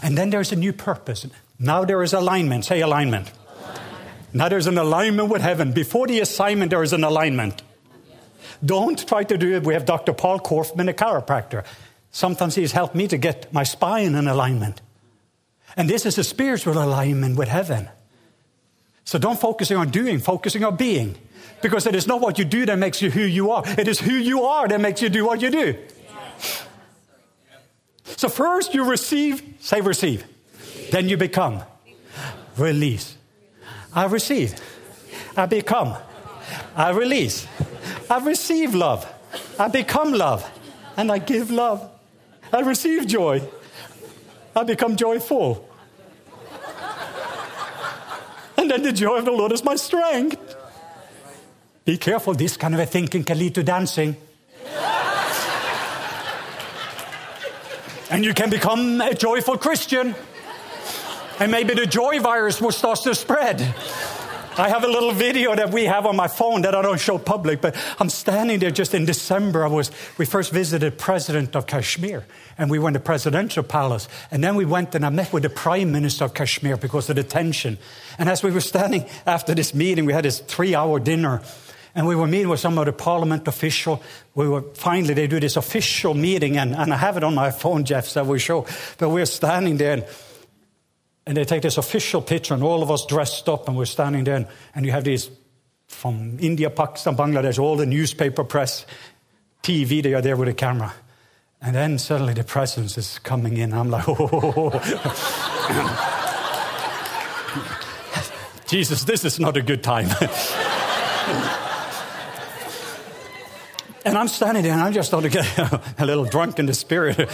And 0.03 0.15
then 0.15 0.29
there's 0.29 0.51
a 0.51 0.55
new 0.55 0.73
purpose. 0.73 1.25
Now 1.57 1.85
there 1.85 2.03
is 2.03 2.13
alignment. 2.13 2.65
Say 2.65 2.81
alignment. 2.81 3.31
alignment. 3.31 4.31
Now 4.31 4.47
there's 4.47 4.67
an 4.67 4.77
alignment 4.77 5.29
with 5.29 5.41
heaven. 5.41 5.71
Before 5.71 6.05
the 6.05 6.19
assignment, 6.19 6.69
there 6.69 6.83
is 6.83 6.93
an 6.93 7.03
alignment. 7.03 7.63
Don't 8.63 9.07
try 9.07 9.23
to 9.23 9.39
do 9.39 9.55
it. 9.55 9.63
We 9.63 9.73
have 9.73 9.85
Dr. 9.85 10.13
Paul 10.13 10.39
Korfman, 10.39 10.87
a 10.87 10.93
chiropractor. 10.93 11.65
Sometimes 12.11 12.53
he's 12.53 12.73
helped 12.73 12.93
me 12.93 13.07
to 13.07 13.17
get 13.17 13.51
my 13.51 13.63
spine 13.63 14.13
in 14.13 14.27
alignment. 14.27 14.81
And 15.75 15.89
this 15.89 16.05
is 16.05 16.19
a 16.19 16.23
spiritual 16.23 16.77
alignment 16.77 17.39
with 17.39 17.47
heaven. 17.47 17.89
So 19.03 19.17
don't 19.19 19.39
focusing 19.39 19.77
on 19.77 19.89
doing, 19.89 20.19
focusing 20.19 20.63
on 20.63 20.75
being. 20.75 21.17
Because 21.61 21.85
it 21.85 21.95
is 21.95 22.07
not 22.07 22.21
what 22.21 22.39
you 22.39 22.45
do 22.45 22.65
that 22.65 22.77
makes 22.77 23.01
you 23.01 23.11
who 23.11 23.21
you 23.21 23.51
are. 23.51 23.63
It 23.77 23.87
is 23.87 23.99
who 23.99 24.13
you 24.13 24.43
are 24.43 24.67
that 24.67 24.81
makes 24.81 25.01
you 25.01 25.09
do 25.09 25.25
what 25.25 25.41
you 25.41 25.51
do. 25.51 25.75
So 28.03 28.29
first 28.29 28.73
you 28.73 28.83
receive, 28.83 29.43
say 29.59 29.81
receive. 29.81 30.25
Then 30.91 31.07
you 31.07 31.17
become. 31.17 31.63
Release. 32.57 33.15
I 33.93 34.05
receive. 34.05 34.55
I 35.37 35.45
become. 35.45 35.95
I 36.75 36.89
release. 36.91 37.47
I 38.09 38.19
receive 38.19 38.75
love. 38.75 39.11
I 39.57 39.67
become 39.67 40.13
love. 40.13 40.49
And 40.97 41.11
I 41.11 41.19
give 41.19 41.51
love. 41.51 41.89
I 42.51 42.61
receive 42.61 43.07
joy. 43.07 43.41
I 44.55 44.63
become 44.63 44.95
joyful. 44.95 45.69
And 48.61 48.69
then 48.69 48.83
the 48.83 48.91
joy 48.91 49.17
of 49.17 49.25
the 49.25 49.31
Lord 49.31 49.51
is 49.53 49.63
my 49.63 49.75
strength. 49.75 50.55
Be 51.83 51.97
careful, 51.97 52.35
this 52.35 52.57
kind 52.57 52.75
of 52.75 52.79
a 52.79 52.85
thinking 52.85 53.23
can 53.23 53.39
lead 53.39 53.55
to 53.55 53.63
dancing. 53.63 54.15
and 58.11 58.23
you 58.23 58.35
can 58.35 58.51
become 58.51 59.01
a 59.01 59.15
joyful 59.15 59.57
Christian. 59.57 60.13
And 61.39 61.51
maybe 61.51 61.73
the 61.73 61.87
joy 61.87 62.19
virus 62.19 62.61
will 62.61 62.71
start 62.71 62.99
to 63.01 63.15
spread. 63.15 63.73
I 64.61 64.69
have 64.69 64.83
a 64.83 64.87
little 64.87 65.11
video 65.11 65.55
that 65.55 65.71
we 65.71 65.85
have 65.85 66.05
on 66.05 66.15
my 66.15 66.27
phone 66.27 66.61
that 66.61 66.75
I 66.75 66.83
don't 66.83 66.99
show 66.99 67.17
public, 67.17 67.61
but 67.61 67.75
I'm 67.97 68.09
standing 68.09 68.59
there 68.59 68.69
just 68.69 68.93
in 68.93 69.05
December. 69.05 69.65
I 69.65 69.67
was, 69.67 69.89
we 70.19 70.25
first 70.27 70.51
visited 70.51 70.99
President 70.99 71.55
of 71.55 71.65
Kashmir, 71.65 72.23
and 72.59 72.69
we 72.69 72.77
went 72.77 72.93
to 72.93 72.99
Presidential 72.99 73.63
Palace. 73.63 74.07
And 74.29 74.43
then 74.43 74.55
we 74.55 74.65
went 74.65 74.93
and 74.93 75.03
I 75.03 75.09
met 75.09 75.33
with 75.33 75.41
the 75.41 75.49
Prime 75.49 75.91
Minister 75.91 76.25
of 76.25 76.35
Kashmir 76.35 76.77
because 76.77 77.09
of 77.09 77.15
the 77.15 77.23
tension. 77.23 77.79
And 78.19 78.29
as 78.29 78.43
we 78.43 78.51
were 78.51 78.61
standing 78.61 79.07
after 79.25 79.55
this 79.55 79.73
meeting, 79.73 80.05
we 80.05 80.13
had 80.13 80.25
this 80.25 80.41
three 80.41 80.75
hour 80.75 80.99
dinner. 80.99 81.41
And 81.95 82.05
we 82.05 82.15
were 82.15 82.27
meeting 82.27 82.49
with 82.49 82.59
some 82.59 82.77
of 82.77 82.85
the 82.85 82.93
parliament 82.93 83.47
official. 83.47 84.03
We 84.35 84.47
were 84.47 84.61
finally 84.75 85.15
they 85.15 85.25
do 85.25 85.39
this 85.39 85.57
official 85.57 86.13
meeting, 86.13 86.57
and, 86.57 86.75
and 86.75 86.93
I 86.93 86.97
have 86.97 87.17
it 87.17 87.23
on 87.23 87.33
my 87.33 87.49
phone, 87.49 87.83
Jeff, 87.83 88.05
so 88.05 88.23
we 88.23 88.37
show. 88.37 88.67
But 88.99 89.09
we're 89.09 89.25
standing 89.25 89.77
there, 89.77 89.93
and 89.93 90.05
and 91.25 91.37
they 91.37 91.45
take 91.45 91.61
this 91.61 91.77
official 91.77 92.21
picture, 92.21 92.53
and 92.53 92.63
all 92.63 92.83
of 92.83 92.91
us 92.91 93.05
dressed 93.05 93.47
up, 93.47 93.67
and 93.67 93.77
we're 93.77 93.85
standing 93.85 94.23
there, 94.23 94.35
and, 94.35 94.47
and 94.75 94.85
you 94.85 94.91
have 94.91 95.03
these 95.03 95.29
from 95.87 96.37
India, 96.39 96.69
Pakistan, 96.69 97.15
Bangladesh, 97.15 97.59
all 97.59 97.75
the 97.75 97.85
newspaper 97.85 98.43
press, 98.43 98.85
TV, 99.61 100.01
they 100.01 100.13
are 100.13 100.21
there 100.21 100.37
with 100.37 100.49
a 100.49 100.53
camera. 100.53 100.93
And 101.61 101.75
then 101.75 101.99
suddenly 101.99 102.33
the 102.33 102.43
presence 102.43 102.97
is 102.97 103.19
coming 103.19 103.57
in. 103.57 103.73
I'm 103.73 103.91
like, 103.91 104.05
oh. 104.07 104.71
Jesus, 108.67 109.03
this 109.03 109.25
is 109.25 109.39
not 109.39 109.57
a 109.57 109.61
good 109.61 109.83
time. 109.83 110.05
and 114.05 114.17
I'm 114.17 114.27
standing 114.27 114.63
there 114.63 114.71
and 114.71 114.81
I'm 114.81 114.93
just 114.93 115.09
starting 115.09 115.29
to 115.29 115.37
get 115.37 115.99
a 115.99 116.05
little 116.05 116.25
drunk 116.25 116.57
in 116.57 116.65
the 116.65 116.73
spirit. 116.73 117.29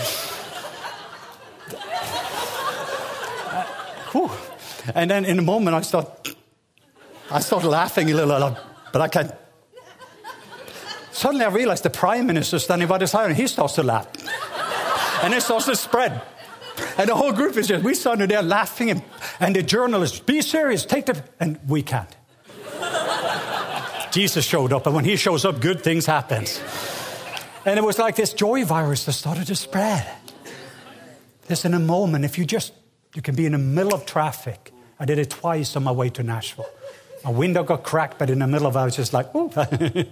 And 4.96 5.10
then 5.10 5.26
in 5.26 5.40
a 5.40 5.42
moment, 5.42 5.76
I 5.76 5.82
start, 5.82 6.36
I 7.32 7.40
start 7.40 7.64
laughing 7.64 8.12
a 8.12 8.16
little, 8.16 8.58
but 8.92 9.02
I 9.02 9.08
can't. 9.08 9.32
Suddenly, 11.12 11.46
I 11.46 11.50
realize 11.50 11.82
the 11.82 11.90
prime 11.90 12.28
minister 12.28 12.60
standing 12.60 12.88
by 12.88 13.00
the 13.00 13.08
side, 13.08 13.30
and 13.30 13.36
he 13.36 13.48
starts 13.48 13.74
to 13.76 13.84
laugh, 13.84 14.08
and 15.24 15.34
it 15.34 15.42
starts 15.42 15.66
to 15.66 15.76
spread. 15.76 16.22
And 16.98 17.10
the 17.10 17.16
whole 17.16 17.32
group 17.32 17.58
is 17.58 17.68
just, 17.68 17.84
we 17.84 17.96
started 17.96 18.30
there 18.30 18.44
laughing, 18.44 18.92
and, 18.92 19.02
and 19.40 19.56
the 19.56 19.64
journalists, 19.64 20.20
be 20.20 20.42
serious, 20.42 20.86
take 20.86 21.08
the, 21.08 21.24
and 21.40 21.60
we 21.68 21.82
can't. 21.82 22.16
Jesus 24.12 24.46
showed 24.46 24.74
up, 24.74 24.86
and 24.86 24.96
when 24.96 25.06
he 25.06 25.16
shows 25.16 25.44
up, 25.44 25.60
good 25.60 25.82
things 25.82 26.06
happen. 26.06 26.46
And 27.66 27.78
it 27.78 27.84
was 27.84 28.00
like 28.00 28.16
this 28.16 28.34
joy 28.34 28.64
virus 28.64 29.06
that 29.06 29.14
started 29.14 29.48
to 29.48 29.56
spread. 29.56 30.08
Just 31.48 31.66
in 31.66 31.74
a 31.74 31.80
moment, 31.80 32.26
if 32.26 32.38
you 32.38 32.46
just, 32.46 32.74
you 33.16 33.22
can 33.22 33.36
be 33.36 33.46
in 33.46 33.54
the 33.54 33.58
middle 33.58 33.94
of 33.94 34.06
traffic, 34.06 34.72
I 35.00 35.06
did 35.06 35.20
it 35.20 35.30
twice 35.30 35.76
on 35.76 35.84
my 35.84 35.92
way 35.92 36.10
to 36.10 36.24
Nashville. 36.24 36.70
My 37.24 37.32
window 37.32 37.64
got 37.64 37.84
cracked, 37.84 38.18
but 38.18 38.30
in 38.30 38.40
the 38.40 38.48
middle 38.48 38.68
of 38.68 38.76
it, 38.76 38.80
I 38.80 38.86
was 38.86 38.96
just 38.96 39.14
like, 39.14 39.30
oh, 39.34 39.52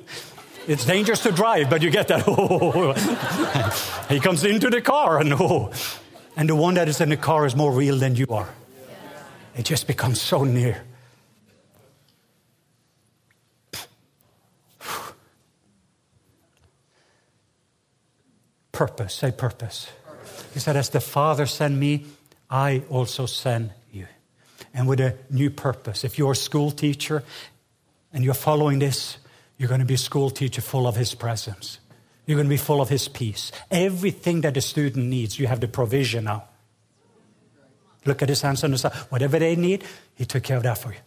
it's 0.68 0.86
dangerous 0.86 1.24
to 1.24 1.32
drive, 1.32 1.70
but 1.70 1.82
you 1.82 1.90
get 1.90 2.08
that. 2.10 2.26
He 4.10 4.20
comes 4.20 4.44
into 4.44 4.70
the 4.70 4.82
car, 4.82 5.20
and 5.20 5.34
oh. 5.34 5.72
And 6.38 6.50
the 6.50 6.56
one 6.56 6.74
that 6.74 6.90
is 6.90 7.00
in 7.00 7.10
the 7.10 7.18
car 7.18 7.46
is 7.46 7.56
more 7.56 7.72
real 7.72 7.98
than 7.98 8.16
you 8.16 8.28
are. 8.30 8.50
It 9.56 9.64
just 9.64 9.88
becomes 9.88 10.20
so 10.20 10.44
near. 10.44 10.84
Purpose, 18.74 19.14
say 19.14 19.32
purpose. 19.32 19.88
He 20.54 20.60
said, 20.60 20.76
As 20.76 20.90
the 20.90 21.00
Father 21.00 21.46
sent 21.46 21.78
me, 21.78 22.06
I 22.50 22.84
also 22.90 23.26
send 23.26 23.72
and 24.76 24.88
with 24.88 25.00
a 25.00 25.18
new 25.30 25.50
purpose. 25.50 26.04
If 26.04 26.20
you're 26.20 26.34
a 26.34 26.36
school 26.36 26.70
teacher 26.70 27.24
and 28.14 28.24
you're 28.24 28.34
following 28.34 28.80
this, 28.80 29.18
you're 29.58 29.70
going 29.70 29.80
to 29.80 29.86
be 29.86 29.94
a 29.94 29.98
school 29.98 30.30
teacher 30.30 30.62
full 30.62 30.86
of 30.86 30.98
His 30.98 31.16
presence. 31.16 31.80
You're 32.26 32.36
going 32.36 32.48
to 32.48 32.54
be 32.54 32.58
full 32.58 32.82
of 32.82 32.90
His 32.90 33.08
peace. 33.08 33.52
Everything 33.72 34.42
that 34.42 34.58
a 34.58 34.62
student 34.62 35.08
needs, 35.08 35.40
you 35.40 35.48
have 35.48 35.62
the 35.62 35.70
provision 35.70 36.26
now. 36.26 36.44
Look 38.06 38.22
at 38.22 38.30
His 38.30 38.42
hands 38.42 38.64
on 38.64 38.72
the 38.72 38.78
side. 38.78 38.94
Whatever 39.10 39.40
they 39.40 39.56
need, 39.56 39.86
He 40.16 40.26
took 40.26 40.44
care 40.44 40.58
of 40.58 40.64
that 40.64 40.78
for 40.78 40.92
you. 40.92 41.00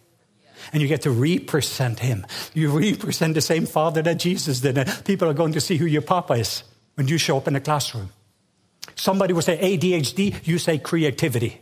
And 0.73 0.81
you 0.81 0.87
get 0.87 1.03
to 1.03 1.11
represent 1.11 1.99
Him. 1.99 2.25
You 2.55 2.71
represent 2.71 3.35
the 3.35 3.41
same 3.41 3.67
Father 3.67 4.01
that 4.01 4.17
Jesus 4.17 4.61
did. 4.61 4.79
And 4.79 5.05
people 5.05 5.29
are 5.29 5.33
going 5.33 5.53
to 5.53 5.61
see 5.61 5.77
who 5.77 5.85
your 5.85 6.01
Papa 6.01 6.33
is 6.33 6.63
when 6.95 7.07
you 7.07 7.19
show 7.19 7.37
up 7.37 7.47
in 7.47 7.53
the 7.53 7.61
classroom. 7.61 8.09
Somebody 8.95 9.33
will 9.33 9.43
say 9.43 9.77
ADHD, 9.77 10.45
you 10.47 10.57
say 10.57 10.79
creativity. 10.79 11.61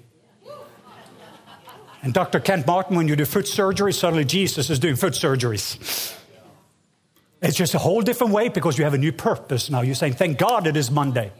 And 2.01 2.13
Dr. 2.13 2.39
Kent 2.39 2.67
Martin, 2.67 2.95
when 2.95 3.07
you 3.07 3.15
do 3.15 3.25
foot 3.25 3.47
surgery, 3.47 3.91
suddenly 3.91 4.25
Jesus 4.25 4.69
is 4.69 4.79
doing 4.79 4.95
foot 4.95 5.13
surgeries. 5.13 6.15
It's 7.41 7.55
just 7.55 7.73
a 7.73 7.79
whole 7.79 8.01
different 8.01 8.33
way 8.33 8.49
because 8.49 8.77
you 8.77 8.83
have 8.83 8.93
a 8.93 8.97
new 8.97 9.11
purpose 9.11 9.69
now. 9.69 9.81
You're 9.81 9.95
saying, 9.95 10.13
Thank 10.13 10.37
God 10.37 10.67
it 10.67 10.75
is 10.75 10.89
Monday. 10.89 11.31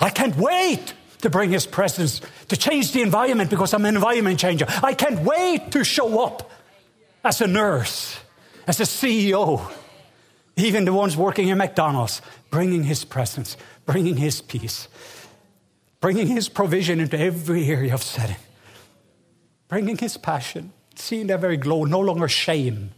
I 0.00 0.10
can't 0.10 0.36
wait 0.36 0.94
to 1.20 1.30
bring 1.30 1.50
His 1.50 1.66
presence, 1.66 2.20
to 2.48 2.56
change 2.56 2.92
the 2.92 3.02
environment 3.02 3.50
because 3.50 3.72
I'm 3.72 3.84
an 3.84 3.94
environment 3.94 4.38
changer. 4.38 4.66
I 4.82 4.94
can't 4.94 5.20
wait 5.20 5.70
to 5.72 5.84
show 5.84 6.24
up 6.24 6.50
as 7.24 7.40
a 7.40 7.46
nurse, 7.46 8.18
as 8.66 8.80
a 8.80 8.84
CEO, 8.84 9.70
even 10.56 10.84
the 10.84 10.92
ones 10.92 11.16
working 11.16 11.48
in 11.48 11.58
McDonald's, 11.58 12.20
bringing 12.50 12.84
His 12.84 13.04
presence, 13.04 13.56
bringing 13.86 14.16
His 14.16 14.40
peace, 14.40 14.88
bringing 16.02 16.26
His 16.26 16.50
provision 16.50 17.00
into 17.00 17.18
every 17.18 17.64
area 17.68 17.94
of 17.94 18.02
setting, 18.02 18.36
bringing 19.68 19.96
His 19.96 20.18
passion, 20.18 20.72
seeing 20.96 21.28
that 21.28 21.40
very 21.40 21.56
glow, 21.56 21.84
no 21.84 22.00
longer 22.00 22.28
shame. 22.28 22.90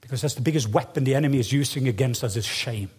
Because 0.00 0.22
that's 0.22 0.34
the 0.34 0.40
biggest 0.40 0.68
weapon 0.68 1.04
the 1.04 1.14
enemy 1.14 1.38
is 1.38 1.52
using 1.52 1.86
against 1.86 2.24
us 2.24 2.34
is 2.34 2.44
shame. 2.44 2.90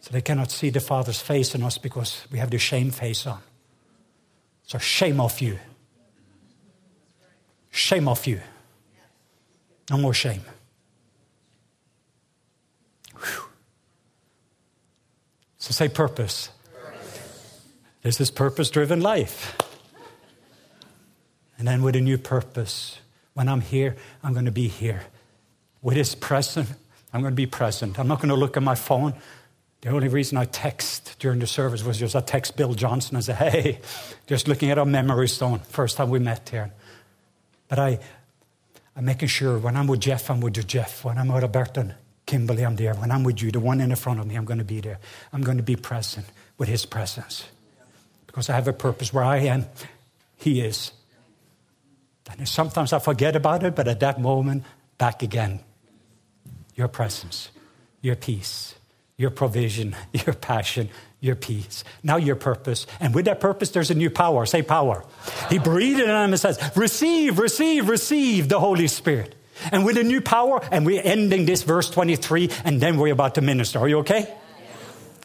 So 0.00 0.10
they 0.12 0.22
cannot 0.22 0.50
see 0.50 0.70
the 0.70 0.80
Father's 0.80 1.20
face 1.20 1.54
in 1.54 1.62
us 1.62 1.78
because 1.78 2.26
we 2.32 2.38
have 2.38 2.50
the 2.50 2.58
shame 2.58 2.90
face 2.90 3.26
on. 3.26 3.40
So 4.64 4.78
shame 4.78 5.20
off 5.20 5.42
you. 5.42 5.58
Shame 7.70 8.08
off 8.08 8.26
you. 8.26 8.40
No 9.90 9.98
more 9.98 10.14
shame. 10.14 10.42
Whew. 13.18 13.44
So 15.58 15.72
say 15.72 15.88
purpose. 15.88 16.50
This 18.04 18.20
is 18.20 18.30
purpose 18.30 18.68
driven 18.68 19.00
life. 19.00 19.56
And 21.58 21.66
then 21.66 21.82
with 21.82 21.96
a 21.96 22.02
new 22.02 22.18
purpose, 22.18 22.98
when 23.32 23.48
I'm 23.48 23.62
here, 23.62 23.96
I'm 24.22 24.34
going 24.34 24.44
to 24.44 24.52
be 24.52 24.68
here. 24.68 25.04
With 25.80 25.96
His 25.96 26.14
presence, 26.14 26.70
I'm 27.14 27.22
going 27.22 27.32
to 27.32 27.36
be 27.36 27.46
present. 27.46 27.98
I'm 27.98 28.06
not 28.06 28.18
going 28.18 28.28
to 28.28 28.34
look 28.34 28.58
at 28.58 28.62
my 28.62 28.74
phone. 28.74 29.14
The 29.80 29.88
only 29.88 30.08
reason 30.08 30.36
I 30.36 30.44
text 30.44 31.16
during 31.18 31.38
the 31.38 31.46
service 31.46 31.82
was 31.82 31.98
just 31.98 32.14
I 32.14 32.20
text 32.20 32.58
Bill 32.58 32.74
Johnson 32.74 33.16
and 33.16 33.24
say, 33.24 33.32
hey, 33.32 33.80
just 34.26 34.48
looking 34.48 34.70
at 34.70 34.76
our 34.78 34.84
memory 34.84 35.28
stone, 35.28 35.60
first 35.60 35.96
time 35.96 36.10
we 36.10 36.18
met 36.18 36.46
here. 36.50 36.74
But 37.68 37.78
I, 37.78 37.98
I'm 38.94 39.06
making 39.06 39.28
sure 39.28 39.56
when 39.56 39.78
I'm 39.78 39.86
with 39.86 40.00
Jeff, 40.00 40.30
I'm 40.30 40.40
with 40.40 40.66
Jeff. 40.66 41.06
When 41.06 41.16
I'm 41.16 41.28
with 41.28 41.42
Alberta 41.42 41.80
and 41.80 41.94
Kimberly, 42.26 42.66
I'm 42.66 42.76
there. 42.76 42.92
When 42.96 43.10
I'm 43.10 43.24
with 43.24 43.42
you, 43.42 43.50
the 43.50 43.60
one 43.60 43.80
in 43.80 43.88
the 43.88 43.96
front 43.96 44.20
of 44.20 44.26
me, 44.26 44.34
I'm 44.34 44.44
going 44.44 44.58
to 44.58 44.64
be 44.64 44.80
there. 44.80 44.98
I'm 45.32 45.40
going 45.40 45.56
to 45.56 45.62
be 45.62 45.76
present 45.76 46.26
with 46.58 46.68
his 46.68 46.84
presence. 46.84 47.46
Because 48.34 48.50
I 48.50 48.54
have 48.54 48.66
a 48.66 48.72
purpose 48.72 49.12
where 49.12 49.22
I 49.22 49.38
am, 49.38 49.66
he 50.36 50.60
is. 50.60 50.90
And 52.36 52.48
sometimes 52.48 52.92
I 52.92 52.98
forget 52.98 53.36
about 53.36 53.62
it, 53.62 53.76
but 53.76 53.86
at 53.86 54.00
that 54.00 54.20
moment, 54.20 54.64
back 54.98 55.22
again. 55.22 55.60
Your 56.74 56.88
presence, 56.88 57.50
your 58.00 58.16
peace 58.16 58.74
your 59.16 59.30
provision, 59.30 59.94
your 60.12 60.34
passion, 60.34 60.88
your 61.20 61.36
peace. 61.36 61.84
Now 62.02 62.16
your 62.16 62.36
purpose. 62.36 62.86
And 63.00 63.14
with 63.14 63.24
that 63.26 63.40
purpose, 63.40 63.70
there's 63.70 63.90
a 63.90 63.94
new 63.94 64.10
power. 64.10 64.44
Say 64.46 64.62
power. 64.62 65.04
He 65.48 65.58
breathed 65.58 66.00
in 66.00 66.08
him 66.08 66.16
and 66.16 66.40
says, 66.40 66.58
receive, 66.76 67.38
receive, 67.38 67.88
receive 67.88 68.48
the 68.48 68.60
Holy 68.60 68.88
Spirit. 68.88 69.34
And 69.70 69.84
with 69.84 69.96
a 69.96 70.02
new 70.02 70.20
power, 70.20 70.60
and 70.70 70.84
we're 70.84 71.02
ending 71.02 71.46
this 71.46 71.62
verse 71.62 71.88
23, 71.88 72.50
and 72.64 72.80
then 72.80 72.98
we're 72.98 73.12
about 73.12 73.36
to 73.36 73.40
minister. 73.40 73.78
Are 73.78 73.88
you 73.88 73.98
okay? 73.98 74.32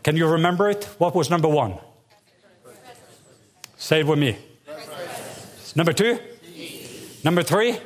Can 0.04 0.16
you 0.16 0.28
remember 0.28 0.70
it? 0.70 0.86
What 0.98 1.16
was 1.16 1.30
number 1.30 1.50
one? 1.50 1.78
Say 3.80 4.02
it 4.02 4.08
with 4.08 4.20
me. 4.20 4.38
Number 5.74 5.94
two? 5.94 6.20
Number 7.24 7.44
three? 7.44 7.78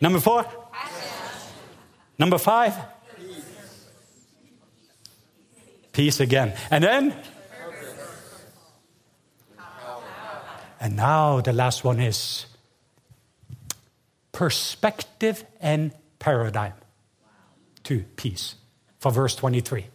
Number 0.00 0.20
four? 0.20 0.46
Number 2.16 2.38
five? 2.38 2.72
Peace 5.92 6.20
again. 6.20 6.54
And 6.70 6.84
then? 6.84 7.14
And 10.80 10.96
now 10.96 11.40
the 11.40 11.52
last 11.52 11.82
one 11.82 11.98
is 11.98 12.46
perspective 14.30 15.44
and 15.60 15.92
paradigm 16.20 16.74
to 17.82 18.04
peace 18.14 18.54
for 19.00 19.10
verse 19.10 19.34
23. 19.34 19.86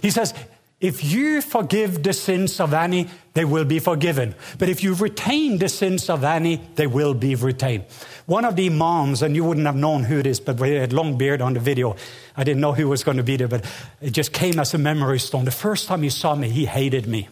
He 0.00 0.10
says, 0.10 0.34
if 0.82 1.04
you 1.04 1.40
forgive 1.40 2.02
the 2.02 2.12
sins 2.12 2.58
of 2.58 2.74
any, 2.74 3.08
they 3.34 3.44
will 3.44 3.64
be 3.64 3.78
forgiven. 3.78 4.34
But 4.58 4.68
if 4.68 4.82
you 4.82 4.94
retain 4.94 5.58
the 5.58 5.68
sins 5.68 6.10
of 6.10 6.24
any, 6.24 6.56
they 6.74 6.88
will 6.88 7.14
be 7.14 7.36
retained. 7.36 7.84
One 8.26 8.44
of 8.44 8.56
the 8.56 8.66
imams, 8.66 9.22
and 9.22 9.36
you 9.36 9.44
wouldn't 9.44 9.66
have 9.66 9.76
known 9.76 10.02
who 10.02 10.18
it 10.18 10.26
is, 10.26 10.40
but 10.40 10.58
we 10.58 10.70
had 10.72 10.92
long 10.92 11.16
beard 11.16 11.40
on 11.40 11.54
the 11.54 11.60
video. 11.60 11.94
I 12.36 12.42
didn't 12.42 12.60
know 12.60 12.72
who 12.72 12.88
was 12.88 13.04
going 13.04 13.16
to 13.16 13.22
be 13.22 13.36
there, 13.36 13.46
but 13.46 13.64
it 14.00 14.10
just 14.10 14.32
came 14.32 14.58
as 14.58 14.74
a 14.74 14.78
memory 14.78 15.20
stone. 15.20 15.44
The 15.44 15.52
first 15.52 15.86
time 15.86 16.02
he 16.02 16.10
saw 16.10 16.34
me, 16.34 16.50
he 16.50 16.66
hated 16.66 17.06
me. 17.06 17.28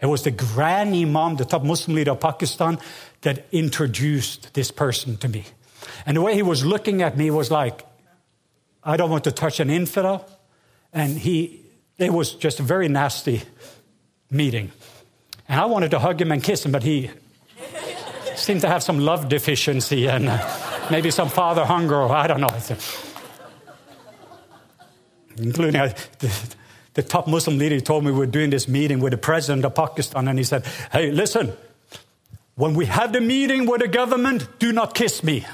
It 0.00 0.06
was 0.06 0.22
the 0.22 0.30
grand 0.30 0.94
imam, 0.94 1.36
the 1.36 1.44
top 1.44 1.64
Muslim 1.64 1.94
leader 1.94 2.12
of 2.12 2.20
Pakistan, 2.20 2.78
that 3.20 3.46
introduced 3.52 4.54
this 4.54 4.70
person 4.70 5.18
to 5.18 5.28
me. 5.28 5.44
And 6.06 6.16
the 6.16 6.22
way 6.22 6.34
he 6.34 6.42
was 6.42 6.64
looking 6.64 7.02
at 7.02 7.18
me 7.18 7.30
was 7.30 7.50
like, 7.50 7.86
I 8.82 8.96
don't 8.96 9.10
want 9.10 9.24
to 9.24 9.32
touch 9.32 9.60
an 9.60 9.68
infidel. 9.68 10.26
And 10.92 11.18
he, 11.18 11.61
it 11.98 12.12
was 12.12 12.32
just 12.34 12.60
a 12.60 12.62
very 12.62 12.88
nasty 12.88 13.42
meeting. 14.30 14.72
And 15.48 15.60
I 15.60 15.66
wanted 15.66 15.90
to 15.92 15.98
hug 15.98 16.20
him 16.20 16.32
and 16.32 16.42
kiss 16.42 16.64
him, 16.64 16.72
but 16.72 16.82
he 16.82 17.10
seemed 18.36 18.62
to 18.62 18.68
have 18.68 18.82
some 18.82 18.98
love 18.98 19.28
deficiency 19.28 20.08
and 20.08 20.28
uh, 20.28 20.88
maybe 20.90 21.10
some 21.10 21.28
father 21.28 21.64
hunger, 21.64 21.96
or 21.96 22.12
I 22.12 22.26
don't 22.26 22.40
know. 22.40 22.48
Including 25.36 25.80
uh, 25.80 25.94
the, 26.18 26.54
the 26.94 27.02
top 27.02 27.26
Muslim 27.26 27.58
leader 27.58 27.80
told 27.80 28.04
me 28.04 28.10
we 28.10 28.18
were 28.18 28.26
doing 28.26 28.50
this 28.50 28.68
meeting 28.68 29.00
with 29.00 29.12
the 29.12 29.18
president 29.18 29.64
of 29.64 29.74
Pakistan, 29.74 30.28
and 30.28 30.38
he 30.38 30.44
said, 30.44 30.66
Hey, 30.90 31.10
listen, 31.10 31.52
when 32.54 32.74
we 32.74 32.86
have 32.86 33.12
the 33.12 33.20
meeting 33.20 33.66
with 33.66 33.80
the 33.80 33.88
government, 33.88 34.46
do 34.58 34.72
not 34.72 34.94
kiss 34.94 35.22
me. 35.22 35.46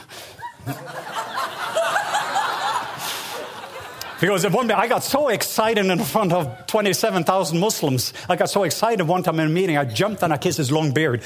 Because 4.21 4.49
one 4.49 4.67
day 4.67 4.75
I 4.75 4.89
got 4.89 5.05
so 5.05 5.29
excited 5.29 5.87
in 5.87 5.99
front 6.01 6.33
of 6.33 6.67
27,000 6.67 7.59
Muslims. 7.59 8.13
I 8.29 8.35
got 8.35 8.51
so 8.51 8.65
excited 8.65 9.05
one 9.05 9.23
time 9.23 9.39
in 9.39 9.47
a 9.47 9.51
meeting, 9.51 9.77
I 9.77 9.85
jumped 9.85 10.23
and 10.23 10.33
I 10.33 10.39
kissed 10.39 10.59
his 10.59 10.73
long 10.73 10.93
beard. 10.93 11.23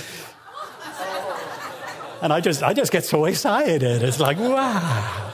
And 2.21 2.33
I 2.33 2.41
just, 2.41 2.63
I 2.63 2.73
just 2.73 2.93
get 2.93 3.05
so 3.05 3.25
excited. 3.25 4.03
It's 4.03 4.21
like, 4.21 4.39
wow, 4.39 5.33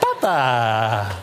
Papa. 0.00 1.22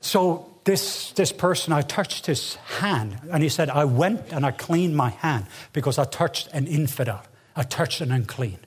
So 0.00 0.52
this, 0.64 1.12
this 1.12 1.32
person, 1.32 1.72
I 1.72 1.82
touched 1.82 2.26
his 2.26 2.54
hand, 2.54 3.18
and 3.32 3.42
he 3.42 3.48
said, 3.48 3.70
I 3.70 3.86
went 3.86 4.32
and 4.32 4.46
I 4.46 4.52
cleaned 4.52 4.96
my 4.96 5.10
hand 5.10 5.46
because 5.72 5.98
I 5.98 6.04
touched 6.04 6.48
an 6.52 6.66
infidel. 6.66 7.22
I 7.56 7.64
touched 7.64 8.00
an 8.00 8.12
unclean. 8.12 8.58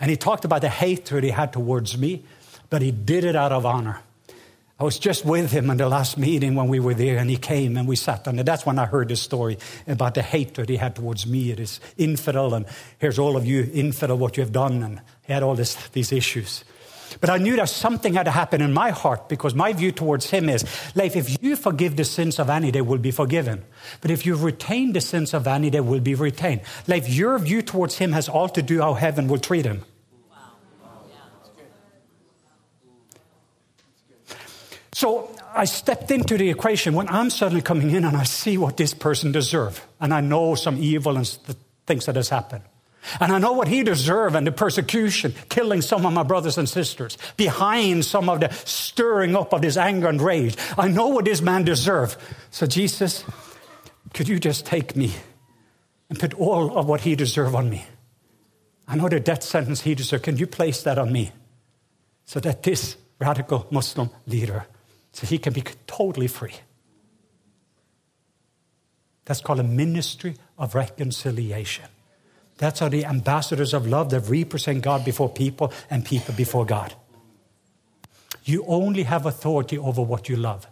And 0.00 0.10
he 0.10 0.16
talked 0.16 0.44
about 0.44 0.60
the 0.60 0.68
hatred 0.68 1.24
he 1.24 1.30
had 1.30 1.52
towards 1.52 1.96
me, 1.96 2.24
but 2.70 2.82
he 2.82 2.90
did 2.90 3.24
it 3.24 3.36
out 3.36 3.52
of 3.52 3.64
honor. 3.64 4.00
I 4.78 4.84
was 4.84 4.98
just 4.98 5.24
with 5.24 5.52
him 5.52 5.70
in 5.70 5.78
the 5.78 5.88
last 5.88 6.18
meeting 6.18 6.54
when 6.54 6.68
we 6.68 6.80
were 6.80 6.92
there, 6.92 7.16
and 7.16 7.30
he 7.30 7.38
came 7.38 7.78
and 7.78 7.88
we 7.88 7.96
sat 7.96 8.26
and 8.26 8.38
That's 8.40 8.66
when 8.66 8.78
I 8.78 8.84
heard 8.84 9.08
this 9.08 9.22
story 9.22 9.56
about 9.86 10.14
the 10.14 10.22
hatred 10.22 10.68
he 10.68 10.76
had 10.76 10.94
towards 10.94 11.26
me. 11.26 11.50
It 11.50 11.60
is 11.60 11.80
infidel, 11.96 12.52
and 12.52 12.66
here's 12.98 13.18
all 13.18 13.38
of 13.38 13.46
you 13.46 13.70
infidel, 13.72 14.18
what 14.18 14.36
you 14.36 14.42
have 14.42 14.52
done, 14.52 14.82
and 14.82 15.00
he 15.22 15.32
had 15.32 15.42
all 15.42 15.54
this, 15.54 15.74
these 15.88 16.12
issues. 16.12 16.62
But 17.20 17.30
I 17.30 17.38
knew 17.38 17.56
that 17.56 17.68
something 17.68 18.14
had 18.14 18.24
to 18.24 18.30
happen 18.30 18.60
in 18.60 18.72
my 18.72 18.90
heart 18.90 19.28
because 19.28 19.54
my 19.54 19.72
view 19.72 19.92
towards 19.92 20.30
him 20.30 20.48
is, 20.48 20.64
Leif, 20.94 21.16
if 21.16 21.42
you 21.42 21.56
forgive 21.56 21.96
the 21.96 22.04
sins 22.04 22.38
of 22.38 22.50
any, 22.50 22.70
they 22.70 22.80
will 22.80 22.98
be 22.98 23.10
forgiven. 23.10 23.64
But 24.00 24.10
if 24.10 24.26
you 24.26 24.36
retain 24.36 24.92
the 24.92 25.00
sins 25.00 25.34
of 25.34 25.46
any, 25.46 25.70
they 25.70 25.80
will 25.80 26.00
be 26.00 26.14
retained. 26.14 26.62
Leif, 26.86 27.08
your 27.08 27.38
view 27.38 27.62
towards 27.62 27.96
him 27.98 28.12
has 28.12 28.28
all 28.28 28.48
to 28.50 28.62
do 28.62 28.80
how 28.80 28.94
heaven 28.94 29.28
will 29.28 29.38
treat 29.38 29.64
him. 29.64 29.84
So 34.92 35.30
I 35.54 35.66
stepped 35.66 36.10
into 36.10 36.38
the 36.38 36.48
equation 36.48 36.94
when 36.94 37.06
I'm 37.08 37.28
suddenly 37.28 37.60
coming 37.60 37.90
in 37.90 38.04
and 38.04 38.16
I 38.16 38.24
see 38.24 38.56
what 38.56 38.78
this 38.78 38.94
person 38.94 39.30
deserves. 39.30 39.80
And 40.00 40.14
I 40.14 40.22
know 40.22 40.54
some 40.54 40.78
evil 40.78 41.18
and 41.18 41.26
things 41.86 42.06
that 42.06 42.16
has 42.16 42.30
happened. 42.30 42.64
And 43.20 43.32
I 43.32 43.38
know 43.38 43.52
what 43.52 43.68
he 43.68 43.82
deserved 43.82 44.36
and 44.36 44.46
the 44.46 44.52
persecution, 44.52 45.34
killing 45.48 45.82
some 45.82 46.04
of 46.06 46.12
my 46.12 46.22
brothers 46.22 46.58
and 46.58 46.68
sisters, 46.68 47.18
behind 47.36 48.04
some 48.04 48.28
of 48.28 48.40
the 48.40 48.50
stirring 48.64 49.36
up 49.36 49.52
of 49.52 49.62
his 49.62 49.76
anger 49.76 50.08
and 50.08 50.20
rage. 50.20 50.56
I 50.76 50.88
know 50.88 51.08
what 51.08 51.24
this 51.24 51.40
man 51.40 51.64
deserved. 51.64 52.16
So, 52.50 52.66
Jesus, 52.66 53.24
could 54.14 54.28
you 54.28 54.38
just 54.38 54.66
take 54.66 54.96
me 54.96 55.12
and 56.08 56.18
put 56.18 56.34
all 56.34 56.76
of 56.78 56.86
what 56.86 57.02
he 57.02 57.14
deserved 57.14 57.54
on 57.54 57.70
me? 57.70 57.84
I 58.88 58.96
know 58.96 59.08
the 59.08 59.20
death 59.20 59.42
sentence 59.42 59.82
he 59.82 59.94
deserved. 59.94 60.24
Can 60.24 60.36
you 60.36 60.46
place 60.46 60.82
that 60.82 60.98
on 60.98 61.12
me? 61.12 61.32
So 62.24 62.40
that 62.40 62.62
this 62.62 62.96
radical 63.18 63.66
Muslim 63.70 64.10
leader, 64.26 64.66
so 65.12 65.26
he 65.26 65.38
can 65.38 65.52
be 65.52 65.62
totally 65.86 66.26
free. 66.26 66.54
That's 69.24 69.40
called 69.40 69.60
a 69.60 69.64
ministry 69.64 70.36
of 70.56 70.74
reconciliation. 70.74 71.86
That's 72.58 72.80
how 72.80 72.88
the 72.88 73.04
ambassadors 73.04 73.74
of 73.74 73.86
love 73.86 74.10
that 74.10 74.20
represent 74.20 74.82
God 74.82 75.04
before 75.04 75.28
people 75.28 75.72
and 75.90 76.04
people 76.04 76.34
before 76.34 76.64
God. 76.64 76.94
You 78.44 78.64
only 78.66 79.02
have 79.02 79.26
authority 79.26 79.76
over 79.76 80.02
what 80.02 80.28
you 80.28 80.36
love. 80.36 80.66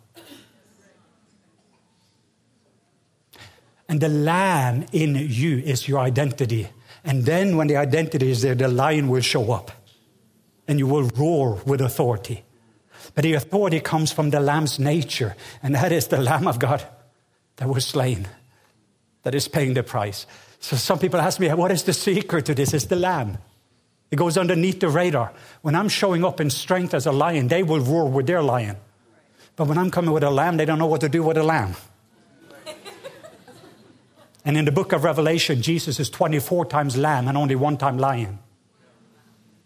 And 3.89 4.01
the 4.01 4.09
lamb 4.09 4.87
in 4.93 5.14
you 5.14 5.59
is 5.59 5.87
your 5.87 6.01
identity. 6.01 6.68
And 7.05 7.24
then 7.24 7.57
when 7.57 7.66
the 7.66 7.76
identity 7.76 8.30
is 8.30 8.41
there, 8.43 8.55
the 8.55 8.68
lion 8.68 9.09
will 9.09 9.20
show 9.20 9.53
up 9.53 9.72
and 10.66 10.78
you 10.78 10.87
will 10.87 11.11
roar 11.16 11.61
with 11.66 11.80
authority. 11.80 12.45
But 13.14 13.24
the 13.24 13.35
authority 13.35 13.80
comes 13.80 14.12
from 14.12 14.30
the 14.30 14.41
lamb's 14.41 14.78
nature, 14.78 15.37
and 15.62 15.74
that 15.74 15.93
is 15.93 16.09
the 16.09 16.20
lamb 16.20 16.49
of 16.49 16.59
God 16.59 16.87
that 17.57 17.68
was 17.68 17.87
slain, 17.87 18.26
that 19.22 19.35
is 19.35 19.47
paying 19.47 19.74
the 19.74 19.82
price. 19.82 20.26
So 20.65 20.77
some 20.77 20.99
people 20.99 21.21
ask 21.21 21.39
me, 21.41 21.53
what 21.53 21.71
is 21.73 21.83
the 21.83 21.93
secret 21.93 22.47
to 22.47 22.55
this? 22.55 22.73
It's 22.73 22.87
the 22.87 22.97
lamb. 22.97 23.37
It 24.11 24.17
goes 24.17 24.39
underneath 24.39 24.81
the 24.81 24.89
radar. 24.89 25.31
When 25.61 25.75
I'm 25.75 25.91
showing 25.91 26.25
up 26.25 26.41
in 26.41 26.49
strength 26.49 26.95
as 26.95 27.05
a 27.05 27.12
lion, 27.12 27.49
they 27.49 27.62
will 27.62 27.81
roar 27.81 28.09
with 28.09 28.27
their 28.27 28.41
lion. 28.41 28.79
But 29.57 29.69
when 29.69 29.77
I'm 29.77 29.91
coming 29.91 30.12
with 30.12 30.23
a 30.23 30.31
lamb, 30.31 30.57
they 30.57 30.65
don't 30.65 30.79
know 30.79 30.87
what 30.87 31.03
to 31.03 31.11
do 31.11 31.23
with 31.23 31.37
a 31.37 31.43
lamb. 31.43 31.75
and 34.47 34.57
in 34.57 34.65
the 34.65 34.73
book 34.73 34.95
of 34.95 35.05
Revelation, 35.05 35.61
Jesus 35.61 36.01
is 36.01 36.09
24 36.09 36.65
times 36.65 36.97
lamb 36.97 37.29
and 37.29 37.37
only 37.37 37.57
one 37.57 37.77
time 37.77 37.99
lion. 37.99 38.39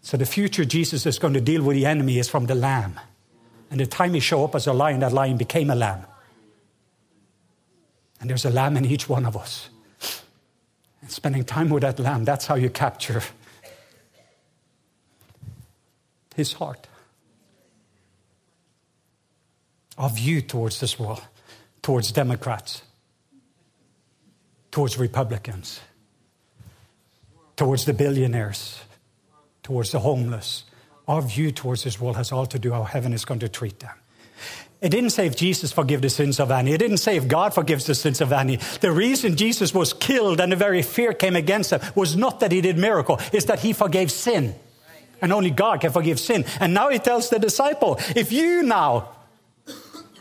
So 0.01 0.17
the 0.17 0.25
future 0.25 0.65
Jesus 0.65 1.05
is 1.05 1.17
going 1.17 1.33
to 1.33 1.39
deal 1.39 1.63
with 1.63 1.77
the 1.77 1.85
enemy 1.85 2.19
is 2.19 2.27
from 2.27 2.47
the 2.47 2.55
lamb. 2.55 2.99
And 3.71 3.79
the 3.79 3.85
time 3.85 4.15
he 4.15 4.19
showed 4.19 4.43
up 4.43 4.55
as 4.55 4.67
a 4.67 4.73
lion, 4.73 4.99
that 4.99 5.13
lion 5.13 5.37
became 5.37 5.69
a 5.69 5.75
lamb. 5.75 6.05
And 8.19 8.29
there's 8.29 8.43
a 8.43 8.49
lamb 8.49 8.75
in 8.75 8.83
each 8.83 9.07
one 9.07 9.25
of 9.25 9.37
us. 9.37 9.69
And 11.01 11.11
spending 11.11 11.43
time 11.43 11.69
with 11.69 11.81
that 11.81 11.99
lamb, 11.99 12.25
that's 12.25 12.45
how 12.45 12.55
you 12.55 12.69
capture 12.69 13.21
his 16.35 16.53
heart. 16.53 16.87
Our 19.97 20.09
view 20.09 20.41
towards 20.41 20.79
this 20.79 20.97
world, 20.97 21.21
towards 21.81 22.11
Democrats, 22.11 22.81
towards 24.71 24.97
Republicans, 24.97 25.81
towards 27.57 27.83
the 27.83 27.93
billionaires, 27.93 28.79
towards 29.63 29.91
the 29.91 29.99
homeless. 29.99 30.63
Our 31.07 31.21
view 31.21 31.51
towards 31.51 31.83
this 31.83 31.99
world 31.99 32.15
has 32.15 32.31
all 32.31 32.45
to 32.45 32.59
do 32.59 32.71
how 32.71 32.83
heaven 32.83 33.13
is 33.13 33.25
going 33.25 33.41
to 33.41 33.49
treat 33.49 33.79
them. 33.79 33.95
It 34.81 34.89
didn't 34.89 35.09
say 35.09 35.27
if 35.27 35.35
Jesus 35.35 35.73
forgives 35.73 36.01
the 36.01 36.09
sins 36.09 36.39
of 36.39 36.51
any. 36.51 36.71
It 36.71 36.77
didn't 36.77 36.97
say 36.97 37.17
if 37.17 37.27
God 37.27 37.53
forgives 37.53 37.85
the 37.85 37.95
sins 37.95 38.21
of 38.21 38.31
any. 38.31 38.57
The 38.79 38.91
reason 38.91 39.35
Jesus 39.35 39.73
was 39.73 39.91
killed 39.91 40.39
and 40.39 40.51
the 40.51 40.55
very 40.55 40.81
fear 40.81 41.13
came 41.13 41.35
against 41.35 41.71
him 41.71 41.81
was 41.95 42.15
not 42.15 42.39
that 42.39 42.51
he 42.51 42.61
did 42.61 42.77
miracle, 42.77 43.19
it's 43.33 43.45
that 43.45 43.59
he 43.59 43.73
forgave 43.73 44.11
sin. 44.11 44.55
And 45.21 45.33
only 45.33 45.51
God 45.51 45.81
can 45.81 45.91
forgive 45.91 46.17
sin. 46.17 46.45
And 46.61 46.73
now 46.73 46.87
he 46.89 46.97
tells 46.97 47.29
the 47.29 47.39
disciple, 47.39 47.99
if 48.15 48.31
you 48.31 48.63
now, 48.63 49.09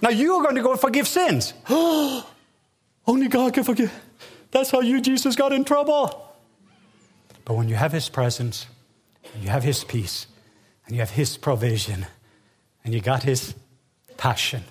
now 0.03 0.09
you 0.09 0.35
are 0.35 0.43
going 0.43 0.57
to 0.57 0.63
go 0.63 0.75
forgive 0.77 1.07
sins. 1.07 1.55
only 1.71 3.29
God 3.29 3.55
can 3.55 3.63
forgive. 3.63 3.93
That's 4.51 4.71
how 4.71 4.81
you, 4.81 5.01
Jesus, 5.01 5.37
got 5.37 5.53
in 5.53 5.65
trouble. 5.65 6.35
But 7.45 7.55
when 7.55 7.69
you 7.69 7.77
have 7.77 7.93
his 7.93 8.09
presence, 8.09 8.67
you 9.41 9.49
have 9.51 9.65
His 9.65 9.85
peace, 9.85 10.27
and 10.87 10.95
you 10.95 11.01
have 11.01 11.11
His 11.11 11.37
provision, 11.37 12.07
and 12.85 12.95
you 12.95 13.01
got 13.01 13.23
His 13.23 13.55
passion, 14.19 14.65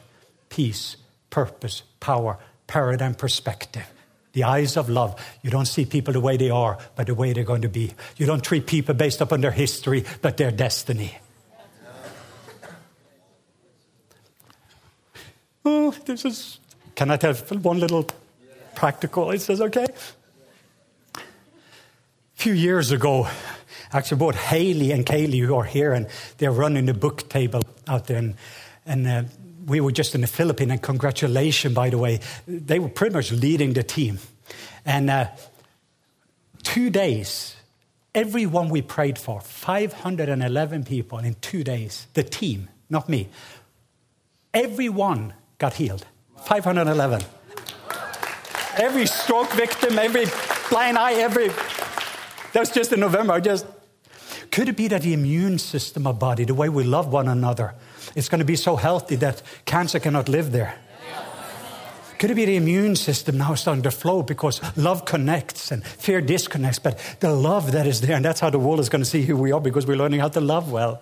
peace, 0.50 0.98
purpose, 1.32 1.82
power, 2.00 2.38
paradigm, 2.68 3.16
perspective. 3.16 3.88
The 4.34 4.43
eyes 4.43 4.78
of 4.78 4.88
love. 4.88 5.20
You 5.41 5.50
don't 5.50 5.66
see 5.66 5.86
people 5.86 6.14
the 6.14 6.20
way 6.20 6.38
they 6.38 6.52
are, 6.52 6.78
but 6.95 7.08
the 7.08 7.16
way 7.16 7.34
they're 7.34 7.43
going 7.43 7.64
to 7.64 7.70
be. 7.70 7.95
You 8.18 8.28
don't 8.28 8.43
treat 8.43 8.68
people 8.68 8.93
based 8.93 9.20
upon 9.20 9.41
their 9.41 9.50
history, 9.50 10.06
but 10.22 10.38
their 10.38 10.52
destiny. 10.52 11.18
Oh, 15.66 15.91
this 16.06 16.24
is. 16.24 16.60
Can 16.93 17.10
I 17.10 17.18
tell 17.18 17.34
one 17.34 17.80
little 17.80 18.08
practical? 18.76 19.32
It 19.32 19.41
says, 19.41 19.60
okay. 19.60 19.88
A 21.16 21.22
few 22.36 22.54
years 22.54 22.91
ago, 22.91 23.28
Actually, 23.93 24.18
both 24.18 24.36
Haley 24.36 24.91
and 24.91 25.06
Kaylee, 25.06 25.45
who 25.45 25.56
are 25.56 25.64
here, 25.64 25.93
and 25.93 26.08
they're 26.38 26.52
running 26.52 26.86
the 26.86 26.93
book 26.93 27.30
table 27.30 27.62
out 27.88 28.08
there. 28.08 28.18
And, 28.18 28.36
and 28.88 29.08
uh, 29.08 29.24
we 29.66 29.82
were 29.82 29.92
just 29.92 30.16
in 30.16 30.22
the 30.22 30.28
Philippines, 30.28 30.72
and 30.72 30.82
congratulations, 30.82 31.74
by 31.74 31.90
the 31.90 31.98
way. 31.98 32.22
They 32.48 32.80
were 32.80 32.90
pretty 32.90 33.14
much 33.14 33.32
leading 33.32 33.74
the 33.74 33.84
team. 33.84 34.20
And 34.86 35.10
uh, 35.10 35.28
two 36.64 36.90
days, 36.90 37.56
everyone 38.16 38.70
we 38.70 38.82
prayed 38.82 39.20
for, 39.20 39.42
511 39.42 40.86
people 40.86 41.20
in 41.20 41.36
two 41.42 41.64
days, 41.64 42.08
the 42.14 42.24
team, 42.24 42.70
not 42.90 43.10
me, 43.10 43.28
everyone 44.54 45.34
got 45.58 45.74
healed. 45.74 46.06
511. 46.46 47.22
Every 48.78 49.06
stroke 49.06 49.52
victim, 49.52 50.00
every 50.00 50.26
blind 50.70 50.98
eye, 50.98 51.16
every. 51.16 51.50
That 52.54 52.62
was 52.62 52.72
just 52.72 52.94
in 52.94 53.02
November. 53.02 53.34
I 53.34 53.40
just 53.42 53.66
could 54.52 54.70
it 54.70 54.78
be 54.78 54.88
that 54.88 55.02
the 55.02 55.14
immune 55.14 55.60
system 55.60 56.08
of 56.08 56.20
body, 56.20 56.46
the 56.46 56.54
way 56.54 56.70
we 56.70 56.84
love 56.84 57.12
one 57.12 57.28
another, 57.28 57.76
is 58.16 58.30
going 58.30 58.39
to 58.39 58.45
be 58.45 58.55
so 58.55 58.76
healthy 58.76 59.16
that 59.18 59.41
cancer 59.66 59.99
cannot 59.99 60.30
live 60.30 60.51
there? 60.51 60.76
Could 62.18 62.32
it 62.32 62.36
be 62.36 62.45
the 62.45 62.55
immune 62.55 62.95
system 62.95 63.38
now 63.38 63.53
starting 63.53 63.84
to 63.84 63.91
flow 63.91 64.24
because 64.24 64.60
love 64.76 65.05
connects 65.05 65.72
and 65.72 65.86
fear 65.86 66.20
disconnects, 66.20 66.80
but 66.80 66.97
the 67.20 67.32
love 67.32 67.74
that 67.74 67.86
is 67.86 68.01
there, 68.01 68.16
and 68.16 68.26
that's 68.26 68.39
how 68.39 68.49
the 68.49 68.58
world 68.58 68.80
is 68.80 68.89
going 68.89 69.03
to 69.03 69.10
see 69.10 69.22
who 69.22 69.38
we 69.38 69.51
are 69.51 69.62
because 69.62 69.86
we're 69.86 69.97
learning 69.97 70.20
how 70.20 70.30
to 70.30 70.41
love 70.41 70.72
well. 70.72 71.01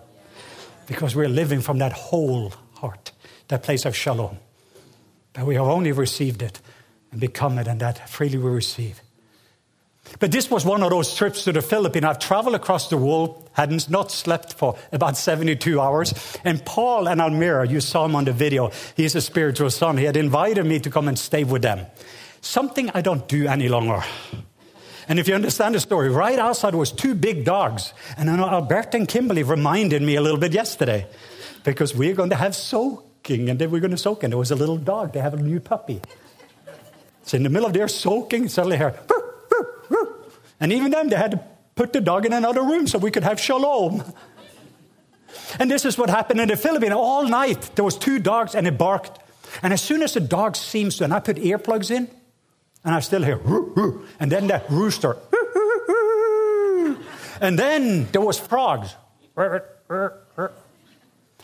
Because 0.86 1.16
we're 1.16 1.28
living 1.28 1.62
from 1.62 1.78
that 1.78 1.92
whole 1.92 2.52
heart, 2.74 3.12
that 3.48 3.62
place 3.62 3.86
of 3.86 3.96
shalom. 3.96 4.38
But 5.32 5.46
we 5.46 5.54
have 5.54 5.66
only 5.66 5.90
received 5.90 6.42
it 6.42 6.60
and 7.10 7.20
become 7.20 7.58
it, 7.58 7.66
and 7.66 7.80
that 7.80 8.08
freely 8.08 8.38
we 8.38 8.50
receive. 8.50 9.00
But 10.18 10.32
this 10.32 10.50
was 10.50 10.64
one 10.64 10.82
of 10.82 10.90
those 10.90 11.14
trips 11.14 11.44
to 11.44 11.52
the 11.52 11.62
Philippines. 11.62 12.04
I've 12.04 12.18
traveled 12.18 12.54
across 12.54 12.88
the 12.88 12.96
world, 12.96 13.50
hadn't 13.52 13.90
not 13.90 14.10
slept 14.10 14.54
for 14.54 14.76
about 14.92 15.16
72 15.16 15.80
hours. 15.80 16.14
And 16.44 16.64
Paul 16.64 17.08
and 17.08 17.20
Almira, 17.20 17.68
you 17.68 17.80
saw 17.80 18.04
him 18.04 18.16
on 18.16 18.24
the 18.24 18.32
video, 18.32 18.70
he's 18.96 19.14
a 19.14 19.20
spiritual 19.20 19.70
son. 19.70 19.98
He 19.98 20.04
had 20.04 20.16
invited 20.16 20.64
me 20.64 20.80
to 20.80 20.90
come 20.90 21.08
and 21.08 21.18
stay 21.18 21.44
with 21.44 21.62
them. 21.62 21.86
Something 22.40 22.90
I 22.94 23.00
don't 23.00 23.28
do 23.28 23.46
any 23.46 23.68
longer. 23.68 24.02
And 25.08 25.18
if 25.18 25.28
you 25.28 25.34
understand 25.34 25.74
the 25.74 25.80
story, 25.80 26.08
right 26.08 26.38
outside 26.38 26.74
was 26.74 26.90
two 26.92 27.14
big 27.14 27.44
dogs. 27.44 27.92
And 28.16 28.28
I 28.28 28.36
know 28.36 28.48
Alberta 28.48 28.96
and 28.96 29.06
Kimberly 29.06 29.42
reminded 29.42 30.02
me 30.02 30.16
a 30.16 30.20
little 30.20 30.38
bit 30.38 30.52
yesterday 30.52 31.06
because 31.64 31.94
we're 31.94 32.14
going 32.14 32.30
to 32.30 32.36
have 32.36 32.56
soaking 32.56 33.48
and 33.48 33.58
then 33.58 33.70
we're 33.70 33.80
going 33.80 33.92
to 33.92 33.98
soak. 33.98 34.24
And 34.24 34.32
there 34.32 34.38
was 34.38 34.50
a 34.50 34.56
little 34.56 34.78
dog. 34.78 35.12
They 35.12 35.20
have 35.20 35.34
a 35.34 35.36
new 35.36 35.60
puppy. 35.60 36.00
So 37.22 37.36
in 37.36 37.42
the 37.42 37.50
middle 37.50 37.66
of 37.66 37.74
their 37.74 37.88
soaking, 37.88 38.48
suddenly 38.48 38.78
here, 38.78 38.98
and 40.60 40.72
even 40.72 40.90
then, 40.90 41.08
they 41.08 41.16
had 41.16 41.32
to 41.32 41.40
put 41.74 41.92
the 41.92 42.00
dog 42.00 42.26
in 42.26 42.32
another 42.32 42.62
room 42.62 42.86
so 42.86 42.98
we 42.98 43.10
could 43.10 43.24
have 43.24 43.38
shalom. 43.40 44.02
And 45.58 45.70
this 45.70 45.84
is 45.84 45.98
what 45.98 46.10
happened 46.10 46.40
in 46.40 46.48
the 46.48 46.56
Philippines. 46.56 46.94
All 46.94 47.28
night, 47.28 47.70
there 47.74 47.84
was 47.84 47.96
two 47.96 48.18
dogs 48.18 48.54
and 48.54 48.66
it 48.66 48.78
barked. 48.78 49.18
And 49.62 49.72
as 49.72 49.80
soon 49.80 50.02
as 50.02 50.14
the 50.14 50.20
dog 50.20 50.56
seems 50.56 50.96
to, 50.96 51.04
and 51.04 51.12
I 51.14 51.20
put 51.20 51.36
earplugs 51.36 51.90
in, 51.90 52.08
and 52.84 52.94
I 52.94 53.00
still 53.00 53.22
hear, 53.22 53.40
and 54.20 54.30
then 54.32 54.46
the 54.46 54.62
rooster. 54.68 55.16
And 57.40 57.58
then 57.58 58.08
there 58.12 58.22
was 58.22 58.38
frogs. 58.38 58.94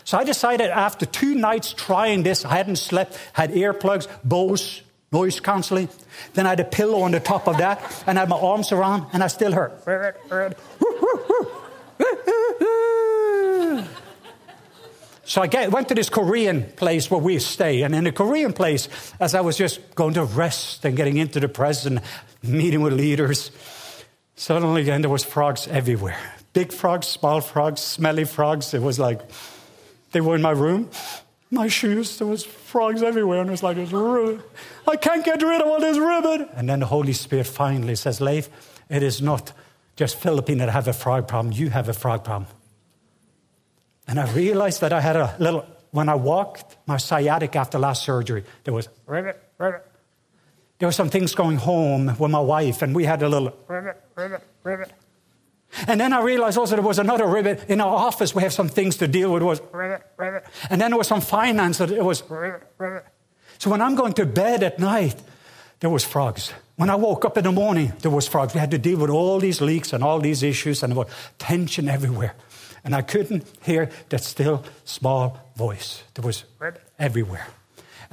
So 0.05 0.17
I 0.17 0.23
decided 0.23 0.69
after 0.69 1.05
two 1.05 1.35
nights 1.35 1.73
trying 1.73 2.23
this, 2.23 2.45
I 2.45 2.55
hadn't 2.55 2.77
slept, 2.77 3.17
had 3.33 3.51
earplugs, 3.51 4.07
Bose, 4.23 4.81
noise 5.13 5.39
cancelling. 5.39 5.87
Then 6.33 6.45
I 6.47 6.49
had 6.49 6.59
a 6.59 6.65
pillow 6.65 7.01
on 7.01 7.11
the 7.11 7.19
top 7.19 7.47
of 7.47 7.57
that, 7.57 8.03
and 8.07 8.17
I 8.17 8.21
had 8.21 8.29
my 8.29 8.37
arms 8.37 8.71
around, 8.71 9.05
and 9.13 9.23
I 9.23 9.27
still 9.27 9.51
hurt. 9.51 9.83
So 15.25 15.41
I 15.41 15.47
get, 15.47 15.71
went 15.71 15.87
to 15.87 15.95
this 15.95 16.09
Korean 16.09 16.63
place 16.75 17.09
where 17.09 17.19
we 17.19 17.39
stay. 17.39 17.83
And 17.83 17.95
in 17.95 18.03
the 18.03 18.11
Korean 18.11 18.51
place, 18.51 18.89
as 19.19 19.33
I 19.33 19.41
was 19.41 19.57
just 19.57 19.95
going 19.95 20.15
to 20.15 20.25
rest 20.25 20.83
and 20.83 20.97
getting 20.97 21.17
into 21.17 21.39
the 21.39 21.47
present, 21.47 22.01
meeting 22.43 22.81
with 22.81 22.93
leaders, 22.93 23.49
suddenly 24.35 24.81
again 24.81 25.01
there 25.01 25.09
was 25.09 25.23
frogs 25.23 25.67
everywhere. 25.69 26.19
Big 26.51 26.73
frogs, 26.73 27.07
small 27.07 27.39
frogs, 27.39 27.79
smelly 27.81 28.25
frogs. 28.25 28.73
It 28.73 28.81
was 28.81 28.99
like 28.99 29.21
they 30.11 30.21
were 30.21 30.35
in 30.35 30.41
my 30.41 30.51
room 30.51 30.89
my 31.53 31.67
shoes. 31.67 32.17
There 32.17 32.27
was 32.27 32.43
frogs 32.43 33.01
everywhere, 33.01 33.39
and 33.41 33.49
it 33.49 33.51
was 33.51 33.63
like, 33.63 33.77
I 33.77 34.95
can't 34.97 35.23
get 35.23 35.41
rid 35.41 35.61
of 35.61 35.67
all 35.67 35.79
this 35.79 35.97
ribbon. 35.97 36.49
And 36.55 36.67
then 36.67 36.79
the 36.79 36.85
Holy 36.85 37.13
Spirit 37.13 37.47
finally 37.47 37.95
says, 37.95 38.19
Leif, 38.19 38.49
it 38.89 39.03
is 39.03 39.21
not 39.21 39.53
just 39.95 40.17
Philippines 40.17 40.59
that 40.59 40.69
have 40.69 40.87
a 40.87 40.93
frog 40.93 41.27
problem. 41.27 41.53
You 41.53 41.69
have 41.69 41.87
a 41.89 41.93
frog 41.93 42.23
problem. 42.23 42.47
And 44.07 44.19
I 44.19 44.31
realized 44.33 44.81
that 44.81 44.91
I 44.91 44.99
had 44.99 45.15
a 45.15 45.35
little, 45.39 45.65
when 45.91 46.09
I 46.09 46.15
walked, 46.15 46.77
my 46.87 46.97
sciatic 46.97 47.55
after 47.55 47.79
last 47.79 48.03
surgery, 48.03 48.43
there 48.63 48.73
was 48.73 48.89
ribbit, 49.05 49.41
ribbit. 49.57 49.85
There 50.79 50.87
were 50.87 50.93
some 50.93 51.09
things 51.09 51.35
going 51.35 51.57
home 51.57 52.07
with 52.17 52.31
my 52.31 52.41
wife, 52.41 52.81
and 52.81 52.93
we 52.93 53.05
had 53.05 53.21
a 53.23 53.29
little 53.29 53.55
ribbit, 53.67 54.01
ribbit, 54.15 54.41
ribbit. 54.63 54.91
And 55.87 55.99
then 55.99 56.13
I 56.13 56.21
realized 56.21 56.57
also 56.57 56.75
there 56.75 56.83
was 56.83 56.99
another 56.99 57.25
ribbit 57.27 57.69
in 57.69 57.81
our 57.81 57.95
office. 57.95 58.35
We 58.35 58.41
have 58.43 58.53
some 58.53 58.69
things 58.69 58.97
to 58.97 59.07
deal 59.07 59.33
with. 59.33 59.41
It 59.41 59.45
was. 59.45 59.61
And 60.69 60.81
then 60.81 60.91
there 60.91 60.97
was 60.97 61.07
some 61.07 61.21
finance 61.21 61.77
that 61.79 61.91
it 61.91 62.03
was. 62.03 62.23
So 63.57 63.69
when 63.69 63.81
I'm 63.81 63.95
going 63.95 64.13
to 64.13 64.25
bed 64.25 64.63
at 64.63 64.79
night, 64.79 65.15
there 65.79 65.89
was 65.89 66.03
frogs. 66.03 66.53
When 66.75 66.89
I 66.89 66.95
woke 66.95 67.25
up 67.25 67.37
in 67.37 67.43
the 67.43 67.51
morning, 67.51 67.93
there 68.01 68.11
was 68.11 68.27
frogs. 68.27 68.53
We 68.53 68.59
had 68.59 68.71
to 68.71 68.77
deal 68.77 68.99
with 68.99 69.09
all 69.09 69.39
these 69.39 69.61
leaks 69.61 69.93
and 69.93 70.03
all 70.03 70.19
these 70.19 70.43
issues 70.43 70.83
and 70.83 70.91
there 70.91 70.97
was 70.97 71.07
tension 71.37 71.87
everywhere. 71.89 72.35
And 72.83 72.95
I 72.95 73.01
couldn't 73.01 73.45
hear 73.61 73.89
that 74.09 74.23
still 74.23 74.63
small 74.83 75.37
voice. 75.55 76.03
There 76.13 76.25
was 76.25 76.45
everywhere. 76.99 77.47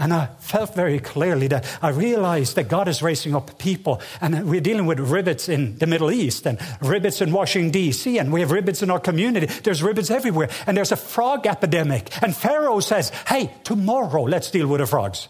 And 0.01 0.14
I 0.14 0.28
felt 0.38 0.74
very 0.74 0.98
clearly 0.98 1.46
that 1.48 1.66
I 1.82 1.90
realized 1.90 2.57
that 2.57 2.68
God 2.68 2.88
is 2.88 3.03
raising 3.03 3.34
up 3.34 3.59
people. 3.59 4.01
And 4.22 4.48
we're 4.48 4.62
dealing 4.62 4.86
with 4.86 4.98
rivets 4.98 5.46
in 5.46 5.76
the 5.76 5.86
Middle 5.86 6.11
East 6.11 6.46
and 6.46 6.59
rivets 6.80 7.20
in 7.20 7.30
Washington, 7.32 7.70
D.C., 7.70 8.18
and 8.18 8.32
we 8.32 8.40
have 8.40 8.51
rivets 8.51 8.82
in 8.82 8.90
our 8.90 8.98
community. 8.98 9.44
There's 9.62 9.82
rivets 9.82 10.11
everywhere. 10.11 10.48
And 10.66 10.74
there's 10.74 10.90
a 10.90 10.96
frog 10.96 11.46
epidemic. 11.46 12.11
And 12.22 12.34
Pharaoh 12.34 12.80
says, 12.80 13.11
hey, 13.28 13.53
tomorrow 13.62 14.22
let's 14.22 14.51
deal 14.51 14.68
with 14.68 14.80
the 14.80 14.86
frogs. 14.86 15.28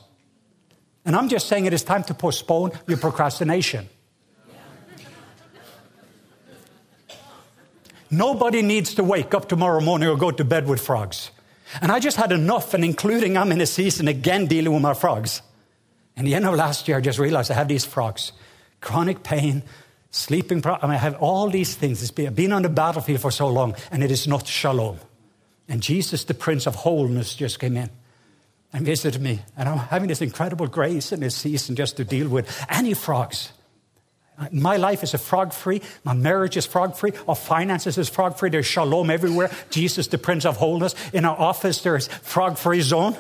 And 1.04 1.16
I'm 1.16 1.28
just 1.28 1.48
saying 1.48 1.64
it 1.64 1.72
is 1.72 1.82
time 1.82 2.04
to 2.04 2.14
postpone 2.14 2.70
your 2.86 2.98
procrastination. 2.98 3.88
Nobody 8.08 8.62
needs 8.62 8.94
to 8.94 9.02
wake 9.02 9.34
up 9.34 9.48
tomorrow 9.48 9.80
morning 9.80 10.08
or 10.08 10.16
go 10.16 10.30
to 10.30 10.44
bed 10.44 10.68
with 10.68 10.80
frogs. 10.80 11.32
And 11.80 11.92
I 11.92 12.00
just 12.00 12.16
had 12.16 12.32
enough, 12.32 12.74
and 12.74 12.84
including 12.84 13.36
I'm 13.36 13.52
in 13.52 13.60
a 13.60 13.66
season 13.66 14.08
again 14.08 14.46
dealing 14.46 14.72
with 14.72 14.82
my 14.82 14.94
frogs. 14.94 15.42
And 16.16 16.26
the 16.26 16.34
end 16.34 16.46
of 16.46 16.54
last 16.54 16.88
year, 16.88 16.98
I 16.98 17.00
just 17.00 17.18
realized 17.18 17.50
I 17.50 17.54
have 17.54 17.68
these 17.68 17.84
frogs 17.84 18.32
chronic 18.80 19.22
pain, 19.22 19.62
sleeping 20.10 20.62
problems. 20.62 20.84
I, 20.84 20.86
mean, 20.86 20.96
I 20.96 21.00
have 21.00 21.16
all 21.16 21.50
these 21.50 21.74
things. 21.74 22.10
Been, 22.10 22.34
been 22.34 22.52
on 22.52 22.62
the 22.62 22.68
battlefield 22.68 23.20
for 23.20 23.30
so 23.30 23.48
long, 23.48 23.74
and 23.90 24.02
it 24.02 24.10
is 24.10 24.26
not 24.26 24.46
shalom. 24.46 24.98
And 25.68 25.82
Jesus, 25.82 26.24
the 26.24 26.34
Prince 26.34 26.66
of 26.66 26.74
Wholeness, 26.74 27.34
just 27.34 27.60
came 27.60 27.76
in 27.76 27.90
and 28.72 28.84
visited 28.84 29.20
me. 29.20 29.40
And 29.56 29.68
I'm 29.68 29.78
having 29.78 30.08
this 30.08 30.20
incredible 30.20 30.66
grace 30.66 31.12
in 31.12 31.20
this 31.20 31.36
season 31.36 31.76
just 31.76 31.96
to 31.98 32.04
deal 32.04 32.28
with 32.28 32.66
any 32.68 32.94
frogs. 32.94 33.52
My 34.52 34.76
life 34.76 35.02
is 35.02 35.12
a 35.12 35.18
frog 35.18 35.52
free. 35.52 35.82
My 36.04 36.14
marriage 36.14 36.56
is 36.56 36.64
frog 36.64 36.96
free. 36.96 37.12
Our 37.28 37.34
finances 37.34 37.98
is 37.98 38.08
frog 38.08 38.38
free. 38.38 38.48
There's 38.48 38.66
shalom 38.66 39.10
everywhere. 39.10 39.50
Jesus, 39.68 40.06
the 40.06 40.18
Prince 40.18 40.46
of 40.46 40.56
Wholeness. 40.56 40.94
In 41.12 41.24
our 41.24 41.38
office, 41.38 41.82
there's 41.82 42.08
frog 42.08 42.56
free 42.56 42.80
zone. 42.80 43.16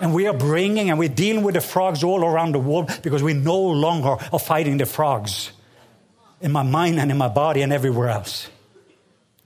And 0.00 0.14
we 0.14 0.26
are 0.26 0.34
bringing 0.34 0.90
and 0.90 0.98
we're 0.98 1.08
dealing 1.08 1.42
with 1.42 1.54
the 1.54 1.60
frogs 1.60 2.02
all 2.02 2.24
around 2.24 2.52
the 2.52 2.58
world 2.58 2.90
because 3.02 3.22
we 3.22 3.34
no 3.34 3.58
longer 3.58 4.16
are 4.32 4.38
fighting 4.38 4.76
the 4.78 4.86
frogs 4.86 5.52
in 6.40 6.52
my 6.52 6.62
mind 6.62 6.98
and 7.00 7.10
in 7.10 7.16
my 7.16 7.28
body 7.28 7.62
and 7.62 7.72
everywhere 7.72 8.08
else. 8.08 8.48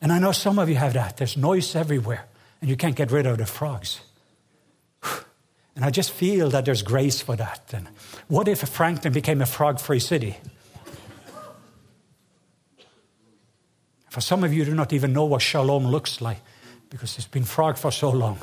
And 0.00 0.12
I 0.12 0.18
know 0.18 0.32
some 0.32 0.58
of 0.58 0.68
you 0.68 0.76
have 0.76 0.94
that. 0.94 1.16
There's 1.16 1.36
noise 1.36 1.76
everywhere 1.76 2.26
and 2.60 2.68
you 2.68 2.76
can't 2.76 2.96
get 2.96 3.10
rid 3.10 3.26
of 3.26 3.38
the 3.38 3.46
frogs. 3.46 4.00
And 5.76 5.84
I 5.84 5.90
just 5.90 6.10
feel 6.10 6.50
that 6.50 6.66
there's 6.66 6.82
grace 6.82 7.22
for 7.22 7.36
that. 7.36 7.72
And 7.72 7.88
what 8.28 8.48
if 8.48 8.58
Franklin 8.68 9.14
became 9.14 9.40
a 9.40 9.46
frog 9.46 9.80
free 9.80 10.00
city? 10.00 10.36
For 14.10 14.20
some 14.20 14.42
of 14.42 14.52
you 14.52 14.64
do 14.64 14.74
not 14.74 14.92
even 14.92 15.12
know 15.12 15.24
what 15.24 15.40
shalom 15.40 15.86
looks 15.86 16.20
like 16.20 16.40
because 16.90 17.16
it's 17.16 17.28
been 17.28 17.44
frog 17.44 17.78
for 17.78 17.92
so 17.92 18.10
long. 18.10 18.38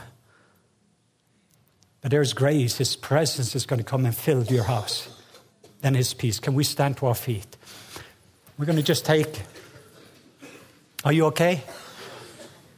But 1.99 2.11
there's 2.11 2.31
grace. 2.31 2.77
His 2.77 2.95
presence 2.95 3.53
is 3.53 3.65
going 3.65 3.79
to 3.79 3.83
come 3.83 4.05
and 4.05 4.15
fill 4.15 4.43
your 4.45 4.63
house. 4.63 5.09
Then 5.81 5.93
his 5.93 6.13
peace. 6.13 6.39
Can 6.39 6.53
we 6.53 6.63
stand 6.63 6.95
to 6.97 7.07
our 7.07 7.15
feet? 7.15 7.57
We're 8.57 8.65
going 8.65 8.77
to 8.77 8.83
just 8.83 9.05
take. 9.05 9.41
Are 11.03 11.11
you 11.11 11.25
okay? 11.25 11.61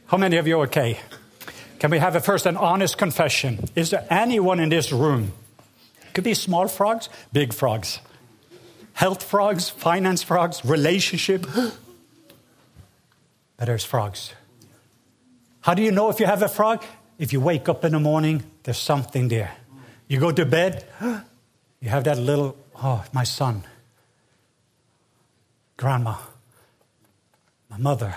How 0.06 0.16
many 0.16 0.36
of 0.36 0.48
you 0.48 0.58
are 0.58 0.64
okay? 0.64 0.98
Can 1.78 1.92
we 1.92 1.98
have 1.98 2.16
a 2.16 2.20
first 2.20 2.44
an 2.44 2.56
honest 2.56 2.98
confession? 2.98 3.68
Is 3.76 3.90
there 3.90 4.04
anyone 4.10 4.58
in 4.58 4.68
this 4.68 4.90
room? 4.90 5.32
Could 6.12 6.24
be 6.24 6.34
small 6.34 6.66
frogs, 6.66 7.08
big 7.32 7.52
frogs, 7.52 8.00
health 8.94 9.22
frogs, 9.22 9.70
finance 9.70 10.24
frogs, 10.24 10.64
relationship 10.64 11.46
but 13.60 13.66
there's 13.66 13.84
frogs. 13.84 14.32
How 15.60 15.74
do 15.74 15.82
you 15.82 15.92
know 15.92 16.08
if 16.08 16.18
you 16.18 16.24
have 16.24 16.42
a 16.42 16.48
frog? 16.48 16.82
If 17.18 17.34
you 17.34 17.42
wake 17.42 17.68
up 17.68 17.84
in 17.84 17.92
the 17.92 18.00
morning, 18.00 18.42
there's 18.62 18.78
something 18.78 19.28
there. 19.28 19.54
You 20.08 20.18
go 20.18 20.32
to 20.32 20.46
bed, 20.46 20.86
you 21.80 21.90
have 21.90 22.04
that 22.04 22.16
little, 22.16 22.56
oh, 22.82 23.04
my 23.12 23.24
son, 23.24 23.64
grandma, 25.76 26.16
my 27.68 27.76
mother, 27.76 28.16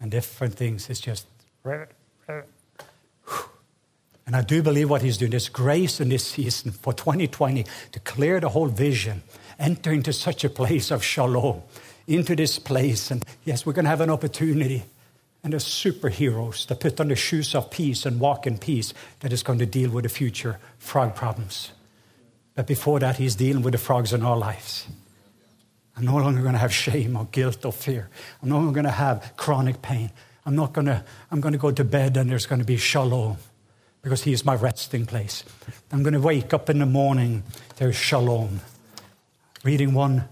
and 0.00 0.10
different 0.10 0.54
things. 0.54 0.88
It's 0.88 1.00
just. 1.00 1.26
And 4.34 4.42
I 4.42 4.44
do 4.44 4.64
believe 4.64 4.90
what 4.90 5.02
he's 5.02 5.16
doing. 5.16 5.30
There's 5.30 5.48
grace 5.48 6.00
in 6.00 6.08
this 6.08 6.26
season 6.26 6.72
for 6.72 6.92
2020 6.92 7.64
to 7.92 8.00
clear 8.00 8.40
the 8.40 8.48
whole 8.48 8.66
vision, 8.66 9.22
enter 9.60 9.92
into 9.92 10.12
such 10.12 10.42
a 10.42 10.48
place 10.48 10.90
of 10.90 11.04
shalom 11.04 11.62
into 12.08 12.34
this 12.34 12.58
place. 12.58 13.12
And 13.12 13.24
yes, 13.44 13.64
we're 13.64 13.74
going 13.74 13.84
to 13.84 13.90
have 13.90 14.00
an 14.00 14.10
opportunity. 14.10 14.82
And 15.44 15.52
there's 15.52 15.64
superheroes 15.64 16.66
that 16.66 16.80
put 16.80 16.98
on 17.00 17.06
the 17.06 17.14
shoes 17.14 17.54
of 17.54 17.70
peace 17.70 18.06
and 18.06 18.18
walk 18.18 18.44
in 18.44 18.58
peace 18.58 18.92
that 19.20 19.32
is 19.32 19.44
going 19.44 19.60
to 19.60 19.66
deal 19.66 19.90
with 19.90 20.02
the 20.02 20.08
future 20.08 20.58
frog 20.78 21.14
problems. 21.14 21.70
But 22.56 22.66
before 22.66 22.98
that, 22.98 23.18
he's 23.18 23.36
dealing 23.36 23.62
with 23.62 23.70
the 23.70 23.78
frogs 23.78 24.12
in 24.12 24.24
our 24.24 24.36
lives. 24.36 24.88
I'm 25.96 26.06
no 26.06 26.16
longer 26.16 26.40
going 26.40 26.54
to 26.54 26.58
have 26.58 26.74
shame 26.74 27.16
or 27.16 27.28
guilt 27.30 27.64
or 27.64 27.72
fear. 27.72 28.10
I'm 28.42 28.48
no 28.48 28.56
longer 28.56 28.72
going 28.72 28.86
to 28.86 28.90
have 28.90 29.34
chronic 29.36 29.80
pain. 29.80 30.10
I'm 30.44 30.56
not 30.56 30.72
going 30.72 30.86
to, 30.86 31.04
I'm 31.30 31.40
going 31.40 31.52
to 31.52 31.58
go 31.58 31.70
to 31.70 31.84
bed 31.84 32.16
and 32.16 32.28
there's 32.28 32.46
going 32.46 32.58
to 32.58 32.66
be 32.66 32.78
shalom 32.78 33.36
because 34.04 34.22
he 34.22 34.32
is 34.32 34.44
my 34.44 34.54
resting 34.54 35.06
place. 35.06 35.42
I'm 35.90 36.02
going 36.02 36.12
to 36.12 36.20
wake 36.20 36.54
up 36.54 36.70
in 36.70 36.78
the 36.78 36.86
morning, 36.86 37.42
there's 37.76 37.96
shalom. 37.96 38.60
Reading 39.64 39.94
one 39.94 40.28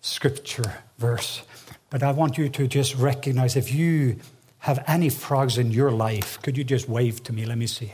scripture 0.00 0.76
verse. 0.96 1.42
But 1.90 2.04
I 2.04 2.12
want 2.12 2.38
you 2.38 2.48
to 2.48 2.68
just 2.68 2.94
recognize 2.94 3.56
if 3.56 3.74
you 3.74 4.16
have 4.60 4.84
any 4.86 5.10
frogs 5.10 5.58
in 5.58 5.72
your 5.72 5.90
life, 5.90 6.40
could 6.42 6.56
you 6.56 6.62
just 6.62 6.88
wave 6.88 7.24
to 7.24 7.32
me? 7.32 7.44
Let 7.44 7.58
me 7.58 7.66
see. 7.66 7.92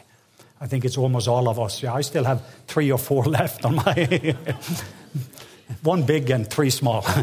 I 0.61 0.67
think 0.67 0.85
it's 0.85 0.99
almost 0.99 1.29
all 1.29 1.49
of 1.49 1.59
us. 1.59 1.83
Yeah, 1.83 1.95
I 1.95 2.03
still 2.03 2.25
have 2.25 2.43
three 2.67 2.93
or 2.93 2.99
four 2.99 3.25
left 3.25 3.65
on 3.65 3.77
my. 3.77 4.37
One 5.83 6.05
big 6.05 6.29
and 6.29 6.49
three 6.49 6.71
small. 6.71 7.07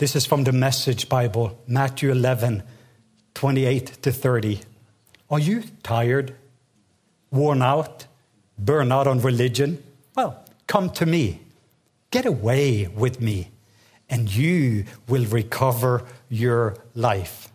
this 0.00 0.16
is 0.16 0.26
from 0.26 0.44
the 0.44 0.52
Message 0.52 1.08
Bible, 1.08 1.56
Matthew 1.66 2.10
11, 2.10 2.62
28 3.34 3.86
to 4.02 4.10
30. 4.10 4.60
Are 5.30 5.38
you 5.38 5.62
tired, 5.82 6.34
worn 7.30 7.62
out, 7.62 8.06
burned 8.58 8.92
out 8.92 9.06
on 9.06 9.20
religion? 9.20 9.82
Well, 10.16 10.42
Come 10.70 10.90
to 10.90 11.04
me, 11.04 11.40
get 12.12 12.26
away 12.26 12.86
with 12.86 13.20
me, 13.20 13.50
and 14.08 14.32
you 14.32 14.84
will 15.08 15.24
recover 15.24 16.04
your 16.28 16.76
life. 16.94 17.48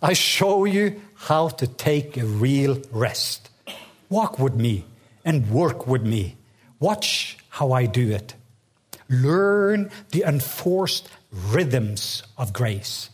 I 0.00 0.12
show 0.12 0.66
you 0.66 1.02
how 1.16 1.48
to 1.48 1.66
take 1.66 2.16
a 2.16 2.24
real 2.24 2.80
rest. 2.92 3.50
Walk 4.08 4.38
with 4.38 4.54
me 4.54 4.84
and 5.24 5.50
work 5.50 5.88
with 5.88 6.04
me. 6.04 6.36
Watch 6.78 7.38
how 7.48 7.72
I 7.72 7.86
do 7.86 8.12
it. 8.12 8.36
Learn 9.08 9.90
the 10.12 10.22
enforced 10.22 11.08
rhythms 11.30 12.22
of 12.36 12.52
grace. 12.52 13.10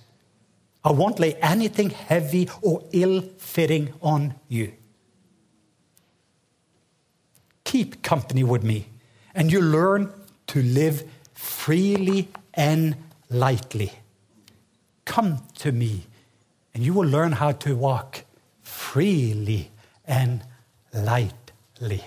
I 0.85 0.93
won't 0.93 1.19
lay 1.19 1.35
anything 1.35 1.91
heavy 1.91 2.49
or 2.62 2.85
ill 2.93 3.23
fitting 3.39 3.93
on 4.01 4.35
you. 4.49 4.73
Keep 7.64 8.03
company 8.03 8.45
with 8.45 8.62
me 8.62 8.89
and 9.37 9.53
you 9.53 9.61
learn 9.61 10.11
to 10.49 10.62
live 10.62 11.05
freely 11.35 12.29
and 12.55 12.97
lightly. 13.29 13.93
Come 15.05 15.43
to 15.59 15.71
me, 15.71 16.07
and 16.75 16.83
you 16.83 16.95
will 16.95 17.07
learn 17.07 17.33
how 17.33 17.53
to 17.53 17.77
walk 17.77 18.25
freely 18.62 19.71
and 20.07 20.43
lightly. 20.93 22.03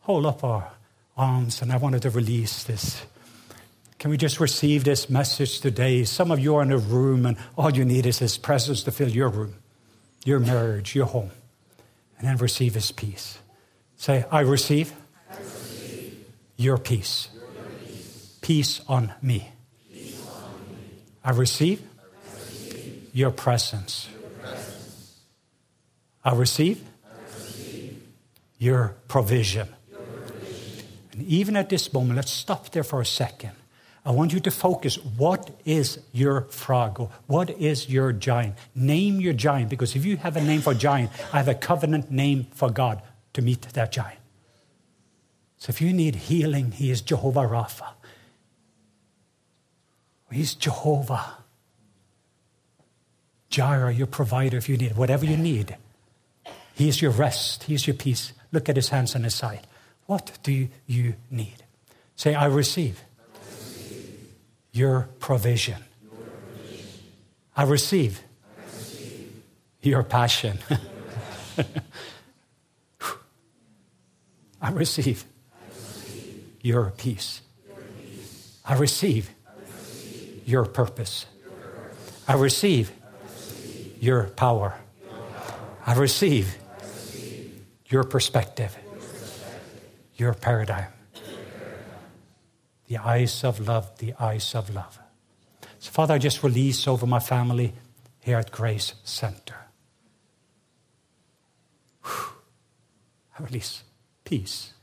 Hold 0.00 0.24
up 0.26 0.44
our 0.44 0.70
arms, 1.16 1.60
and 1.60 1.72
I 1.72 1.76
wanted 1.76 2.02
to 2.02 2.10
release 2.10 2.62
this. 2.62 3.02
Can 4.02 4.10
we 4.10 4.16
just 4.16 4.40
receive 4.40 4.82
this 4.82 5.08
message 5.08 5.60
today? 5.60 6.02
Some 6.02 6.32
of 6.32 6.40
you 6.40 6.56
are 6.56 6.62
in 6.62 6.72
a 6.72 6.76
room, 6.76 7.24
and 7.24 7.36
all 7.56 7.70
you 7.70 7.84
need 7.84 8.04
is 8.04 8.18
His 8.18 8.36
presence 8.36 8.82
to 8.82 8.90
fill 8.90 9.08
your 9.08 9.28
room, 9.28 9.54
your 10.24 10.40
marriage, 10.40 10.96
your 10.96 11.06
home, 11.06 11.30
and 12.18 12.26
then 12.26 12.36
receive 12.38 12.74
His 12.74 12.90
peace. 12.90 13.38
Say, 13.96 14.24
I 14.28 14.40
receive 14.40 14.92
your 16.56 16.78
peace. 16.78 17.28
Peace 18.40 18.80
on 18.88 19.12
me. 19.22 19.52
I 21.24 21.30
receive 21.30 21.80
your 23.12 23.30
presence. 23.30 24.08
I 26.24 26.34
receive 26.34 26.82
your 28.58 28.96
provision. 29.06 29.68
And 31.12 31.22
even 31.22 31.54
at 31.54 31.68
this 31.68 31.92
moment, 31.92 32.16
let's 32.16 32.32
stop 32.32 32.68
there 32.70 32.82
for 32.82 33.00
a 33.00 33.06
second. 33.06 33.52
I 34.04 34.10
want 34.10 34.32
you 34.32 34.40
to 34.40 34.50
focus. 34.50 34.96
What 34.96 35.50
is 35.64 36.00
your 36.12 36.42
frog? 36.42 37.10
What 37.26 37.50
is 37.50 37.88
your 37.88 38.12
giant? 38.12 38.56
Name 38.74 39.20
your 39.20 39.32
giant, 39.32 39.70
because 39.70 39.94
if 39.94 40.04
you 40.04 40.16
have 40.16 40.36
a 40.36 40.42
name 40.42 40.60
for 40.60 40.74
giant, 40.74 41.10
I 41.32 41.36
have 41.36 41.48
a 41.48 41.54
covenant 41.54 42.10
name 42.10 42.48
for 42.52 42.70
God 42.70 43.00
to 43.34 43.42
meet 43.42 43.62
that 43.62 43.92
giant. 43.92 44.18
So 45.58 45.70
if 45.70 45.80
you 45.80 45.92
need 45.92 46.16
healing, 46.16 46.72
He 46.72 46.90
is 46.90 47.00
Jehovah 47.00 47.42
Rapha. 47.42 47.92
He's 50.32 50.54
Jehovah. 50.54 51.36
Jireh, 53.50 53.92
your 53.92 54.06
provider, 54.06 54.56
if 54.56 54.68
you 54.68 54.76
need 54.78 54.96
whatever 54.96 55.24
you 55.26 55.36
need. 55.36 55.76
He 56.74 56.88
is 56.88 57.02
your 57.02 57.10
rest. 57.10 57.64
He 57.64 57.74
is 57.74 57.86
your 57.86 57.94
peace. 57.94 58.32
Look 58.50 58.68
at 58.68 58.76
his 58.76 58.88
hands 58.88 59.14
on 59.14 59.24
his 59.24 59.34
side. 59.34 59.66
What 60.06 60.38
do 60.42 60.68
you 60.86 61.14
need? 61.30 61.62
Say, 62.16 62.34
I 62.34 62.46
receive. 62.46 63.04
Your, 64.72 65.08
provision. 65.18 65.84
I 67.54 67.64
receive, 67.64 68.22
your 69.82 70.02
passion. 70.02 70.58
I 74.62 74.70
receive. 74.70 75.24
Your, 76.62 76.90
peace. 76.96 77.42
I 78.64 78.74
receive. 78.76 79.30
Your, 80.46 80.64
purpose. 80.64 81.26
I 82.26 82.34
receive, 82.34 82.92
your 84.00 84.24
power. 84.28 84.74
I 85.84 85.94
receive, 85.94 86.56
your 87.88 88.04
perspective, 88.04 88.76
your 90.16 90.32
paradigm. 90.32 90.86
The 92.92 92.98
eyes 92.98 93.42
of 93.42 93.58
love, 93.66 93.96
the 94.00 94.12
eyes 94.20 94.54
of 94.54 94.68
love. 94.68 94.98
So, 95.78 95.90
Father, 95.92 96.12
I 96.12 96.18
just 96.18 96.42
release 96.42 96.86
over 96.86 97.06
my 97.06 97.20
family 97.20 97.72
here 98.20 98.36
at 98.36 98.52
Grace 98.52 98.92
Center. 99.02 99.56
I 102.04 103.42
release 103.42 103.82
peace, 104.24 104.74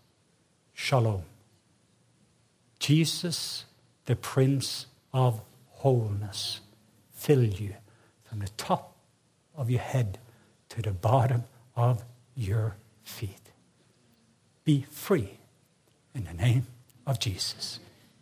shalom. 0.74 1.22
Jesus, 2.80 3.66
the 4.08 4.16
Prince 4.16 4.88
of 5.14 5.42
Wholeness, 5.68 6.62
fill 7.12 7.44
you 7.44 7.76
from 8.24 8.40
the 8.40 8.50
top 8.58 8.96
of 9.56 9.70
your 9.70 9.82
head 9.82 10.18
to 10.70 10.82
the 10.82 10.94
bottom 10.94 11.44
of 11.76 12.04
your 12.36 12.76
feet. 13.04 13.52
Be 14.64 14.88
free 14.90 15.38
in 16.16 16.24
the 16.24 16.34
name 16.34 16.66
of 17.06 17.20
Jesus. 17.20 17.80